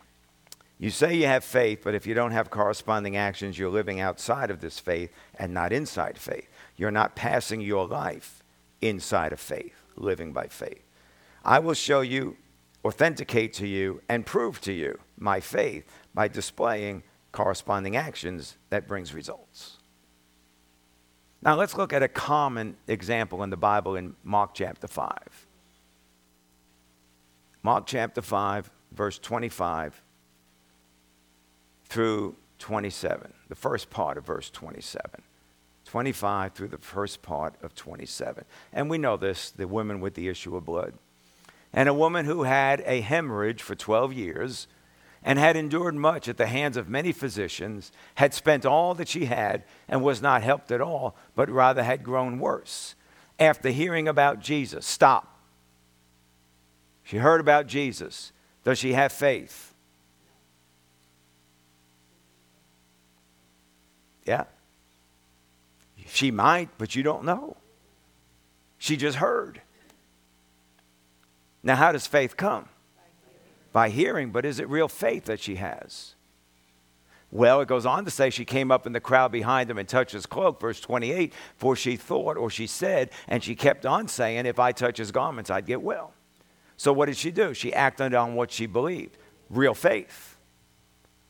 You 0.80 0.88
say 0.88 1.14
you 1.14 1.26
have 1.26 1.44
faith, 1.44 1.82
but 1.84 1.94
if 1.94 2.06
you 2.06 2.14
don't 2.14 2.30
have 2.30 2.48
corresponding 2.48 3.14
actions, 3.14 3.58
you're 3.58 3.68
living 3.68 4.00
outside 4.00 4.50
of 4.50 4.62
this 4.62 4.78
faith 4.78 5.12
and 5.38 5.52
not 5.52 5.74
inside 5.74 6.16
faith. 6.16 6.48
You're 6.80 6.90
not 6.90 7.14
passing 7.14 7.60
your 7.60 7.86
life 7.86 8.42
inside 8.80 9.34
of 9.34 9.38
faith, 9.38 9.84
living 9.96 10.32
by 10.32 10.46
faith. 10.46 10.82
I 11.44 11.58
will 11.58 11.74
show 11.74 12.00
you, 12.00 12.38
authenticate 12.82 13.52
to 13.54 13.66
you, 13.66 14.00
and 14.08 14.24
prove 14.24 14.62
to 14.62 14.72
you 14.72 14.98
my 15.18 15.40
faith 15.40 15.84
by 16.14 16.28
displaying 16.28 17.02
corresponding 17.32 17.96
actions 17.96 18.56
that 18.70 18.88
brings 18.88 19.12
results. 19.12 19.76
Now 21.42 21.54
let's 21.54 21.76
look 21.76 21.92
at 21.92 22.02
a 22.02 22.08
common 22.08 22.78
example 22.88 23.42
in 23.42 23.50
the 23.50 23.58
Bible 23.58 23.94
in 23.94 24.16
Mark 24.24 24.54
chapter 24.54 24.88
5. 24.88 25.46
Mark 27.62 27.84
chapter 27.84 28.22
5, 28.22 28.70
verse 28.92 29.18
25 29.18 30.00
through 31.84 32.36
27, 32.58 33.34
the 33.50 33.54
first 33.54 33.90
part 33.90 34.16
of 34.16 34.24
verse 34.24 34.48
27. 34.48 35.20
25 35.90 36.52
through 36.52 36.68
the 36.68 36.78
first 36.78 37.20
part 37.20 37.56
of 37.64 37.74
27. 37.74 38.44
And 38.72 38.88
we 38.88 38.96
know 38.96 39.16
this 39.16 39.50
the 39.50 39.66
woman 39.66 40.00
with 40.00 40.14
the 40.14 40.28
issue 40.28 40.54
of 40.56 40.64
blood. 40.64 40.94
And 41.72 41.88
a 41.88 41.94
woman 41.94 42.26
who 42.26 42.44
had 42.44 42.80
a 42.86 43.00
hemorrhage 43.00 43.60
for 43.60 43.74
12 43.74 44.12
years 44.12 44.68
and 45.24 45.36
had 45.36 45.56
endured 45.56 45.96
much 45.96 46.28
at 46.28 46.36
the 46.36 46.46
hands 46.46 46.76
of 46.76 46.88
many 46.88 47.10
physicians, 47.10 47.90
had 48.14 48.32
spent 48.32 48.64
all 48.64 48.94
that 48.94 49.08
she 49.08 49.24
had 49.24 49.64
and 49.88 50.00
was 50.00 50.22
not 50.22 50.44
helped 50.44 50.70
at 50.70 50.80
all, 50.80 51.16
but 51.34 51.50
rather 51.50 51.82
had 51.82 52.04
grown 52.04 52.38
worse. 52.38 52.94
After 53.40 53.70
hearing 53.70 54.06
about 54.06 54.38
Jesus, 54.38 54.86
stop. 54.86 55.40
She 57.02 57.16
heard 57.16 57.40
about 57.40 57.66
Jesus. 57.66 58.30
Does 58.62 58.78
she 58.78 58.92
have 58.92 59.10
faith? 59.10 59.74
Yeah. 64.24 64.44
She 66.12 66.30
might, 66.30 66.68
but 66.76 66.96
you 66.96 67.02
don't 67.02 67.24
know. 67.24 67.56
She 68.78 68.96
just 68.96 69.18
heard. 69.18 69.60
Now, 71.62 71.76
how 71.76 71.92
does 71.92 72.06
faith 72.06 72.36
come? 72.36 72.68
By 73.72 73.90
hearing, 73.90 74.30
but 74.30 74.44
is 74.44 74.58
it 74.58 74.68
real 74.68 74.88
faith 74.88 75.26
that 75.26 75.40
she 75.40 75.56
has? 75.56 76.14
Well, 77.30 77.60
it 77.60 77.68
goes 77.68 77.86
on 77.86 78.04
to 78.06 78.10
say 78.10 78.30
she 78.30 78.44
came 78.44 78.72
up 78.72 78.86
in 78.86 78.92
the 78.92 79.00
crowd 79.00 79.30
behind 79.30 79.70
him 79.70 79.78
and 79.78 79.88
touched 79.88 80.12
his 80.12 80.26
cloak, 80.26 80.60
verse 80.60 80.80
28, 80.80 81.32
for 81.56 81.76
she 81.76 81.94
thought 81.94 82.36
or 82.36 82.50
she 82.50 82.66
said, 82.66 83.10
and 83.28 83.44
she 83.44 83.54
kept 83.54 83.86
on 83.86 84.08
saying, 84.08 84.46
If 84.46 84.58
I 84.58 84.72
touch 84.72 84.98
his 84.98 85.12
garments, 85.12 85.48
I'd 85.48 85.66
get 85.66 85.80
well. 85.80 86.12
So 86.76 86.92
what 86.92 87.06
did 87.06 87.16
she 87.16 87.30
do? 87.30 87.54
She 87.54 87.72
acted 87.72 88.14
on 88.14 88.34
what 88.34 88.50
she 88.50 88.66
believed 88.66 89.16
real 89.48 89.74
faith. 89.74 90.36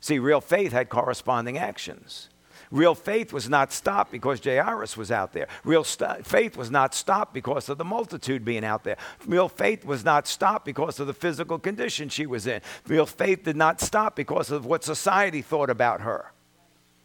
See, 0.01 0.19
real 0.19 0.41
faith 0.41 0.73
had 0.73 0.89
corresponding 0.89 1.59
actions. 1.59 2.31
Real 2.71 2.95
faith 2.95 3.33
was 3.33 3.49
not 3.49 3.73
stopped 3.73 4.13
because 4.13 4.43
Jairus 4.45 4.97
was 4.97 5.11
out 5.11 5.33
there. 5.33 5.49
Real 5.65 5.83
st- 5.83 6.25
faith 6.25 6.57
was 6.57 6.71
not 6.71 6.95
stopped 6.95 7.35
because 7.35 7.69
of 7.69 7.79
the 7.79 7.85
multitude 7.85 8.45
being 8.45 8.65
out 8.65 8.85
there. 8.85 8.97
Real 9.27 9.49
faith 9.49 9.85
was 9.85 10.05
not 10.05 10.29
stopped 10.29 10.65
because 10.65 11.01
of 11.01 11.09
the 11.09 11.15
physical 11.15 11.59
condition 11.59 12.09
she 12.09 12.27
was 12.27 12.47
in. 12.47 12.61
Real 12.87 13.07
faith 13.07 13.43
did 13.43 13.57
not 13.57 13.81
stop 13.81 14.15
because 14.15 14.53
of 14.53 14.67
what 14.67 14.85
society 14.85 15.43
thought 15.43 15.69
about 15.69 16.03
her. 16.03 16.33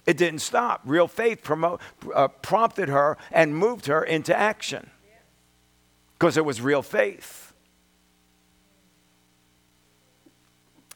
It 0.06 0.18
didn't 0.18 0.40
stop. 0.40 0.82
Real 0.86 1.08
faith 1.08 1.44
promo- 1.44 1.80
uh, 2.14 2.28
prompted 2.28 2.90
her 2.90 3.18
and 3.32 3.56
moved 3.56 3.88
her 3.88 4.04
into 4.04 4.38
action 4.38 4.92
because 6.14 6.38
it 6.38 6.46
was 6.46 6.62
real 6.62 6.84
faith. 6.84 7.54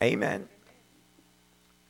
Amen. 0.02 0.48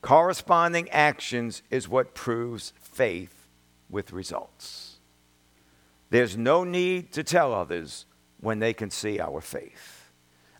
Corresponding 0.01 0.89
actions 0.89 1.61
is 1.69 1.89
what 1.89 2.13
proves 2.13 2.73
faith 2.79 3.47
with 3.89 4.13
results. 4.13 4.97
There's 6.09 6.37
no 6.37 6.63
need 6.63 7.11
to 7.13 7.23
tell 7.23 7.53
others 7.53 8.05
when 8.39 8.59
they 8.59 8.73
can 8.73 8.89
see 8.89 9.19
our 9.19 9.41
faith. 9.41 10.11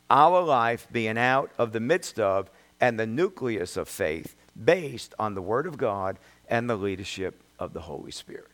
Our 0.09 0.41
life 0.41 0.87
being 0.91 1.17
out 1.17 1.51
of 1.57 1.71
the 1.71 1.79
midst 1.79 2.19
of 2.19 2.49
and 2.81 2.99
the 2.99 3.07
nucleus 3.07 3.77
of 3.77 3.87
faith 3.87 4.35
based 4.61 5.13
on 5.19 5.35
the 5.35 5.41
Word 5.41 5.67
of 5.67 5.77
God 5.77 6.19
and 6.47 6.69
the 6.69 6.75
leadership 6.75 7.41
of 7.57 7.73
the 7.73 7.81
Holy 7.81 8.11
Spirit. 8.11 8.47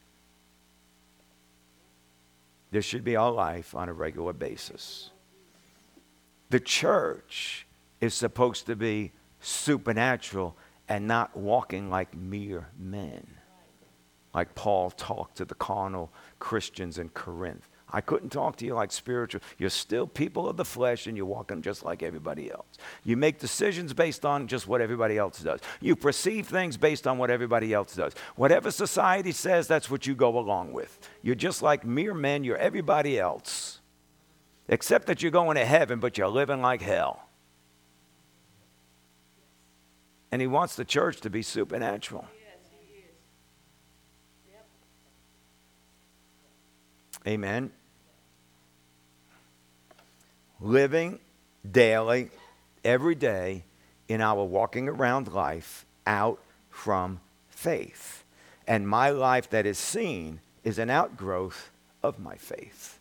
This 2.72 2.86
should 2.86 3.04
be 3.04 3.16
our 3.16 3.32
life 3.32 3.74
on 3.74 3.90
a 3.90 3.94
regular 3.94 4.34
basis. 4.34 5.10
The 6.50 6.60
church 6.60 7.66
is 8.02 8.14
supposed 8.14 8.66
to 8.66 8.76
be 8.76 9.12
supernatural 9.40 10.58
and 10.88 11.08
not 11.08 11.36
walking 11.36 11.90
like 11.90 12.16
mere 12.16 12.68
men. 12.78 13.28
Like 14.34 14.54
Paul 14.54 14.92
talked 14.92 15.38
to 15.38 15.46
the 15.46 15.56
carnal 15.56 16.12
Christians 16.40 16.98
in 16.98 17.10
Corinth. 17.10 17.68
I 17.92 18.02
couldn't 18.02 18.32
talk 18.32 18.58
to 18.58 18.66
you 18.66 18.74
like 18.74 18.92
spiritual. 18.92 19.42
You're 19.58 19.70
still 19.70 20.08
people 20.08 20.50
of 20.50 20.58
the 20.58 20.66
flesh 20.66 21.08
and 21.08 21.16
you're 21.16 21.26
walking 21.26 21.62
just 21.62 21.86
like 21.86 22.04
everybody 22.04 22.52
else. 22.52 22.66
You 23.06 23.16
make 23.16 23.40
decisions 23.40 23.94
based 23.94 24.26
on 24.26 24.48
just 24.48 24.68
what 24.68 24.82
everybody 24.82 25.18
else 25.18 25.40
does. 25.40 25.62
You 25.80 25.96
perceive 25.96 26.48
things 26.48 26.76
based 26.76 27.08
on 27.08 27.18
what 27.18 27.30
everybody 27.30 27.74
else 27.74 27.96
does. 27.96 28.14
Whatever 28.36 28.72
society 28.72 29.32
says, 29.32 29.68
that's 29.68 29.90
what 29.90 30.06
you 30.06 30.16
go 30.16 30.38
along 30.38 30.74
with. 30.74 31.00
You're 31.22 31.36
just 31.36 31.62
like 31.62 31.86
mere 31.86 32.14
men, 32.14 32.44
you're 32.44 32.58
everybody 32.58 33.18
else. 33.18 33.80
Except 34.68 35.06
that 35.08 35.22
you're 35.22 35.32
going 35.32 35.56
to 35.56 35.66
heaven, 35.66 36.00
but 36.00 36.18
you're 36.18 36.28
living 36.28 36.62
like 36.62 36.82
hell. 36.82 37.30
And 40.36 40.42
he 40.42 40.48
wants 40.48 40.76
the 40.76 40.84
church 40.84 41.22
to 41.22 41.30
be 41.30 41.42
supernatural. 41.42 42.28
Amen. 47.26 47.72
Living 50.60 51.20
daily, 51.72 52.32
every 52.84 53.16
day, 53.16 53.64
in 54.10 54.20
our 54.20 54.44
walking 54.44 54.90
around 54.90 55.32
life 55.32 55.86
out 56.06 56.42
from 56.70 57.22
faith. 57.48 58.26
And 58.68 58.90
my 58.90 59.12
life 59.12 59.50
that 59.52 59.66
is 59.66 59.78
seen 59.78 60.42
is 60.66 60.78
an 60.80 60.90
outgrowth 60.90 61.72
of 62.04 62.20
my 62.20 62.36
faith. 62.36 63.00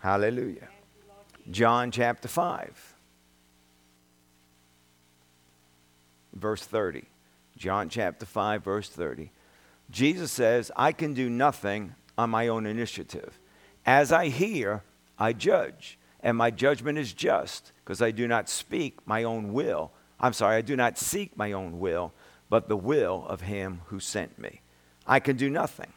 Hallelujah. 0.00 0.70
John 1.52 1.92
chapter 1.92 2.26
5. 2.26 2.93
Verse 6.34 6.64
30. 6.64 7.04
John 7.56 7.88
chapter 7.88 8.26
5, 8.26 8.64
verse 8.64 8.88
30. 8.88 9.30
Jesus 9.90 10.32
says, 10.32 10.70
I 10.76 10.92
can 10.92 11.14
do 11.14 11.30
nothing 11.30 11.94
on 12.18 12.30
my 12.30 12.48
own 12.48 12.66
initiative. 12.66 13.38
As 13.86 14.12
I 14.12 14.28
hear, 14.28 14.82
I 15.18 15.32
judge, 15.32 15.98
and 16.20 16.36
my 16.36 16.50
judgment 16.50 16.98
is 16.98 17.12
just, 17.12 17.72
because 17.84 18.00
I 18.00 18.10
do 18.10 18.26
not 18.26 18.48
speak 18.48 19.06
my 19.06 19.24
own 19.24 19.52
will. 19.52 19.92
I'm 20.18 20.32
sorry, 20.32 20.56
I 20.56 20.62
do 20.62 20.74
not 20.74 20.98
seek 20.98 21.36
my 21.36 21.52
own 21.52 21.78
will, 21.78 22.12
but 22.48 22.68
the 22.68 22.76
will 22.76 23.26
of 23.28 23.42
him 23.42 23.82
who 23.86 24.00
sent 24.00 24.38
me. 24.38 24.60
I 25.06 25.20
can 25.20 25.36
do 25.36 25.50
nothing. 25.50 25.92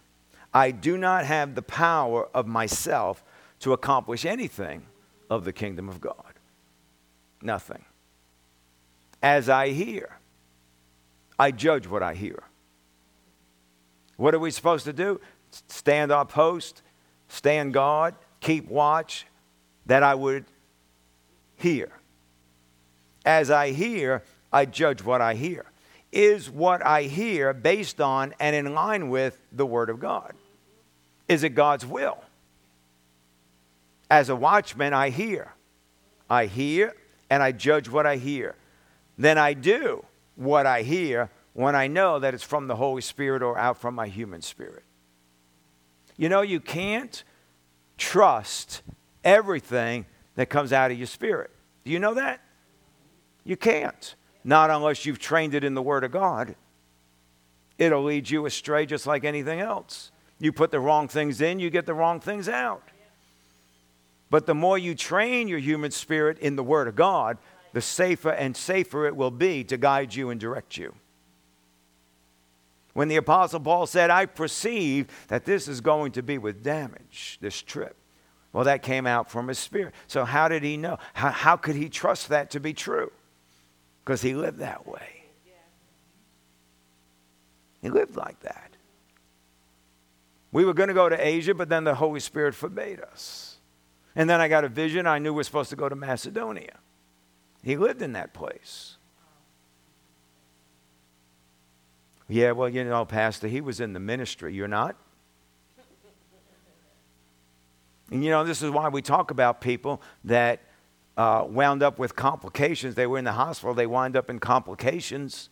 I 0.53 0.71
do 0.71 0.97
not 0.97 1.25
have 1.25 1.55
the 1.55 1.61
power 1.61 2.27
of 2.33 2.45
myself 2.45 3.23
to 3.59 3.73
accomplish 3.73 4.25
anything 4.25 4.85
of 5.29 5.45
the 5.45 5.53
kingdom 5.53 5.89
of 5.89 6.01
God. 6.01 6.33
Nothing. 7.41 7.85
As 9.21 9.49
I 9.49 9.69
hear, 9.69 10.17
I 11.39 11.51
judge 11.51 11.88
what 11.88 12.03
I 12.03 12.13
hear. 12.13 12.43
What 14.17 14.33
are 14.33 14.39
we 14.39 14.51
supposed 14.51 14.85
to 14.85 14.93
do? 14.93 15.21
Stand 15.67 16.11
our 16.11 16.25
post, 16.25 16.81
stand 17.27 17.73
guard, 17.73 18.15
keep 18.39 18.67
watch, 18.67 19.25
that 19.85 20.03
I 20.03 20.15
would 20.15 20.45
hear. 21.55 21.89
As 23.25 23.51
I 23.51 23.71
hear, 23.71 24.23
I 24.51 24.65
judge 24.65 25.03
what 25.03 25.21
I 25.21 25.35
hear. 25.35 25.65
Is 26.11 26.49
what 26.49 26.85
I 26.85 27.03
hear 27.03 27.53
based 27.53 28.01
on 28.01 28.33
and 28.39 28.55
in 28.55 28.73
line 28.73 29.09
with 29.09 29.39
the 29.51 29.65
Word 29.65 29.89
of 29.89 29.99
God? 29.99 30.33
Is 31.27 31.43
it 31.43 31.49
God's 31.49 31.85
will? 31.85 32.17
As 34.09 34.29
a 34.29 34.35
watchman, 34.35 34.93
I 34.93 35.09
hear. 35.09 35.53
I 36.29 36.45
hear 36.45 36.95
and 37.29 37.43
I 37.43 37.51
judge 37.51 37.89
what 37.89 38.05
I 38.05 38.15
hear. 38.15 38.55
Then 39.17 39.38
I 39.38 39.53
do 39.53 40.05
what 40.38 40.65
I 40.65 40.83
hear 40.83 41.29
when 41.53 41.75
I 41.75 41.88
know 41.88 42.19
that 42.19 42.33
it's 42.33 42.43
from 42.43 42.67
the 42.67 42.75
Holy 42.75 43.01
Spirit 43.01 43.41
or 43.41 43.57
out 43.57 43.77
from 43.79 43.95
my 43.95 44.07
human 44.07 44.41
spirit. 44.41 44.83
You 46.15 46.29
know, 46.29 46.41
you 46.41 46.59
can't 46.59 47.23
trust 47.97 48.83
everything 49.23 50.05
that 50.35 50.49
comes 50.49 50.71
out 50.71 50.91
of 50.91 50.97
your 50.97 51.07
spirit. 51.07 51.51
Do 51.83 51.91
you 51.91 51.99
know 51.99 52.13
that? 52.13 52.41
You 53.43 53.57
can't. 53.57 54.15
Not 54.43 54.69
unless 54.69 55.05
you've 55.05 55.19
trained 55.19 55.53
it 55.55 55.63
in 55.63 55.73
the 55.73 55.81
Word 55.81 56.03
of 56.03 56.11
God. 56.11 56.55
It'll 57.77 58.03
lead 58.03 58.29
you 58.29 58.45
astray 58.45 58.85
just 58.85 59.05
like 59.05 59.23
anything 59.23 59.59
else. 59.59 60.11
You 60.39 60.51
put 60.51 60.71
the 60.71 60.79
wrong 60.79 61.07
things 61.07 61.41
in, 61.41 61.59
you 61.59 61.69
get 61.69 61.85
the 61.85 61.93
wrong 61.93 62.19
things 62.19 62.47
out. 62.47 62.83
But 64.29 64.45
the 64.45 64.53
more 64.53 64.77
you 64.77 64.93
train 64.93 65.47
your 65.47 65.59
human 65.59 65.91
spirit 65.91 66.38
in 66.39 66.55
the 66.55 66.63
Word 66.63 66.88
of 66.88 66.95
God, 66.95 67.38
the 67.78 67.82
safer 67.82 68.32
and 68.32 68.57
safer 68.57 69.05
it 69.05 69.15
will 69.15 69.30
be 69.30 69.63
to 69.63 69.78
guide 69.78 70.15
you 70.15 70.32
and 70.32 70.39
direct 70.39 70.78
you. 70.78 70.95
When 72.93 73.07
the 73.07 73.17
Apostle 73.17 73.59
Paul 73.59 73.86
said, 73.86 74.09
I 74.09 74.25
perceive 74.25 75.05
that 75.28 75.45
this 75.45 75.67
is 75.67 75.80
going 75.80 76.13
to 76.13 76.23
be 76.23 76.39
with 76.39 76.63
damage, 76.63 77.38
this 77.39 77.61
trip. 77.61 77.95
Well, 78.51 78.63
that 78.63 78.82
came 78.82 79.05
out 79.05 79.30
from 79.30 79.47
his 79.47 79.59
spirit. 79.59 79.93
So, 80.07 80.25
how 80.25 80.47
did 80.47 80.63
he 80.63 80.75
know? 80.75 80.97
How, 81.13 81.30
how 81.30 81.55
could 81.55 81.75
he 81.75 81.88
trust 81.88 82.30
that 82.30 82.49
to 82.49 82.59
be 82.59 82.73
true? 82.73 83.11
Because 84.03 84.23
he 84.23 84.34
lived 84.34 84.57
that 84.57 84.88
way. 84.88 85.25
He 87.84 87.91
lived 87.91 88.15
like 88.15 88.39
that. 88.39 88.71
We 90.51 90.65
were 90.65 90.73
going 90.73 90.89
to 90.89 90.95
go 90.95 91.09
to 91.09 91.28
Asia, 91.28 91.53
but 91.53 91.69
then 91.69 91.84
the 91.84 91.93
Holy 91.93 92.21
Spirit 92.21 92.55
forbade 92.55 93.01
us. 93.01 93.57
And 94.15 94.28
then 94.28 94.41
I 94.41 94.47
got 94.47 94.63
a 94.63 94.67
vision. 94.67 95.05
I 95.05 95.19
knew 95.19 95.32
we 95.32 95.38
were 95.38 95.43
supposed 95.43 95.69
to 95.69 95.75
go 95.75 95.88
to 95.88 95.95
Macedonia. 95.95 96.80
He 97.63 97.75
lived 97.75 98.01
in 98.01 98.13
that 98.13 98.33
place. 98.33 98.97
Yeah, 102.29 102.51
well, 102.51 102.69
you 102.69 102.83
know, 102.83 103.05
Pastor, 103.05 103.47
he 103.47 103.61
was 103.61 103.79
in 103.79 103.93
the 103.93 103.99
ministry. 103.99 104.53
You're 104.53 104.67
not? 104.67 104.95
And 108.11 108.23
you 108.23 108.29
know, 108.29 108.43
this 108.43 108.61
is 108.61 108.69
why 108.69 108.89
we 108.89 109.01
talk 109.01 109.31
about 109.31 109.59
people 109.59 110.01
that 110.23 110.61
uh, 111.17 111.45
wound 111.47 111.83
up 111.83 111.99
with 111.99 112.15
complications. 112.15 112.95
They 112.95 113.07
were 113.07 113.17
in 113.17 113.25
the 113.25 113.33
hospital, 113.33 113.73
they 113.73 113.87
wind 113.87 114.15
up 114.15 114.29
in 114.29 114.39
complications, 114.39 115.49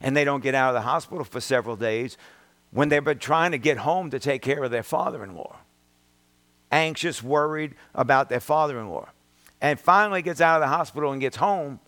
and 0.00 0.16
they 0.16 0.24
don't 0.24 0.42
get 0.42 0.54
out 0.54 0.68
of 0.68 0.74
the 0.74 0.88
hospital 0.88 1.24
for 1.24 1.40
several 1.40 1.76
days 1.76 2.16
when 2.70 2.88
they've 2.88 3.04
been 3.04 3.18
trying 3.18 3.50
to 3.52 3.58
get 3.58 3.78
home 3.78 4.10
to 4.10 4.18
take 4.18 4.42
care 4.42 4.62
of 4.62 4.70
their 4.70 4.82
father 4.82 5.24
in 5.24 5.34
law. 5.34 5.56
Anxious, 6.70 7.22
worried 7.22 7.74
about 7.94 8.28
their 8.28 8.40
father 8.40 8.78
in 8.78 8.88
law. 8.88 9.08
And 9.60 9.80
finally 9.80 10.22
gets 10.22 10.40
out 10.40 10.62
of 10.62 10.68
the 10.68 10.74
hospital 10.74 11.10
and 11.12 11.20
gets 11.20 11.36
home 11.36 11.80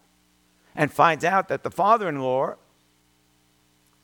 and 0.74 0.92
finds 0.92 1.24
out 1.24 1.48
that 1.48 1.62
the 1.62 1.70
father 1.70 2.08
in 2.08 2.20
law 2.20 2.54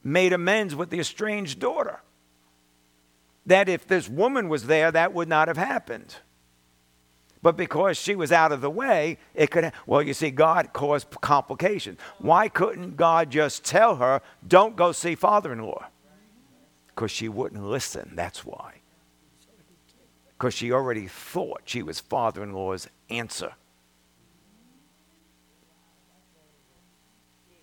made 0.04 0.32
amends 0.32 0.74
with 0.74 0.90
the 0.90 1.00
estranged 1.00 1.58
daughter. 1.58 2.00
That 3.44 3.68
if 3.68 3.86
this 3.86 4.08
woman 4.08 4.48
was 4.48 4.66
there, 4.66 4.90
that 4.92 5.12
would 5.12 5.28
not 5.28 5.48
have 5.48 5.56
happened. 5.56 6.16
But 7.42 7.56
because 7.56 7.96
she 7.96 8.16
was 8.16 8.32
out 8.32 8.50
of 8.50 8.60
the 8.60 8.70
way, 8.70 9.18
it 9.34 9.50
could. 9.52 9.64
Have 9.64 9.74
well, 9.86 10.02
you 10.02 10.14
see, 10.14 10.30
God 10.30 10.72
caused 10.72 11.10
complications. 11.20 12.00
Why 12.18 12.48
couldn't 12.48 12.96
God 12.96 13.30
just 13.30 13.64
tell 13.64 13.96
her, 13.96 14.20
"Don't 14.46 14.74
go 14.74 14.90
see 14.90 15.14
father-in-law"? 15.14 15.86
Because 16.88 17.10
she 17.10 17.28
wouldn't 17.28 17.62
listen. 17.62 18.12
That's 18.14 18.44
why. 18.44 18.80
Because 20.36 20.54
she 20.54 20.72
already 20.72 21.06
thought 21.06 21.62
she 21.64 21.82
was 21.82 22.00
father-in-law's 22.00 22.88
answer. 23.08 23.52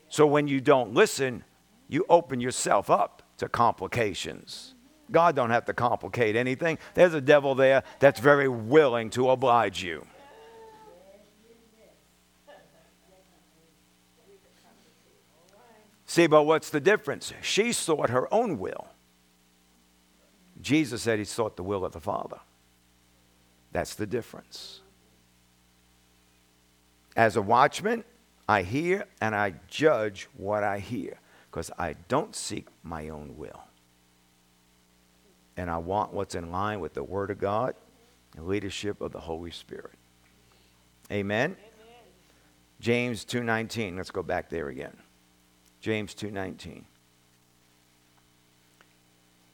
So 0.10 0.26
when 0.26 0.48
you 0.48 0.62
don't 0.62 0.94
listen, 0.94 1.44
you 1.88 2.06
open 2.10 2.40
yourself 2.40 2.90
up 2.90 3.24
to 3.38 3.50
complications. 3.50 4.74
God 5.12 5.36
don't 5.36 5.50
have 5.52 5.66
to 5.66 5.74
complicate 5.74 6.36
anything. 6.36 6.80
There's 6.94 7.14
a 7.14 7.22
devil 7.22 7.56
there 7.56 7.84
that's 8.00 8.20
very 8.20 8.48
willing 8.48 9.10
to 9.12 9.30
oblige 9.30 9.84
you. 9.84 10.06
See, 16.06 16.28
but 16.28 16.44
what's 16.44 16.70
the 16.70 16.80
difference? 16.80 17.34
She 17.42 17.72
sought 17.72 18.12
her 18.12 18.32
own 18.32 18.60
will. 18.60 18.88
Jesus 20.62 21.02
said 21.02 21.18
he 21.18 21.26
sought 21.26 21.58
the 21.58 21.64
will 21.64 21.84
of 21.84 21.92
the 21.92 22.00
Father. 22.00 22.40
That's 23.74 23.96
the 23.96 24.06
difference. 24.06 24.80
As 27.18 27.36
a 27.36 27.42
watchman, 27.42 28.04
I 28.48 28.62
hear 28.62 29.06
and 29.20 29.36
I 29.36 29.56
judge 29.68 30.30
what 30.38 30.64
I 30.64 30.80
hear 30.80 31.20
because 31.50 31.72
I 31.78 31.96
don't 32.08 32.36
seek 32.36 32.68
my 32.84 33.10
own 33.10 33.38
will. 33.38 33.62
And 35.58 35.70
I 35.70 35.78
want 35.78 36.14
what's 36.14 36.36
in 36.36 36.52
line 36.52 36.80
with 36.80 36.94
the 36.94 37.04
Word 37.04 37.30
of 37.30 37.40
God 37.40 37.76
and 38.36 38.48
leadership 38.48 39.02
of 39.02 39.12
the 39.12 39.20
Holy 39.20 39.52
Spirit. 39.52 39.94
Amen? 41.12 41.52
Amen. 41.52 41.58
James 42.80 43.26
2.19. 43.26 43.98
Let's 43.98 44.10
go 44.12 44.24
back 44.24 44.50
there 44.50 44.70
again. 44.70 44.96
James 45.80 46.16
2.19. 46.16 46.84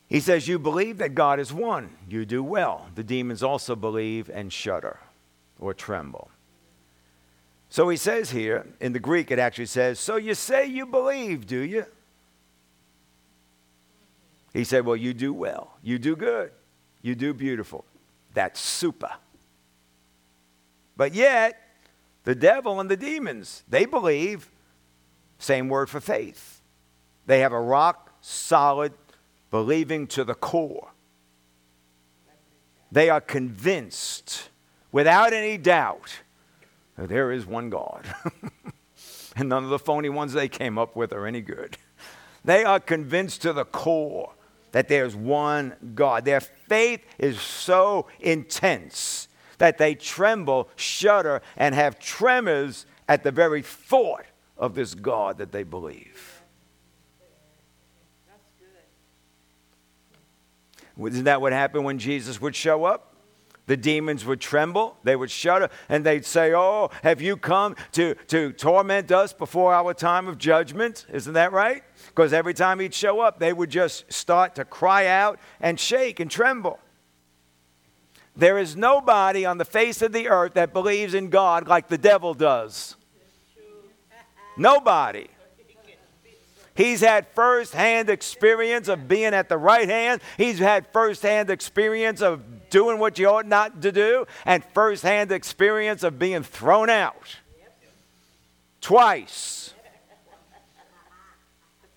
He 0.09 0.19
says, 0.19 0.47
You 0.47 0.57
believe 0.57 0.97
that 0.97 1.13
God 1.13 1.39
is 1.39 1.53
one. 1.53 1.95
You 2.09 2.25
do 2.25 2.43
well. 2.43 2.87
The 2.95 3.03
demons 3.03 3.43
also 3.43 3.75
believe 3.75 4.29
and 4.29 4.51
shudder 4.51 4.99
or 5.59 5.73
tremble. 5.73 6.31
So 7.69 7.87
he 7.89 7.97
says 7.97 8.31
here, 8.31 8.65
in 8.79 8.93
the 8.93 8.99
Greek, 8.99 9.29
it 9.29 9.37
actually 9.37 9.67
says, 9.67 9.99
So 9.99 10.15
you 10.15 10.33
say 10.33 10.65
you 10.65 10.87
believe, 10.87 11.45
do 11.45 11.59
you? 11.59 11.85
He 14.51 14.63
said, 14.63 14.83
Well, 14.83 14.95
you 14.95 15.13
do 15.13 15.31
well. 15.31 15.77
You 15.83 15.99
do 15.99 16.15
good. 16.15 16.51
You 17.03 17.13
do 17.13 17.33
beautiful. 17.33 17.85
That's 18.33 18.59
super. 18.59 19.11
But 20.97 21.13
yet, 21.13 21.61
the 22.23 22.35
devil 22.35 22.79
and 22.79 22.89
the 22.89 22.97
demons, 22.97 23.63
they 23.69 23.85
believe, 23.85 24.49
same 25.37 25.69
word 25.69 25.89
for 25.89 26.01
faith. 26.01 26.61
They 27.27 27.39
have 27.41 27.53
a 27.53 27.61
rock 27.61 28.11
solid 28.21 28.91
believing 29.51 30.07
to 30.07 30.23
the 30.23 30.35
core. 30.35 30.91
They 32.91 33.09
are 33.09 33.21
convinced, 33.21 34.49
without 34.91 35.33
any 35.33 35.57
doubt, 35.57 36.21
that 36.97 37.09
there 37.09 37.31
is 37.31 37.45
one 37.45 37.69
God. 37.69 38.05
and 39.35 39.49
none 39.49 39.63
of 39.63 39.69
the 39.69 39.79
phony 39.79 40.09
ones 40.09 40.33
they 40.33 40.47
came 40.47 40.77
up 40.77 40.95
with 40.95 41.13
are 41.13 41.25
any 41.25 41.41
good. 41.41 41.77
They 42.43 42.63
are 42.63 42.79
convinced 42.79 43.41
to 43.43 43.53
the 43.53 43.65
core 43.65 44.31
that 44.71 44.87
there's 44.87 45.15
one 45.15 45.75
God. 45.95 46.25
Their 46.25 46.41
faith 46.41 47.01
is 47.17 47.39
so 47.39 48.07
intense 48.19 49.27
that 49.57 49.77
they 49.77 49.95
tremble, 49.95 50.69
shudder, 50.75 51.41
and 51.57 51.75
have 51.75 51.99
tremors 51.99 52.85
at 53.07 53.23
the 53.23 53.31
very 53.31 53.61
thought 53.61 54.25
of 54.57 54.75
this 54.75 54.95
God 54.95 55.37
that 55.37 55.51
they 55.51 55.63
believe. 55.63 56.38
Isn't 61.07 61.23
that 61.25 61.41
what 61.41 61.53
happened 61.53 61.85
when 61.85 61.99
Jesus 61.99 62.41
would 62.41 62.55
show 62.55 62.85
up? 62.85 63.15
The 63.67 63.77
demons 63.77 64.25
would 64.25 64.41
tremble, 64.41 64.97
they 65.03 65.15
would 65.15 65.29
shudder, 65.29 65.69
and 65.89 66.03
they'd 66.03 66.25
say, 66.25 66.53
Oh, 66.55 66.89
have 67.03 67.21
you 67.21 67.37
come 67.37 67.75
to, 67.91 68.15
to 68.27 68.51
torment 68.51 69.11
us 69.11 69.31
before 69.31 69.75
our 69.75 69.93
time 69.93 70.27
of 70.27 70.39
judgment? 70.39 71.05
Isn't 71.13 71.33
that 71.33 71.51
right? 71.51 71.83
Because 72.07 72.33
every 72.33 72.55
time 72.55 72.79
he'd 72.79 72.95
show 72.95 73.19
up, 73.19 73.37
they 73.37 73.53
would 73.53 73.69
just 73.69 74.11
start 74.11 74.55
to 74.55 74.65
cry 74.65 75.05
out 75.05 75.39
and 75.61 75.79
shake 75.79 76.19
and 76.19 76.31
tremble. 76.31 76.79
There 78.35 78.57
is 78.57 78.75
nobody 78.75 79.45
on 79.45 79.59
the 79.59 79.65
face 79.65 80.01
of 80.01 80.13
the 80.13 80.29
earth 80.29 80.55
that 80.55 80.73
believes 80.73 81.13
in 81.13 81.29
God 81.29 81.67
like 81.67 81.89
the 81.89 81.97
devil 81.99 82.33
does. 82.33 82.95
Nobody. 84.57 85.27
He's 86.79 87.01
had 87.01 87.27
first-hand 87.35 88.09
experience 88.09 88.87
of 88.87 89.09
being 89.09 89.33
at 89.33 89.49
the 89.49 89.57
right 89.57 89.89
hand. 89.89 90.21
He's 90.37 90.59
had 90.59 90.87
first-hand 90.93 91.49
experience 91.49 92.21
of 92.21 92.69
doing 92.69 92.99
what 92.99 93.19
you 93.19 93.27
ought 93.27 93.45
not 93.45 93.81
to 93.81 93.91
do, 93.91 94.25
and 94.45 94.63
firsthand 94.73 95.33
experience 95.33 96.03
of 96.03 96.17
being 96.17 96.41
thrown 96.41 96.89
out. 96.89 97.35
Twice. 98.79 99.73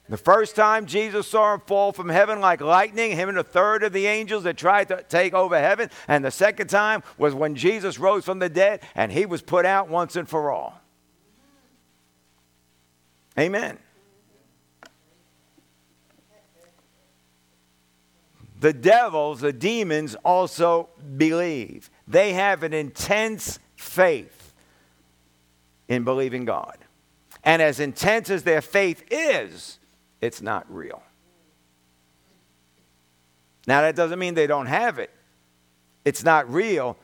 The 0.09 0.17
first 0.17 0.57
time 0.57 0.87
Jesus 0.87 1.29
saw 1.29 1.55
him 1.55 1.61
fall 1.65 1.93
from 1.93 2.09
heaven 2.09 2.41
like 2.41 2.61
lightning, 2.61 3.13
him 3.13 3.29
and 3.29 3.39
a 3.39 3.45
third 3.45 3.85
of 3.85 3.93
the 3.93 4.09
angels 4.09 4.43
that 4.43 4.57
tried 4.57 4.89
to 4.89 5.05
take 5.05 5.33
over 5.33 5.57
heaven. 5.61 5.91
And 6.09 6.25
the 6.25 6.33
second 6.33 6.67
time 6.67 7.05
was 7.17 7.35
when 7.35 7.55
Jesus 7.55 8.01
rose 8.01 8.25
from 8.25 8.41
the 8.41 8.49
dead 8.49 8.81
and 8.97 9.13
he 9.13 9.27
was 9.27 9.43
put 9.43 9.65
out 9.65 9.89
once 9.89 10.17
and 10.17 10.29
for 10.29 10.51
all. 10.51 10.81
Amen. 13.39 13.79
The 18.63 18.73
devils, 18.73 19.41
the 19.41 19.53
demons, 19.53 20.15
also 20.25 20.89
believe. 21.17 21.91
They 22.07 22.33
have 22.33 22.63
an 22.63 22.73
intense 22.73 23.59
faith 23.75 24.55
in 25.89 26.05
believing 26.05 26.45
God. 26.45 26.79
And 27.43 27.61
as 27.61 27.81
intense 27.81 28.31
as 28.31 28.45
their 28.45 28.61
faith 28.61 29.03
is, 29.11 29.81
it's 30.21 30.41
not 30.41 30.65
real. 30.73 31.03
Now, 33.67 33.81
that 33.81 33.97
doesn't 33.97 34.21
mean 34.21 34.35
they 34.35 34.47
don't 34.47 34.67
have 34.67 35.01
it. 35.01 35.11
It's 36.05 36.23
not 36.23 36.49
real 36.49 36.97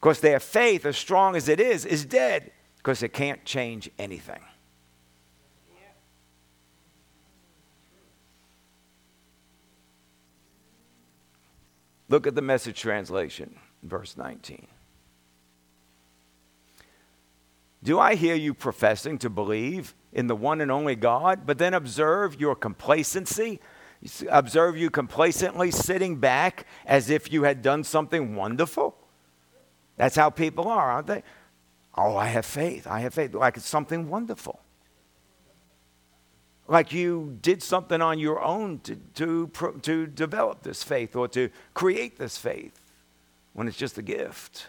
because 0.00 0.20
their 0.20 0.38
faith, 0.38 0.84
as 0.84 0.98
strong 0.98 1.34
as 1.34 1.48
it 1.48 1.60
is, 1.60 1.86
is 1.86 2.04
dead 2.04 2.52
because 2.76 3.02
it 3.02 3.14
can't 3.14 3.42
change 3.46 3.90
anything. 3.98 4.42
Look 12.10 12.26
at 12.26 12.34
the 12.34 12.42
message 12.42 12.80
translation, 12.80 13.54
verse 13.84 14.16
19. 14.16 14.66
Do 17.84 18.00
I 18.00 18.16
hear 18.16 18.34
you 18.34 18.52
professing 18.52 19.16
to 19.18 19.30
believe 19.30 19.94
in 20.12 20.26
the 20.26 20.34
one 20.34 20.60
and 20.60 20.72
only 20.72 20.96
God, 20.96 21.46
but 21.46 21.56
then 21.58 21.72
observe 21.72 22.38
your 22.38 22.56
complacency? 22.56 23.60
Observe 24.28 24.76
you 24.76 24.90
complacently 24.90 25.70
sitting 25.70 26.16
back 26.16 26.66
as 26.84 27.10
if 27.10 27.32
you 27.32 27.44
had 27.44 27.62
done 27.62 27.84
something 27.84 28.34
wonderful? 28.34 28.96
That's 29.96 30.16
how 30.16 30.30
people 30.30 30.66
are, 30.66 30.90
aren't 30.90 31.06
they? 31.06 31.22
Oh, 31.96 32.16
I 32.16 32.26
have 32.26 32.44
faith. 32.44 32.88
I 32.88 33.00
have 33.00 33.14
faith. 33.14 33.34
Like 33.34 33.56
it's 33.56 33.68
something 33.68 34.08
wonderful. 34.10 34.60
Like 36.70 36.92
you 36.92 37.36
did 37.42 37.64
something 37.64 38.00
on 38.00 38.20
your 38.20 38.40
own 38.40 38.78
to, 38.84 38.94
to, 39.16 39.50
to 39.82 40.06
develop 40.06 40.62
this 40.62 40.84
faith 40.84 41.16
or 41.16 41.26
to 41.26 41.50
create 41.74 42.16
this 42.16 42.36
faith 42.38 42.80
when 43.54 43.66
it's 43.66 43.76
just 43.76 43.98
a 43.98 44.02
gift. 44.02 44.68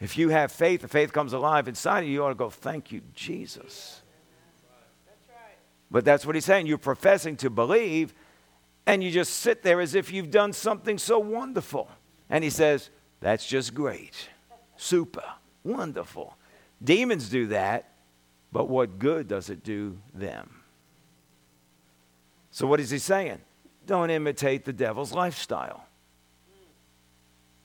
If 0.00 0.16
you 0.16 0.28
have 0.28 0.52
faith, 0.52 0.82
the 0.82 0.88
faith 0.88 1.12
comes 1.12 1.32
alive 1.32 1.66
inside 1.66 2.04
of 2.04 2.04
you, 2.04 2.12
you 2.12 2.24
ought 2.24 2.28
to 2.28 2.36
go, 2.36 2.50
Thank 2.50 2.92
you, 2.92 3.00
Jesus. 3.16 4.00
But 5.90 6.04
that's 6.04 6.24
what 6.24 6.36
he's 6.36 6.44
saying. 6.44 6.68
You're 6.68 6.78
professing 6.78 7.36
to 7.38 7.50
believe, 7.50 8.14
and 8.86 9.02
you 9.02 9.10
just 9.10 9.40
sit 9.40 9.64
there 9.64 9.80
as 9.80 9.96
if 9.96 10.12
you've 10.12 10.30
done 10.30 10.52
something 10.52 10.98
so 10.98 11.18
wonderful. 11.18 11.90
And 12.30 12.44
he 12.44 12.50
says, 12.50 12.90
That's 13.18 13.44
just 13.44 13.74
great. 13.74 14.28
Super. 14.76 15.24
Wonderful. 15.64 16.36
Demons 16.82 17.28
do 17.28 17.48
that, 17.48 17.89
but 18.52 18.68
what 18.68 18.98
good 18.98 19.28
does 19.28 19.50
it 19.50 19.62
do 19.62 19.98
them? 20.14 20.60
So, 22.50 22.66
what 22.66 22.80
is 22.80 22.90
he 22.90 22.98
saying? 22.98 23.38
Don't 23.86 24.10
imitate 24.10 24.64
the 24.64 24.72
devil's 24.72 25.12
lifestyle. 25.12 25.84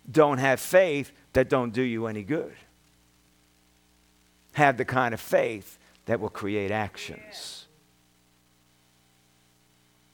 Don't 0.09 0.37
have 0.37 0.59
faith 0.59 1.11
that 1.33 1.49
don't 1.49 1.71
do 1.73 1.81
you 1.81 2.05
any 2.05 2.23
good. 2.23 2.55
Have 4.53 4.77
the 4.77 4.85
kind 4.85 5.13
of 5.13 5.19
faith 5.19 5.79
that 6.05 6.19
will 6.19 6.29
create 6.29 6.71
actions. 6.71 7.65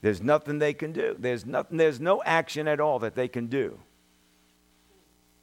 There's 0.01 0.21
nothing 0.21 0.59
they 0.59 0.73
can 0.73 0.93
do. 0.93 1.15
There's, 1.19 1.45
nothing, 1.45 1.77
there's 1.77 1.99
no 1.99 2.23
action 2.23 2.67
at 2.67 2.79
all 2.79 2.99
that 2.99 3.15
they 3.15 3.27
can 3.27 3.47
do 3.47 3.77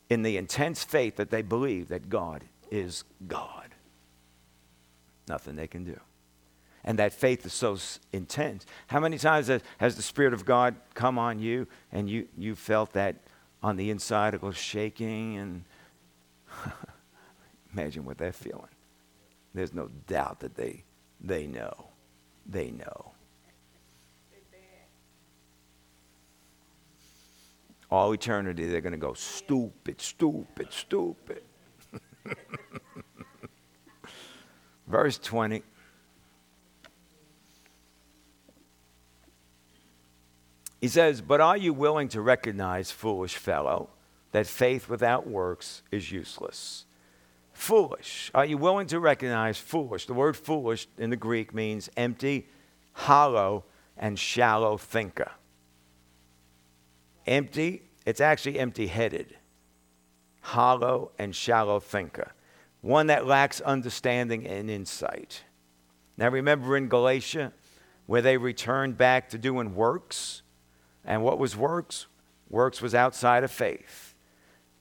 in 0.09 0.23
the 0.23 0.37
intense 0.37 0.85
faith 0.85 1.17
that 1.17 1.31
they 1.31 1.43
believe 1.43 1.89
that 1.89 2.09
God 2.09 2.45
is 2.71 3.05
God. 3.27 3.68
Nothing 5.29 5.57
they 5.57 5.67
can 5.67 5.85
do. 5.85 5.99
And 6.85 6.99
that 6.99 7.13
faith 7.13 7.45
is 7.45 7.53
so 7.53 7.77
intense. 8.13 8.65
How 8.87 9.01
many 9.01 9.19
times 9.19 9.51
has, 9.79 9.97
the 9.97 10.03
Spirit 10.03 10.33
of 10.33 10.45
God 10.45 10.75
come 10.95 11.19
on 11.19 11.39
you 11.39 11.67
and 11.93 12.09
you, 12.09 12.29
you 12.37 12.55
felt 12.55 12.93
that 12.93 13.17
on 13.63 13.77
the 13.77 13.91
inside 13.91 14.35
it 14.35 14.43
was 14.43 14.57
shaking 14.57 15.37
and 15.37 15.65
imagine 17.73 18.05
what 18.05 18.17
they're 18.17 18.33
feeling. 18.33 18.69
There's 19.55 19.75
no 19.75 19.89
doubt 20.07 20.41
that 20.41 20.55
they, 20.55 20.85
they 21.21 21.47
know. 21.47 21.89
They 22.47 22.71
know. 22.71 23.13
all 27.91 28.13
eternity, 28.13 28.67
they're 28.67 28.81
going 28.81 28.93
to 28.93 28.99
go, 28.99 29.15
stupid, 29.15 30.01
stupid, 30.01 30.69
stupid. 30.71 31.43
Verse 34.89 35.19
20. 35.19 35.63
He 40.81 40.89
says, 40.89 41.21
But 41.21 41.41
are 41.41 41.57
you 41.57 41.73
willing 41.73 42.09
to 42.09 42.21
recognize, 42.21 42.91
foolish 42.91 43.37
fellow, 43.37 43.91
that 44.33 44.47
faith 44.47 44.89
without 44.89 45.27
works 45.27 45.83
is 45.91 46.11
useless? 46.11 46.85
Foolish. 47.53 48.31
Are 48.35 48.45
you 48.45 48.57
willing 48.57 48.87
to 48.89 49.01
recognize 49.01 49.59
foolish? 49.59 50.07
The 50.07 50.15
word 50.15 50.37
foolish 50.37 50.87
in 50.97 51.11
the 51.11 51.17
Greek 51.17 51.53
means 51.53 51.91
empty, 51.97 52.47
hollow, 52.93 53.65
and 53.97 54.19
shallow 54.19 54.77
thinker 54.77 55.33
empty, 57.29 57.83
it's 58.07 58.21
actually 58.21 58.59
empty 58.59 58.87
headed, 58.87 59.37
hollow 60.41 61.13
and 61.19 61.37
shallow 61.37 61.79
thinker, 61.79 62.33
one 62.81 63.09
that 63.09 63.27
lacks 63.27 63.61
understanding 63.61 64.47
and 64.47 64.71
insight. 64.71 65.43
Now, 66.17 66.29
remember 66.29 66.77
in 66.77 66.89
Galatia 66.89 67.53
where 68.07 68.23
they 68.23 68.37
returned 68.37 68.97
back 68.97 69.31
to 69.31 69.39
doing 69.39 69.75
works? 69.75 70.43
And 71.05 71.23
what 71.23 71.39
was 71.39 71.57
works? 71.57 72.07
Works 72.51 72.81
was 72.81 72.95
outside 72.95 73.45
of 73.45 73.51
faith. 73.51 74.15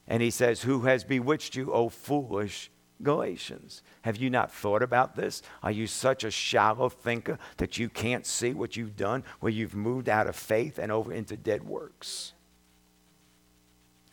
And 0.08 0.22
he 0.22 0.32
says, 0.32 0.62
Who 0.62 0.82
has 0.82 1.04
bewitched 1.04 1.56
you, 1.56 1.72
O 1.74 1.90
foolish 1.90 2.72
Galatians? 3.04 3.84
Have 4.02 4.18
you 4.18 4.30
not 4.30 4.52
thought 4.52 4.82
about 4.82 5.16
this? 5.16 5.42
Are 5.62 5.72
you 5.72 5.86
such 5.86 6.24
a 6.24 6.32
shallow 6.32 6.90
thinker 6.90 7.38
that 7.58 7.78
you 7.78 7.90
can't 7.90 8.26
see 8.26 8.54
what 8.54 8.78
you've 8.78 8.96
done 8.96 9.24
where 9.40 9.52
you've 9.52 9.76
moved 9.76 10.10
out 10.10 10.28
of 10.28 10.36
faith 10.36 10.80
and 10.80 10.92
over 10.92 11.12
into 11.12 11.36
dead 11.36 11.64
works? 11.64 12.34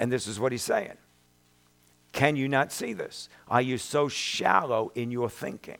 And 0.01 0.12
this 0.12 0.26
is 0.26 0.41
what 0.41 0.53
he's 0.53 0.62
saying. 0.62 0.97
Can 2.15 2.37
you 2.37 2.49
not 2.49 2.71
see 2.71 2.93
this? 2.93 3.29
Are 3.49 3.61
you 3.61 3.77
so 3.77 4.09
shallow 4.09 4.93
in 4.95 5.11
your 5.11 5.29
thinking 5.29 5.79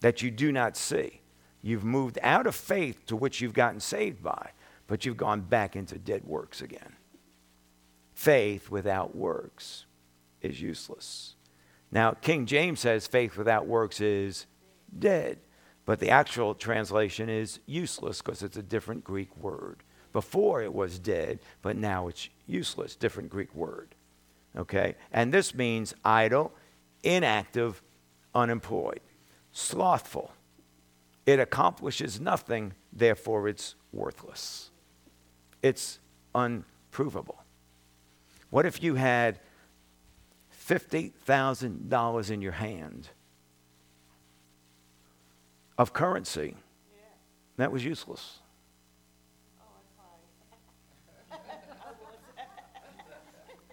that 0.00 0.22
you 0.22 0.30
do 0.30 0.52
not 0.52 0.76
see? 0.76 1.20
You've 1.62 1.82
moved 1.82 2.16
out 2.22 2.46
of 2.46 2.54
faith 2.54 3.04
to 3.06 3.16
which 3.16 3.40
you've 3.40 3.52
gotten 3.52 3.80
saved 3.80 4.22
by, 4.22 4.52
but 4.86 5.04
you've 5.04 5.16
gone 5.16 5.40
back 5.40 5.74
into 5.74 5.98
dead 5.98 6.24
works 6.24 6.62
again. 6.62 6.94
Faith 8.14 8.70
without 8.70 9.16
works 9.16 9.86
is 10.42 10.62
useless. 10.62 11.34
Now, 11.90 12.12
King 12.12 12.46
James 12.46 12.78
says 12.78 13.08
faith 13.08 13.36
without 13.36 13.66
works 13.66 14.00
is 14.00 14.46
dead, 14.96 15.38
but 15.84 15.98
the 15.98 16.10
actual 16.10 16.54
translation 16.54 17.28
is 17.28 17.58
useless 17.66 18.22
because 18.22 18.44
it's 18.44 18.56
a 18.56 18.62
different 18.62 19.02
Greek 19.02 19.36
word. 19.36 19.82
Before 20.12 20.62
it 20.62 20.72
was 20.72 20.98
dead, 20.98 21.38
but 21.62 21.76
now 21.76 22.08
it's 22.08 22.28
useless. 22.46 22.96
Different 22.96 23.30
Greek 23.30 23.54
word. 23.54 23.94
Okay? 24.56 24.96
And 25.12 25.32
this 25.32 25.54
means 25.54 25.94
idle, 26.04 26.52
inactive, 27.02 27.82
unemployed, 28.34 29.00
slothful. 29.52 30.32
It 31.26 31.38
accomplishes 31.38 32.20
nothing, 32.20 32.72
therefore 32.92 33.48
it's 33.48 33.74
worthless. 33.92 34.70
It's 35.62 35.98
unprovable. 36.34 37.42
What 38.50 38.64
if 38.64 38.82
you 38.82 38.94
had 38.94 39.40
$50,000 40.66 42.30
in 42.30 42.42
your 42.42 42.52
hand 42.52 43.10
of 45.76 45.92
currency? 45.92 46.54
That 47.58 47.72
was 47.72 47.84
useless. 47.84 48.38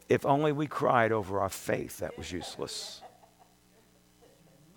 If 0.07 0.25
only 0.25 0.51
we 0.51 0.67
cried 0.67 1.11
over 1.11 1.39
our 1.39 1.49
faith, 1.49 1.99
that 1.99 2.17
was 2.17 2.31
useless. 2.31 3.01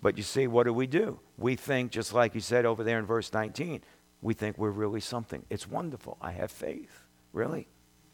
But 0.01 0.17
you 0.17 0.23
see, 0.23 0.47
what 0.47 0.63
do 0.63 0.73
we 0.73 0.87
do? 0.87 1.19
We 1.37 1.55
think, 1.55 1.91
just 1.91 2.13
like 2.13 2.33
you 2.33 2.41
said 2.41 2.65
over 2.65 2.83
there 2.83 2.99
in 2.99 3.05
verse 3.05 3.31
19, 3.33 3.81
we 4.21 4.33
think 4.33 4.57
we're 4.57 4.69
really 4.69 5.01
something. 5.01 5.43
It's 5.49 5.67
wonderful. 5.67 6.17
I 6.21 6.31
have 6.31 6.51
faith. 6.51 7.03
Really? 7.33 7.67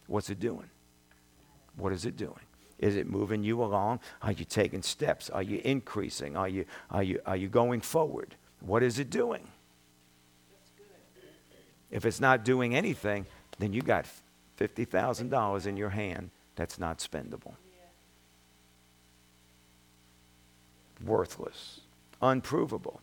What's 0.08 0.30
it 0.30 0.40
doing? 0.40 0.70
What 1.78 1.94
is 1.94 2.06
it 2.06 2.18
doing? 2.18 2.40
Is 2.80 2.96
it 2.96 3.08
moving 3.08 3.44
you 3.44 3.64
along? 3.64 4.02
Are 4.22 4.32
you 4.32 4.46
taking 4.46 4.82
steps? 4.82 5.30
Are 5.30 5.42
you 5.42 5.62
increasing? 5.64 6.36
Are 6.36 6.50
you, 6.50 6.66
are 6.92 7.04
you, 7.04 7.22
are 7.26 7.38
you 7.38 7.48
going 7.48 7.82
forward? 7.82 8.36
What 8.60 8.84
is 8.84 9.00
it 9.00 9.10
doing? 9.10 9.48
If 11.92 12.06
it's 12.06 12.20
not 12.20 12.44
doing 12.44 12.76
anything, 12.76 13.26
then 13.60 13.72
you 13.72 13.82
got 13.82 14.06
$50,000 14.60 15.66
in 15.66 15.78
your 15.78 15.90
hand 15.90 16.32
that's 16.56 16.80
not 16.80 17.00
spendable. 17.00 17.56
Worthless, 21.04 21.82
unprovable. 22.22 23.02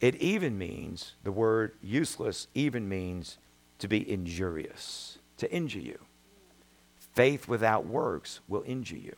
It 0.00 0.16
even 0.16 0.58
means, 0.58 1.14
the 1.24 1.32
word 1.32 1.72
useless 1.82 2.48
even 2.54 2.88
means 2.88 3.38
to 3.78 3.88
be 3.88 4.08
injurious, 4.08 5.18
to 5.38 5.50
injure 5.52 5.78
you. 5.78 5.98
Faith 7.14 7.48
without 7.48 7.86
works 7.86 8.40
will 8.48 8.64
injure 8.66 8.96
you. 8.96 9.16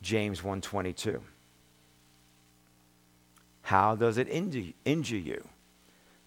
James 0.00 0.42
1:22. 0.42 1.22
How 3.62 3.94
does 3.94 4.18
it 4.18 4.28
injure 4.28 5.16
you? 5.16 5.48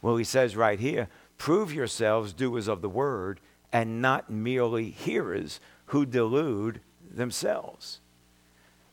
Well, 0.02 0.18
he 0.18 0.24
says 0.24 0.56
right 0.56 0.80
here, 0.80 1.10
prove 1.38 1.74
yourselves 1.74 2.32
doers 2.32 2.68
of 2.68 2.82
the 2.82 2.90
word 2.90 3.40
and 3.76 4.02
not 4.02 4.30
merely 4.30 4.90
hearers 4.90 5.60
who 5.88 6.06
delude 6.06 6.80
themselves. 7.14 8.00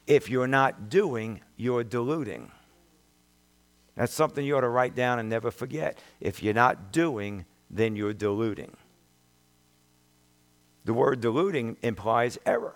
If 0.08 0.28
you're 0.28 0.48
not 0.48 0.88
doing, 0.88 1.40
you're 1.56 1.84
deluding. 1.84 2.50
That's 3.94 4.12
something 4.12 4.44
you 4.44 4.56
ought 4.56 4.62
to 4.62 4.68
write 4.68 4.96
down 4.96 5.20
and 5.20 5.28
never 5.28 5.52
forget. 5.52 5.98
If 6.18 6.42
you're 6.42 6.52
not 6.52 6.90
doing, 6.90 7.44
then 7.70 7.94
you're 7.94 8.12
deluding. 8.12 8.76
The 10.84 10.94
word 10.94 11.20
deluding 11.20 11.76
implies 11.82 12.36
error. 12.44 12.74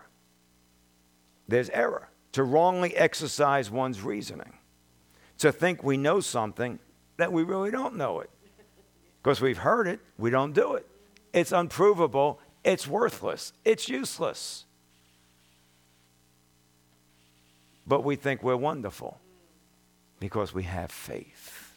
there's 1.48 1.70
error. 1.70 2.08
To 2.34 2.44
wrongly 2.44 2.96
exercise 2.96 3.68
one's 3.68 4.00
reasoning. 4.00 4.52
To 5.38 5.50
think 5.50 5.82
we 5.82 5.96
know 5.96 6.20
something 6.20 6.78
that 7.16 7.32
we 7.32 7.42
really 7.42 7.72
don't 7.72 7.96
know 7.96 8.20
it. 8.20 8.30
Because 9.24 9.40
we've 9.40 9.58
heard 9.58 9.88
it, 9.88 9.98
we 10.18 10.30
don't 10.30 10.52
do 10.52 10.74
it. 10.74 10.86
It's 11.36 11.52
unprovable, 11.52 12.40
it's 12.64 12.88
worthless, 12.88 13.52
it's 13.62 13.90
useless. 13.90 14.64
But 17.86 18.04
we 18.04 18.16
think 18.16 18.42
we're 18.42 18.56
wonderful 18.56 19.20
because 20.18 20.54
we 20.54 20.62
have 20.62 20.90
faith. 20.90 21.74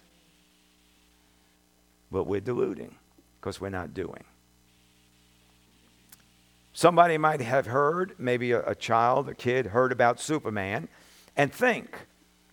But 2.09 2.23
we're 2.23 2.39
deluding 2.39 2.95
because 3.41 3.59
we're 3.59 3.69
not 3.69 3.93
doing. 3.93 4.23
Somebody 6.71 7.17
might 7.17 7.41
have 7.41 7.65
heard, 7.65 8.15
maybe 8.17 8.53
a, 8.53 8.65
a, 8.65 8.75
child, 8.75 9.27
a 9.27 9.35
kid, 9.35 9.65
heard 9.65 9.91
about 9.91 10.21
Superman 10.21 10.87
and 11.35 11.51
think, 11.51 11.97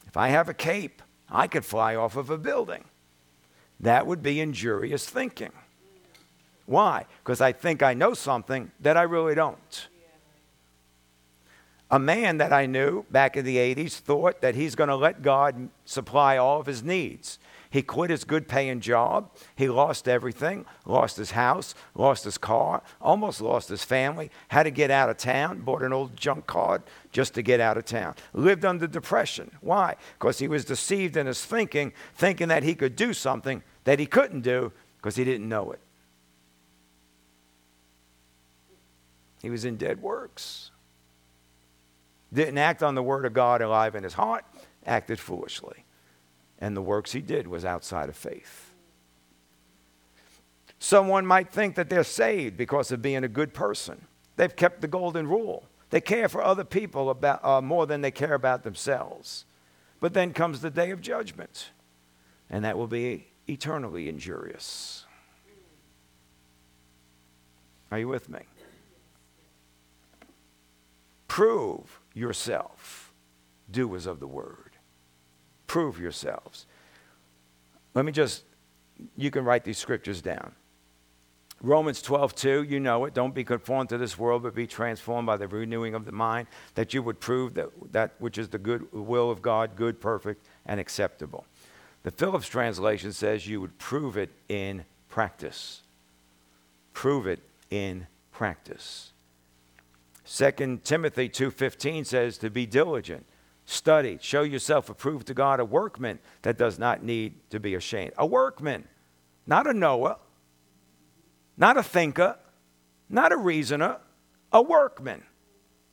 if 0.09 0.17
I 0.17 0.31
have 0.31 0.49
a 0.49 0.55
cape, 0.55 1.01
I 1.31 1.47
could 1.47 1.65
fly 1.65 1.95
off 1.95 2.17
of 2.17 2.31
a 2.31 2.37
building. 2.37 2.83
That 3.79 4.09
would 4.09 4.25
be 4.25 4.41
injurious 4.41 5.09
thinking. 5.09 5.53
Why? 6.67 7.07
Because 7.23 7.41
I 7.41 7.53
think 7.53 7.83
I 7.83 7.95
know 7.95 8.13
something 8.13 8.71
that 8.81 8.97
I 8.97 9.03
really 9.03 9.35
don't. 9.35 9.89
A 11.89 12.01
man 12.01 12.39
that 12.39 12.53
I 12.53 12.67
knew 12.67 13.05
back 13.13 13.37
in 13.37 13.45
the 13.45 13.59
80s 13.59 13.93
thought 13.95 14.41
that 14.41 14.57
he's 14.57 14.75
going 14.75 14.89
to 14.89 14.97
let 14.97 15.23
God 15.23 15.69
supply 15.85 16.37
all 16.37 16.59
of 16.59 16.67
his 16.67 16.83
needs. 16.83 17.39
He 17.71 17.83
quit 17.83 18.11
his 18.11 18.25
good 18.25 18.49
paying 18.49 18.81
job. 18.81 19.31
He 19.55 19.69
lost 19.69 20.09
everything, 20.09 20.67
lost 20.85 21.17
his 21.17 21.33
house, 21.33 21.75
lost 21.95 22.25
his 22.25 22.39
car, 22.39 22.83
almost 23.01 23.41
lost 23.41 23.69
his 23.69 23.85
family, 23.85 24.31
had 24.49 24.65
to 24.65 24.71
get 24.73 24.91
out 24.91 25.11
of 25.11 25.17
town, 25.17 25.61
bought 25.61 25.83
an 25.83 25.93
old 25.93 26.17
junk 26.17 26.47
car 26.47 26.83
just 27.13 27.35
to 27.35 27.43
get 27.43 27.61
out 27.61 27.77
of 27.77 27.85
town. 27.85 28.17
Lived 28.33 28.65
under 28.65 28.89
depression. 28.89 29.53
Why? 29.61 29.95
Because 30.19 30.41
he 30.41 30.49
was 30.49 30.65
deceived 30.65 31.17
in 31.17 31.27
his 31.27 31.45
thinking, 31.45 31.93
thinking 32.15 32.49
that 32.49 32.65
he 32.65 32.75
could 32.75 32.97
do 32.97 33.13
something 33.13 33.63
that 33.85 34.01
he 34.01 34.07
couldn't 34.07 34.41
do 34.41 34.73
because 34.97 35.15
he 35.15 35.25
didn't 35.25 35.49
know 35.49 35.71
it. 35.71 35.81
He 39.47 39.51
was 39.51 39.65
in 39.65 39.77
dead 39.77 40.03
works. 40.03 40.71
Didn't 42.33 42.59
act 42.59 42.83
on 42.83 42.95
the 42.95 43.03
word 43.03 43.25
of 43.25 43.33
God 43.33 43.63
alive 43.63 43.95
in 43.95 44.03
his 44.03 44.15
heart, 44.15 44.45
acted 44.85 45.21
foolishly 45.21 45.87
and 46.59 46.77
the 46.77 46.83
works 46.83 47.13
he 47.13 47.21
did 47.21 47.47
was 47.47 47.65
outside 47.65 48.09
of 48.09 48.17
faith. 48.17 48.73
Someone 50.79 51.27
might 51.27 51.51
think 51.51 51.75
that 51.75 51.89
they're 51.89 52.05
saved 52.05 52.57
because 52.57 52.93
of 52.93 53.03
being 53.03 53.25
a 53.25 53.29
good 53.29 53.55
person. 53.55 54.07
They've 54.37 54.55
kept 54.55 54.81
the 54.81 54.89
golden 54.89 55.27
rule. 55.27 55.65
They 55.91 56.01
care 56.01 56.29
for 56.29 56.43
other 56.43 56.65
people 56.65 57.11
about, 57.11 57.45
uh, 57.45 57.61
more 57.63 57.87
than 57.87 58.01
they 58.01 58.11
care 58.11 58.35
about 58.35 58.63
themselves. 58.63 59.45
But 60.01 60.13
then 60.13 60.33
comes 60.33 60.61
the 60.61 60.71
day 60.71 60.91
of 60.91 61.01
judgment, 61.01 61.71
and 62.51 62.65
that 62.65 62.77
will 62.77 62.87
be 62.87 63.29
eternally 63.49 64.09
injurious. 64.09 65.07
Are 67.91 67.99
you 67.99 68.09
with 68.09 68.29
me? 68.29 68.41
Prove 71.37 72.01
yourself 72.15 73.13
doers 73.71 74.07
of 74.07 74.21
the 74.21 74.27
word 74.27 74.67
prove 75.67 76.01
yourselves. 76.01 76.67
Let 77.95 78.05
me 78.05 78.13
just, 78.13 78.45
you 79.17 79.31
can 79.31 79.45
write 79.45 79.65
these 79.65 79.79
scriptures 79.79 80.23
down. 80.23 80.53
Romans 81.63 82.03
12, 82.03 82.35
2, 82.35 82.63
you 82.65 82.81
know 82.81 83.07
it. 83.07 83.15
Don't 83.15 83.35
be 83.35 83.45
conformed 83.45 83.89
to 83.89 83.99
this 83.99 84.19
world, 84.19 84.43
but 84.43 84.55
be 84.55 84.67
transformed 84.67 85.27
by 85.27 85.37
the 85.37 85.49
renewing 85.49 85.95
of 85.95 86.05
the 86.05 86.13
mind, 86.13 86.49
that 86.75 86.93
you 86.93 87.03
would 87.03 87.19
prove 87.19 87.55
that, 87.55 87.69
that 87.93 88.15
which 88.19 88.37
is 88.37 88.49
the 88.49 88.59
good 88.59 88.91
will 88.93 89.31
of 89.31 89.41
God, 89.41 89.77
good, 89.77 90.01
perfect, 90.01 90.47
and 90.67 90.79
acceptable. 90.79 91.47
The 92.03 92.11
Phillips 92.11 92.49
translation 92.49 93.13
says 93.13 93.47
you 93.47 93.61
would 93.61 93.77
prove 93.79 94.17
it 94.17 94.31
in 94.49 94.85
practice. 95.09 95.83
Prove 96.93 97.27
it 97.27 97.41
in 97.71 98.07
practice. 98.33 99.13
2 100.27 100.81
Timothy 100.85 101.29
2:15 101.29 102.05
says 102.05 102.39
to 102.39 102.51
be 102.51 102.67
diligent 102.67 103.27
Study. 103.67 104.19
Show 104.23 104.43
yourself 104.43 104.89
approved 104.89 105.27
to 105.27 105.35
God, 105.35 105.59
a 105.59 105.65
workman 105.65 106.21
that 106.43 106.57
does 106.57 106.79
not 106.79 107.03
need 107.03 107.51
to 107.51 107.59
be 107.59 107.75
ashamed. 107.75 108.13
A 108.17 108.25
workman, 108.25 108.87
not 109.45 109.67
a 109.67 109.75
knower, 109.75 110.19
not 111.57 111.77
a 111.77 111.83
thinker, 111.83 112.39
not 113.09 113.33
a 113.33 113.37
reasoner, 113.37 113.99
a 114.53 114.63
workman. 114.63 115.25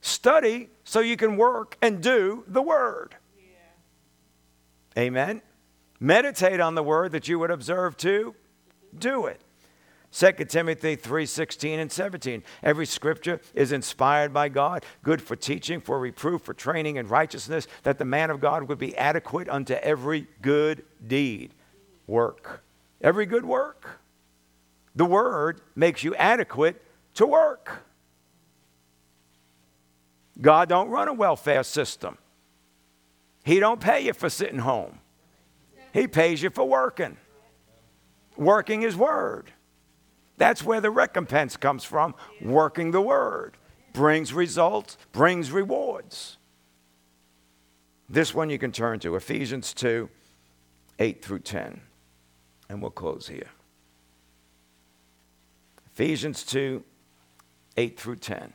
Study 0.02 0.70
so 0.84 1.00
you 1.00 1.18
can 1.18 1.36
work 1.36 1.76
and 1.82 2.02
do 2.02 2.44
the 2.48 2.62
word. 2.62 3.16
Yeah. 4.96 5.02
Amen. 5.02 5.42
Meditate 6.00 6.60
on 6.60 6.76
the 6.76 6.84
word 6.84 7.12
that 7.14 7.28
you 7.28 7.40
would 7.40 7.50
observe 7.50 7.98
to 7.98 8.36
do 8.96 9.26
it. 9.26 9.42
2 10.14 10.32
Timothy 10.48 10.96
3:16 10.96 11.80
and 11.80 11.92
17. 11.92 12.44
Every 12.62 12.86
scripture 12.86 13.42
is 13.56 13.72
inspired 13.72 14.32
by 14.32 14.48
God, 14.48 14.86
good 15.02 15.24
for 15.24 15.36
teaching, 15.36 15.82
for 15.82 16.00
reproof, 16.00 16.44
for 16.44 16.54
training 16.54 16.98
in 16.98 17.08
righteousness, 17.08 17.68
that 17.82 17.98
the 17.98 18.06
man 18.06 18.30
of 18.30 18.40
God 18.40 18.68
would 18.68 18.78
be 18.78 18.96
adequate 18.96 19.50
unto 19.50 19.74
every 19.74 20.28
good 20.44 20.86
deed. 21.06 21.56
Work. 22.06 22.64
Every 23.02 23.26
good 23.26 23.44
work. 23.44 24.02
The 24.96 25.06
word 25.06 25.62
makes 25.76 26.04
you 26.04 26.14
adequate 26.16 26.80
to 27.16 27.26
work. 27.26 27.84
God 30.40 30.70
don't 30.70 30.90
run 30.90 31.08
a 31.08 31.14
welfare 31.14 31.64
system. 31.64 32.20
He 33.44 33.60
don't 33.60 33.82
pay 33.82 34.02
you 34.02 34.14
for 34.14 34.30
sitting 34.30 34.60
home. 34.60 35.00
He 35.92 36.08
pays 36.08 36.44
you 36.44 36.52
for 36.52 36.68
working. 36.68 37.18
Working 38.38 38.82
his 38.82 38.96
word. 38.96 39.52
That's 40.38 40.64
where 40.64 40.82
the 40.82 40.92
recompense 40.92 41.58
comes 41.58 41.84
from. 41.84 42.16
Working 42.42 42.92
the 42.92 43.02
word 43.02 43.58
brings 43.94 44.34
results, 44.34 44.98
brings 45.12 45.52
rewards. 45.52 46.38
This 48.10 48.34
one 48.34 48.50
you 48.50 48.58
can 48.58 48.72
turn 48.72 49.00
to 49.00 49.16
Ephesians 49.16 49.74
2 49.74 50.10
8 51.00 51.24
through 51.24 51.40
10. 51.40 51.82
And 52.70 52.82
we'll 52.82 52.92
close 52.92 53.28
here. 53.28 53.50
Ephesians 55.94 56.44
2 56.44 56.84
8 57.78 58.00
through 58.00 58.18
10. 58.18 58.54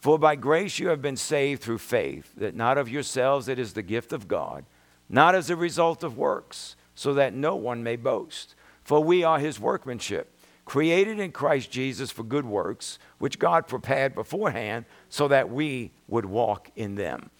For 0.00 0.18
by 0.18 0.34
grace 0.34 0.78
you 0.78 0.88
have 0.88 1.00
been 1.00 1.16
saved 1.16 1.62
through 1.62 1.78
faith, 1.78 2.32
that 2.36 2.56
not 2.56 2.76
of 2.76 2.88
yourselves, 2.88 3.48
it 3.48 3.58
is 3.58 3.72
the 3.72 3.82
gift 3.82 4.12
of 4.12 4.26
God, 4.26 4.64
not 5.08 5.34
as 5.34 5.48
a 5.48 5.56
result 5.56 6.02
of 6.02 6.18
works, 6.18 6.74
so 6.94 7.14
that 7.14 7.34
no 7.34 7.54
one 7.54 7.84
may 7.84 7.96
boast. 7.96 8.54
For 8.82 9.02
we 9.02 9.22
are 9.22 9.38
his 9.38 9.60
workmanship 9.60 10.31
created 10.64 11.18
in 11.18 11.32
Christ 11.32 11.70
Jesus 11.70 12.10
for 12.10 12.22
good 12.22 12.46
works, 12.46 12.98
which 13.18 13.38
God 13.38 13.66
prepared 13.66 14.14
beforehand 14.14 14.84
so 15.08 15.28
that 15.28 15.50
we 15.50 15.92
would 16.08 16.24
walk 16.24 16.70
in 16.76 16.94
them. 16.94 17.30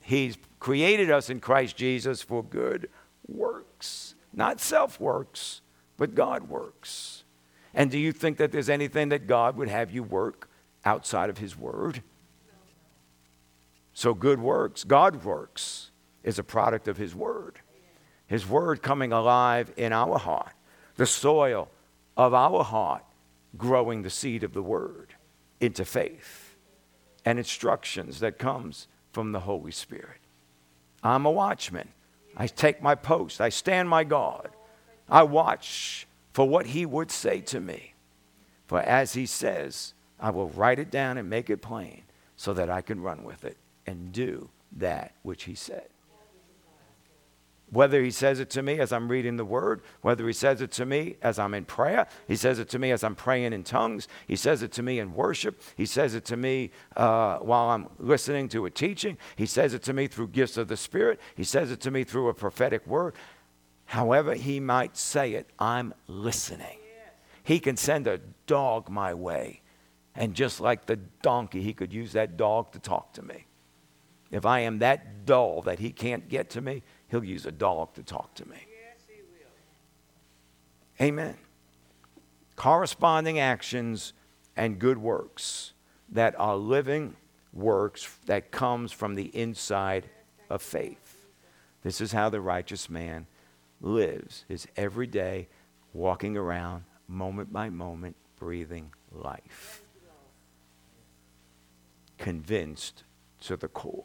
He's 0.00 0.36
created 0.60 1.10
us 1.10 1.30
in 1.30 1.40
Christ 1.40 1.76
Jesus 1.76 2.22
for 2.22 2.42
good 2.42 2.88
works, 3.26 4.14
not 4.32 4.60
self 4.60 5.00
works, 5.00 5.60
but 5.96 6.14
God 6.14 6.48
works. 6.48 7.24
And 7.74 7.90
do 7.90 7.98
you 7.98 8.12
think 8.12 8.38
that 8.38 8.52
there's 8.52 8.68
anything 8.68 9.08
that 9.08 9.26
God 9.26 9.56
would 9.56 9.68
have 9.68 9.90
you 9.90 10.02
work 10.02 10.48
outside 10.84 11.30
of 11.30 11.38
His 11.38 11.56
Word? 11.56 12.02
So, 13.92 14.14
good 14.14 14.40
works, 14.40 14.84
God 14.84 15.24
works, 15.24 15.90
is 16.22 16.38
a 16.38 16.44
product 16.44 16.88
of 16.88 16.96
His 16.96 17.14
Word. 17.14 17.60
His 18.26 18.46
Word 18.46 18.82
coming 18.82 19.12
alive 19.12 19.72
in 19.76 19.92
our 19.92 20.18
heart, 20.18 20.52
the 20.96 21.06
soil 21.06 21.68
of 22.16 22.34
our 22.34 22.62
heart 22.64 23.04
growing 23.56 24.02
the 24.02 24.10
seed 24.10 24.42
of 24.42 24.52
the 24.52 24.62
word 24.62 25.14
into 25.60 25.84
faith 25.84 26.56
and 27.24 27.38
instructions 27.38 28.20
that 28.20 28.38
comes 28.38 28.88
from 29.12 29.32
the 29.32 29.40
Holy 29.40 29.70
Spirit. 29.70 30.20
I'm 31.02 31.26
a 31.26 31.30
watchman. 31.30 31.88
I 32.36 32.46
take 32.46 32.82
my 32.82 32.94
post. 32.94 33.40
I 33.40 33.48
stand 33.48 33.88
my 33.88 34.04
guard. 34.04 34.50
I 35.08 35.22
watch 35.22 36.06
for 36.32 36.48
what 36.48 36.66
he 36.66 36.84
would 36.84 37.10
say 37.10 37.40
to 37.42 37.60
me. 37.60 37.94
For 38.66 38.80
as 38.80 39.12
he 39.12 39.26
says, 39.26 39.94
I 40.18 40.30
will 40.30 40.48
write 40.48 40.78
it 40.78 40.90
down 40.90 41.18
and 41.18 41.28
make 41.28 41.50
it 41.50 41.62
plain 41.62 42.02
so 42.36 42.52
that 42.54 42.70
I 42.70 42.80
can 42.80 43.00
run 43.00 43.24
with 43.24 43.44
it 43.44 43.56
and 43.86 44.12
do 44.12 44.50
that 44.72 45.14
which 45.22 45.44
he 45.44 45.54
said. 45.54 45.88
Whether 47.74 48.04
he 48.04 48.12
says 48.12 48.38
it 48.38 48.50
to 48.50 48.62
me 48.62 48.78
as 48.78 48.92
I'm 48.92 49.08
reading 49.08 49.36
the 49.36 49.44
word, 49.44 49.82
whether 50.00 50.24
he 50.28 50.32
says 50.32 50.60
it 50.60 50.70
to 50.72 50.86
me 50.86 51.16
as 51.20 51.40
I'm 51.40 51.54
in 51.54 51.64
prayer, 51.64 52.06
he 52.28 52.36
says 52.36 52.60
it 52.60 52.68
to 52.68 52.78
me 52.78 52.92
as 52.92 53.02
I'm 53.02 53.16
praying 53.16 53.52
in 53.52 53.64
tongues, 53.64 54.06
he 54.28 54.36
says 54.36 54.62
it 54.62 54.70
to 54.72 54.82
me 54.84 55.00
in 55.00 55.12
worship, 55.12 55.60
he 55.76 55.84
says 55.84 56.14
it 56.14 56.24
to 56.26 56.36
me 56.36 56.70
uh, 56.96 57.38
while 57.38 57.70
I'm 57.70 57.88
listening 57.98 58.48
to 58.50 58.64
a 58.66 58.70
teaching, 58.70 59.18
he 59.34 59.44
says 59.44 59.74
it 59.74 59.82
to 59.82 59.92
me 59.92 60.06
through 60.06 60.28
gifts 60.28 60.56
of 60.56 60.68
the 60.68 60.76
Spirit, 60.76 61.18
he 61.34 61.42
says 61.42 61.72
it 61.72 61.80
to 61.80 61.90
me 61.90 62.04
through 62.04 62.28
a 62.28 62.34
prophetic 62.34 62.86
word. 62.86 63.16
However, 63.86 64.34
he 64.34 64.60
might 64.60 64.96
say 64.96 65.32
it, 65.32 65.50
I'm 65.58 65.94
listening. 66.06 66.78
He 67.42 67.58
can 67.58 67.76
send 67.76 68.06
a 68.06 68.20
dog 68.46 68.88
my 68.88 69.14
way, 69.14 69.62
And 70.14 70.34
just 70.34 70.60
like 70.60 70.86
the 70.86 70.96
donkey, 71.22 71.60
he 71.60 71.74
could 71.74 71.92
use 71.92 72.12
that 72.12 72.36
dog 72.36 72.70
to 72.72 72.78
talk 72.78 73.14
to 73.14 73.22
me. 73.22 73.46
If 74.30 74.46
I 74.46 74.60
am 74.60 74.78
that 74.78 75.26
dull 75.26 75.62
that 75.62 75.80
he 75.80 75.90
can't 75.90 76.28
get 76.28 76.50
to 76.50 76.60
me, 76.60 76.82
he'll 77.14 77.24
use 77.24 77.46
a 77.46 77.52
dog 77.52 77.94
to 77.94 78.02
talk 78.02 78.34
to 78.34 78.44
me. 78.48 78.56
Amen. 81.00 81.36
Corresponding 82.56 83.38
actions 83.38 84.12
and 84.56 84.80
good 84.80 84.98
works 84.98 85.74
that 86.08 86.34
are 86.40 86.56
living 86.56 87.14
works 87.52 88.18
that 88.26 88.50
comes 88.50 88.90
from 88.90 89.14
the 89.14 89.26
inside 89.26 90.10
of 90.50 90.60
faith. 90.60 91.28
This 91.84 92.00
is 92.00 92.10
how 92.10 92.30
the 92.30 92.40
righteous 92.40 92.90
man 92.90 93.26
lives 93.80 94.44
his 94.48 94.66
everyday 94.76 95.46
walking 95.92 96.36
around 96.36 96.82
moment 97.06 97.52
by 97.52 97.70
moment 97.70 98.16
breathing 98.36 98.90
life 99.12 99.82
convinced 102.18 103.04
to 103.40 103.56
the 103.56 103.68
core 103.68 104.04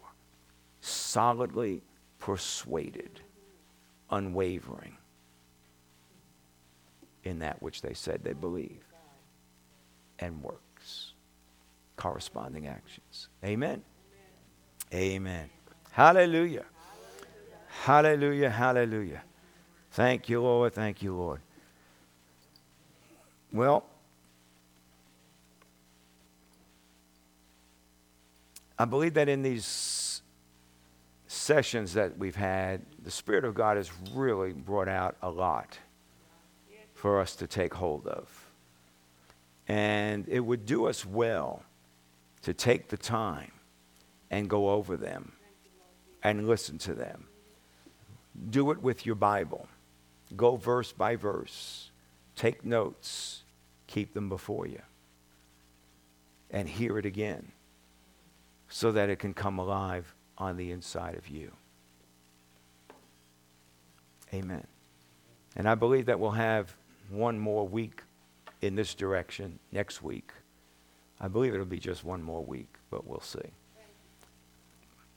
solidly 0.82 1.82
persuaded 2.20 3.22
unwavering 4.11 4.97
in 7.24 7.39
that 7.39 7.61
which 7.61 7.82
they 7.82 7.93
said 7.93 8.24
they 8.24 8.34
believe 8.34 8.84
and 10.20 10.41
works 10.43 11.13
corresponding 11.95 12.67
actions. 12.67 13.28
Amen. 13.43 13.82
Amen. 14.93 15.49
Hallelujah. 15.91 16.65
Hallelujah. 17.67 18.49
Hallelujah. 18.49 19.22
Thank 19.91 20.30
you, 20.30 20.41
Lord. 20.41 20.74
Thank 20.74 21.03
you, 21.03 21.15
Lord. 21.15 21.41
Well, 23.51 23.86
I 28.78 28.86
believe 28.86 29.15
that 29.15 29.28
in 29.28 29.41
these 29.41 29.65
sessions 31.49 31.93
that 31.93 32.15
we've 32.19 32.35
had, 32.35 32.79
the 33.03 33.09
Spirit 33.09 33.43
of 33.43 33.55
God 33.55 33.75
has 33.75 33.89
really 34.13 34.53
brought 34.53 34.87
out 34.87 35.17
a 35.23 35.31
lot 35.31 35.79
for 36.93 37.19
us 37.19 37.35
to 37.37 37.47
take 37.47 37.73
hold 37.73 38.05
of. 38.05 38.51
And 39.67 40.27
it 40.27 40.41
would 40.41 40.67
do 40.67 40.85
us 40.85 41.03
well 41.03 41.63
to 42.43 42.53
take 42.53 42.89
the 42.89 42.97
time 42.97 43.51
and 44.29 44.47
go 44.47 44.69
over 44.69 44.95
them 44.95 45.31
and 46.21 46.47
listen 46.47 46.77
to 46.77 46.93
them. 46.93 47.25
Do 48.51 48.69
it 48.69 48.83
with 48.83 49.07
your 49.07 49.15
Bible. 49.15 49.67
Go 50.37 50.55
verse 50.55 50.91
by 50.91 51.15
verse. 51.15 51.89
Take 52.35 52.63
notes. 52.63 53.41
Keep 53.87 54.13
them 54.13 54.29
before 54.29 54.67
you. 54.67 54.83
And 56.51 56.69
hear 56.69 56.99
it 56.99 57.07
again 57.07 57.53
so 58.67 58.91
that 58.91 59.09
it 59.09 59.17
can 59.17 59.33
come 59.33 59.57
alive 59.57 60.13
on 60.39 60.57
the 60.57 60.71
inside 60.71 61.15
of 61.15 61.27
you. 61.27 61.51
Amen. 64.33 64.65
And 65.55 65.67
I 65.67 65.75
believe 65.75 66.05
that 66.05 66.19
we'll 66.19 66.31
have 66.31 66.75
one 67.09 67.37
more 67.37 67.67
week 67.67 68.03
in 68.61 68.75
this 68.75 68.93
direction 68.93 69.59
next 69.71 70.01
week. 70.01 70.31
I 71.19 71.27
believe 71.27 71.53
it'll 71.53 71.65
be 71.65 71.79
just 71.79 72.03
one 72.03 72.23
more 72.23 72.43
week, 72.43 72.73
but 72.89 73.05
we'll 73.05 73.21
see. 73.21 73.39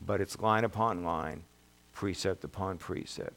But 0.04 0.20
it's 0.20 0.38
line 0.40 0.64
upon 0.64 1.04
line, 1.04 1.44
precept 1.92 2.42
upon 2.44 2.78
precept. 2.78 3.34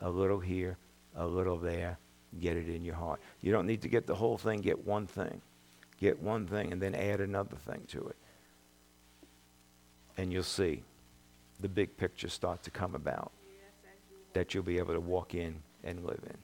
A 0.00 0.08
little 0.08 0.38
here, 0.38 0.78
a 1.16 1.26
little 1.26 1.58
there. 1.58 1.98
Get 2.40 2.56
it 2.56 2.68
in 2.68 2.84
your 2.84 2.94
heart. 2.94 3.20
You 3.40 3.52
don't 3.52 3.66
need 3.66 3.82
to 3.82 3.88
get 3.88 4.06
the 4.06 4.14
whole 4.14 4.38
thing, 4.38 4.60
get 4.60 4.86
one 4.86 5.06
thing. 5.06 5.42
Get 6.00 6.22
one 6.22 6.46
thing 6.46 6.72
and 6.72 6.80
then 6.80 6.94
add 6.94 7.20
another 7.20 7.56
thing 7.56 7.82
to 7.88 8.06
it. 8.06 8.16
And 10.16 10.32
you'll 10.32 10.44
see 10.44 10.84
the 11.60 11.68
big 11.68 11.96
picture 11.96 12.28
start 12.28 12.62
to 12.62 12.70
come 12.70 12.94
about 12.94 13.32
that 14.32 14.54
you'll 14.54 14.62
be 14.62 14.78
able 14.78 14.94
to 14.94 15.00
walk 15.00 15.34
in 15.34 15.62
and 15.82 16.04
live 16.04 16.20
in. 16.24 16.36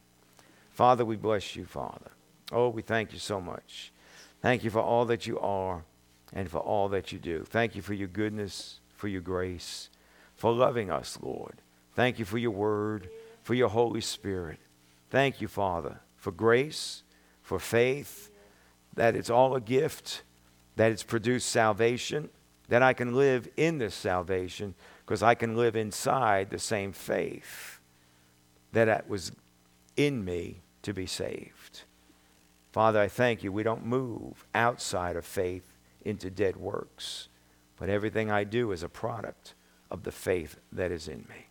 Father, 0.70 1.04
we 1.04 1.16
bless 1.16 1.54
you, 1.54 1.64
Father. 1.64 2.10
Oh, 2.50 2.68
we 2.68 2.82
thank 2.82 3.12
you 3.12 3.18
so 3.18 3.40
much. 3.40 3.92
Thank 4.42 4.64
you 4.64 4.70
for 4.70 4.80
all 4.80 5.04
that 5.06 5.26
you 5.26 5.38
are 5.38 5.84
and 6.32 6.50
for 6.50 6.58
all 6.58 6.88
that 6.88 7.12
you 7.12 7.18
do. 7.18 7.44
Thank 7.44 7.76
you 7.76 7.82
for 7.82 7.94
your 7.94 8.08
goodness, 8.08 8.80
for 8.96 9.08
your 9.08 9.20
grace, 9.20 9.88
for 10.34 10.52
loving 10.52 10.90
us, 10.90 11.18
Lord. 11.22 11.60
Thank 11.94 12.18
you 12.18 12.24
for 12.24 12.38
your 12.38 12.50
word, 12.50 13.08
for 13.42 13.54
your 13.54 13.68
Holy 13.68 14.00
Spirit. 14.00 14.58
Thank 15.10 15.40
you, 15.40 15.46
Father, 15.46 16.00
for 16.16 16.32
grace, 16.32 17.04
for 17.40 17.58
faith, 17.58 18.30
that 18.94 19.14
it's 19.14 19.30
all 19.30 19.54
a 19.54 19.60
gift, 19.60 20.22
that 20.76 20.90
it's 20.90 21.04
produced 21.04 21.48
salvation, 21.48 22.30
that 22.68 22.82
I 22.82 22.92
can 22.92 23.14
live 23.14 23.48
in 23.56 23.78
this 23.78 23.94
salvation 23.94 24.74
because 25.04 25.22
I 25.22 25.34
can 25.34 25.56
live 25.56 25.76
inside 25.76 26.50
the 26.50 26.58
same 26.58 26.92
faith 26.92 27.80
that 28.72 29.08
was 29.08 29.32
in 29.96 30.24
me 30.24 30.62
to 30.82 30.92
be 30.92 31.06
saved. 31.06 31.82
Father, 32.72 33.00
I 33.00 33.08
thank 33.08 33.44
you. 33.44 33.52
We 33.52 33.62
don't 33.62 33.86
move 33.86 34.44
outside 34.54 35.16
of 35.16 35.24
faith 35.24 35.76
into 36.04 36.30
dead 36.30 36.56
works, 36.56 37.28
but 37.78 37.88
everything 37.88 38.30
I 38.30 38.44
do 38.44 38.72
is 38.72 38.82
a 38.82 38.88
product 38.88 39.54
of 39.90 40.02
the 40.02 40.12
faith 40.12 40.58
that 40.72 40.90
is 40.90 41.06
in 41.06 41.20
me. 41.28 41.46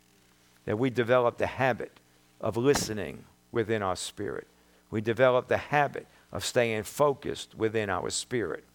That 0.65 0.79
we 0.79 0.89
develop 0.89 1.37
the 1.37 1.47
habit 1.47 1.99
of 2.41 2.57
listening 2.57 3.23
within 3.51 3.81
our 3.81 3.95
spirit. 3.95 4.47
We 4.91 5.01
develop 5.01 5.47
the 5.47 5.57
habit 5.57 6.07
of 6.31 6.43
staying 6.43 6.83
focused 6.83 7.55
within 7.55 7.89
our 7.89 8.09
spirit. 8.09 8.65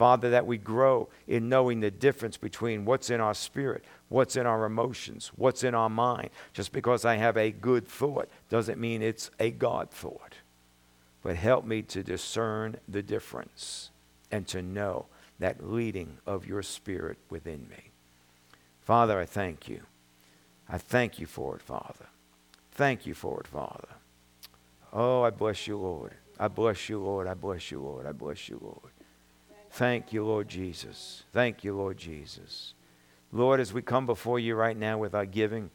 Father, 0.00 0.30
that 0.30 0.46
we 0.46 0.56
grow 0.56 1.10
in 1.28 1.50
knowing 1.50 1.80
the 1.80 1.90
difference 1.90 2.38
between 2.38 2.86
what's 2.86 3.10
in 3.10 3.20
our 3.20 3.34
spirit, 3.34 3.84
what's 4.08 4.34
in 4.34 4.46
our 4.46 4.64
emotions, 4.64 5.30
what's 5.36 5.62
in 5.62 5.74
our 5.74 5.90
mind. 5.90 6.30
Just 6.54 6.72
because 6.72 7.04
I 7.04 7.16
have 7.16 7.36
a 7.36 7.50
good 7.50 7.86
thought 7.86 8.30
doesn't 8.48 8.80
mean 8.80 9.02
it's 9.02 9.30
a 9.38 9.50
God 9.50 9.90
thought 9.90 10.36
but 11.22 11.36
help 11.36 11.64
me 11.64 11.82
to 11.82 12.02
discern 12.02 12.76
the 12.88 13.02
difference 13.02 13.90
and 14.30 14.46
to 14.48 14.62
know 14.62 15.06
that 15.38 15.70
leading 15.70 16.16
of 16.26 16.46
your 16.46 16.62
spirit 16.62 17.18
within 17.28 17.66
me. 17.68 17.90
Father, 18.82 19.18
I 19.18 19.26
thank 19.26 19.68
you. 19.68 19.82
I 20.68 20.78
thank 20.78 21.18
you 21.18 21.26
for 21.26 21.56
it, 21.56 21.62
Father. 21.62 22.06
Thank 22.72 23.04
you 23.04 23.14
for 23.14 23.40
it, 23.40 23.46
Father. 23.46 23.88
Oh, 24.92 25.22
I 25.22 25.30
bless 25.30 25.66
you, 25.66 25.76
Lord. 25.76 26.14
I 26.38 26.48
bless 26.48 26.88
you, 26.88 26.98
Lord. 26.98 27.26
I 27.26 27.34
bless 27.34 27.70
you, 27.70 27.80
Lord. 27.80 28.06
I 28.06 28.12
bless 28.12 28.48
you, 28.48 28.58
Lord. 28.62 28.92
Thank 29.70 30.12
you, 30.12 30.24
Lord 30.24 30.48
Jesus. 30.48 31.24
Thank 31.32 31.64
you, 31.64 31.74
Lord 31.74 31.96
Jesus. 31.96 32.74
Lord, 33.32 33.60
as 33.60 33.72
we 33.72 33.82
come 33.82 34.06
before 34.06 34.38
you 34.38 34.56
right 34.56 34.76
now 34.76 34.98
with 34.98 35.14
our 35.14 35.26
giving, 35.26 35.70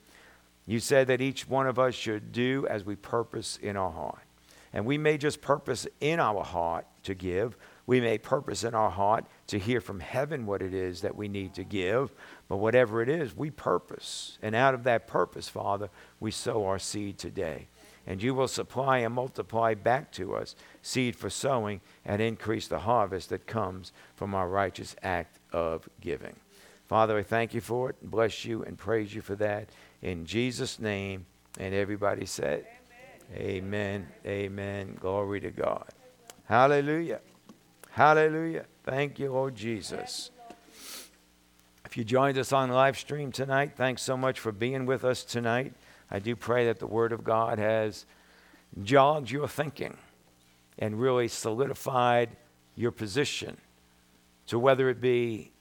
you 0.65 0.79
said 0.79 1.07
that 1.07 1.21
each 1.21 1.47
one 1.47 1.67
of 1.67 1.79
us 1.79 1.95
should 1.95 2.31
do 2.31 2.67
as 2.69 2.83
we 2.83 2.95
purpose 2.95 3.57
in 3.61 3.77
our 3.77 3.91
heart. 3.91 4.19
And 4.73 4.85
we 4.85 4.97
may 4.97 5.17
just 5.17 5.41
purpose 5.41 5.87
in 6.01 6.19
our 6.19 6.43
heart 6.43 6.85
to 7.03 7.13
give. 7.13 7.55
We 7.87 8.01
may 8.01 8.17
purpose 8.17 8.65
in 8.65 8.75
our 8.75 8.89
heart 8.89 9.25
to 9.47 9.57
hear 9.57 9.79
from 9.79 10.01
heaven 10.01 10.45
what 10.45 10.61
it 10.61 10.73
is 10.73 11.01
that 11.01 11.15
we 11.15 11.29
need 11.29 11.53
to 11.53 11.63
give. 11.63 12.11
But 12.49 12.57
whatever 12.57 13.01
it 13.01 13.07
is, 13.07 13.37
we 13.37 13.51
purpose. 13.51 14.37
And 14.41 14.53
out 14.53 14.73
of 14.73 14.83
that 14.83 15.07
purpose, 15.07 15.47
Father, 15.47 15.89
we 16.19 16.31
sow 16.31 16.65
our 16.65 16.79
seed 16.79 17.17
today. 17.17 17.67
And 18.07 18.21
you 18.21 18.35
will 18.35 18.47
supply 18.47 18.99
and 18.99 19.13
multiply 19.13 19.73
back 19.73 20.11
to 20.13 20.35
us 20.35 20.55
seed 20.81 21.15
for 21.15 21.29
sowing 21.29 21.81
and 22.05 22.21
increase 22.21 22.67
the 22.67 22.79
harvest 22.79 23.29
that 23.29 23.47
comes 23.47 23.91
from 24.15 24.35
our 24.35 24.47
righteous 24.47 24.95
act 25.01 25.39
of 25.51 25.89
giving. 26.01 26.35
Father, 26.87 27.17
I 27.17 27.23
thank 27.23 27.53
you 27.53 27.61
for 27.61 27.89
it, 27.89 27.95
and 28.01 28.11
bless 28.11 28.45
you, 28.45 28.63
and 28.63 28.77
praise 28.77 29.13
you 29.13 29.21
for 29.21 29.35
that. 29.35 29.69
In 30.03 30.25
Jesus' 30.25 30.79
name, 30.79 31.25
and 31.59 31.73
everybody 31.73 32.25
said, 32.25 32.67
Amen. 33.33 34.07
Amen. 34.25 34.97
Glory 34.99 35.39
to 35.39 35.49
God. 35.49 35.87
Hallelujah. 36.45 37.21
Hallelujah. 37.89 38.65
Thank 38.83 39.17
you, 39.17 39.31
Lord 39.31 39.55
Jesus. 39.55 40.29
If 41.85 41.97
you 41.97 42.03
joined 42.03 42.37
us 42.37 42.51
on 42.51 42.69
live 42.69 42.99
stream 42.99 43.31
tonight, 43.31 43.71
thanks 43.75 44.01
so 44.01 44.15
much 44.15 44.39
for 44.39 44.51
being 44.51 44.85
with 44.85 45.03
us 45.03 45.23
tonight. 45.23 45.73
I 46.09 46.19
do 46.19 46.35
pray 46.35 46.65
that 46.65 46.79
the 46.79 46.87
Word 46.87 47.11
of 47.11 47.23
God 47.23 47.59
has 47.59 48.05
jogged 48.83 49.31
your 49.31 49.47
thinking 49.47 49.97
and 50.77 50.99
really 50.99 51.27
solidified 51.27 52.29
your 52.75 52.91
position 52.91 53.57
to 54.47 54.59
whether 54.59 54.89
it 54.89 55.01
be 55.01 55.51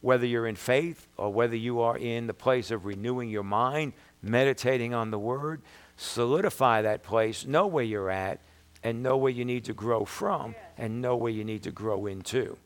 whether 0.00 0.26
you're 0.26 0.46
in 0.46 0.54
faith 0.54 1.08
or 1.16 1.32
whether 1.32 1.56
you 1.56 1.80
are 1.80 1.96
in 1.96 2.26
the 2.26 2.34
place 2.34 2.70
of 2.70 2.84
renewing 2.84 3.30
your 3.30 3.42
mind, 3.42 3.94
meditating 4.22 4.92
on 4.92 5.10
the 5.10 5.18
Word, 5.18 5.62
solidify 5.96 6.82
that 6.82 7.02
place, 7.02 7.46
know 7.46 7.66
where 7.66 7.84
you're 7.84 8.10
at, 8.10 8.38
and 8.82 9.02
know 9.02 9.16
where 9.16 9.32
you 9.32 9.46
need 9.46 9.64
to 9.64 9.72
grow 9.72 10.04
from, 10.04 10.54
and 10.76 11.00
know 11.00 11.16
where 11.16 11.32
you 11.32 11.42
need 11.42 11.62
to 11.62 11.70
grow 11.70 12.04
into. 12.04 12.58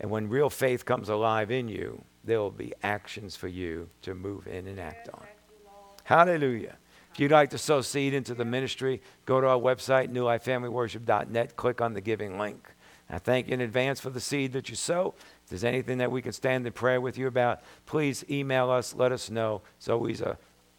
And 0.00 0.10
when 0.10 0.28
real 0.28 0.50
faith 0.50 0.84
comes 0.84 1.08
alive 1.08 1.52
in 1.52 1.68
you, 1.68 2.02
there 2.26 2.40
will 2.40 2.50
be 2.50 2.74
actions 2.82 3.36
for 3.36 3.48
you 3.48 3.88
to 4.02 4.14
move 4.14 4.46
in 4.46 4.66
and 4.66 4.78
act 4.78 5.08
on. 5.08 5.24
Hallelujah. 6.04 6.76
If 7.12 7.20
you'd 7.20 7.32
like 7.32 7.50
to 7.50 7.58
sow 7.58 7.80
seed 7.80 8.12
into 8.12 8.34
the 8.34 8.44
ministry, 8.44 9.00
go 9.24 9.40
to 9.40 9.46
our 9.46 9.58
website, 9.58 10.10
newlifefamilyworship.net, 10.10 11.56
click 11.56 11.80
on 11.80 11.94
the 11.94 12.00
giving 12.00 12.38
link. 12.38 12.68
I 13.08 13.18
thank 13.18 13.46
you 13.46 13.54
in 13.54 13.60
advance 13.60 14.00
for 14.00 14.10
the 14.10 14.20
seed 14.20 14.52
that 14.52 14.68
you 14.68 14.76
sow. 14.76 15.14
If 15.44 15.50
there's 15.50 15.64
anything 15.64 15.98
that 15.98 16.10
we 16.10 16.20
can 16.20 16.32
stand 16.32 16.66
in 16.66 16.72
prayer 16.72 17.00
with 17.00 17.16
you 17.16 17.28
about, 17.28 17.60
please 17.86 18.24
email 18.28 18.68
us, 18.68 18.94
let 18.94 19.12
us 19.12 19.30
know. 19.30 19.62
It's 19.78 19.88
always 19.88 20.20
an 20.20 20.36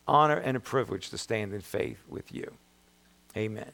honor 0.07 0.37
and 0.37 0.57
a 0.57 0.59
privilege 0.59 1.09
to 1.09 1.17
stand 1.17 1.53
in 1.53 1.61
faith 1.61 2.03
with 2.07 2.33
you. 2.33 2.53
Amen. 3.35 3.71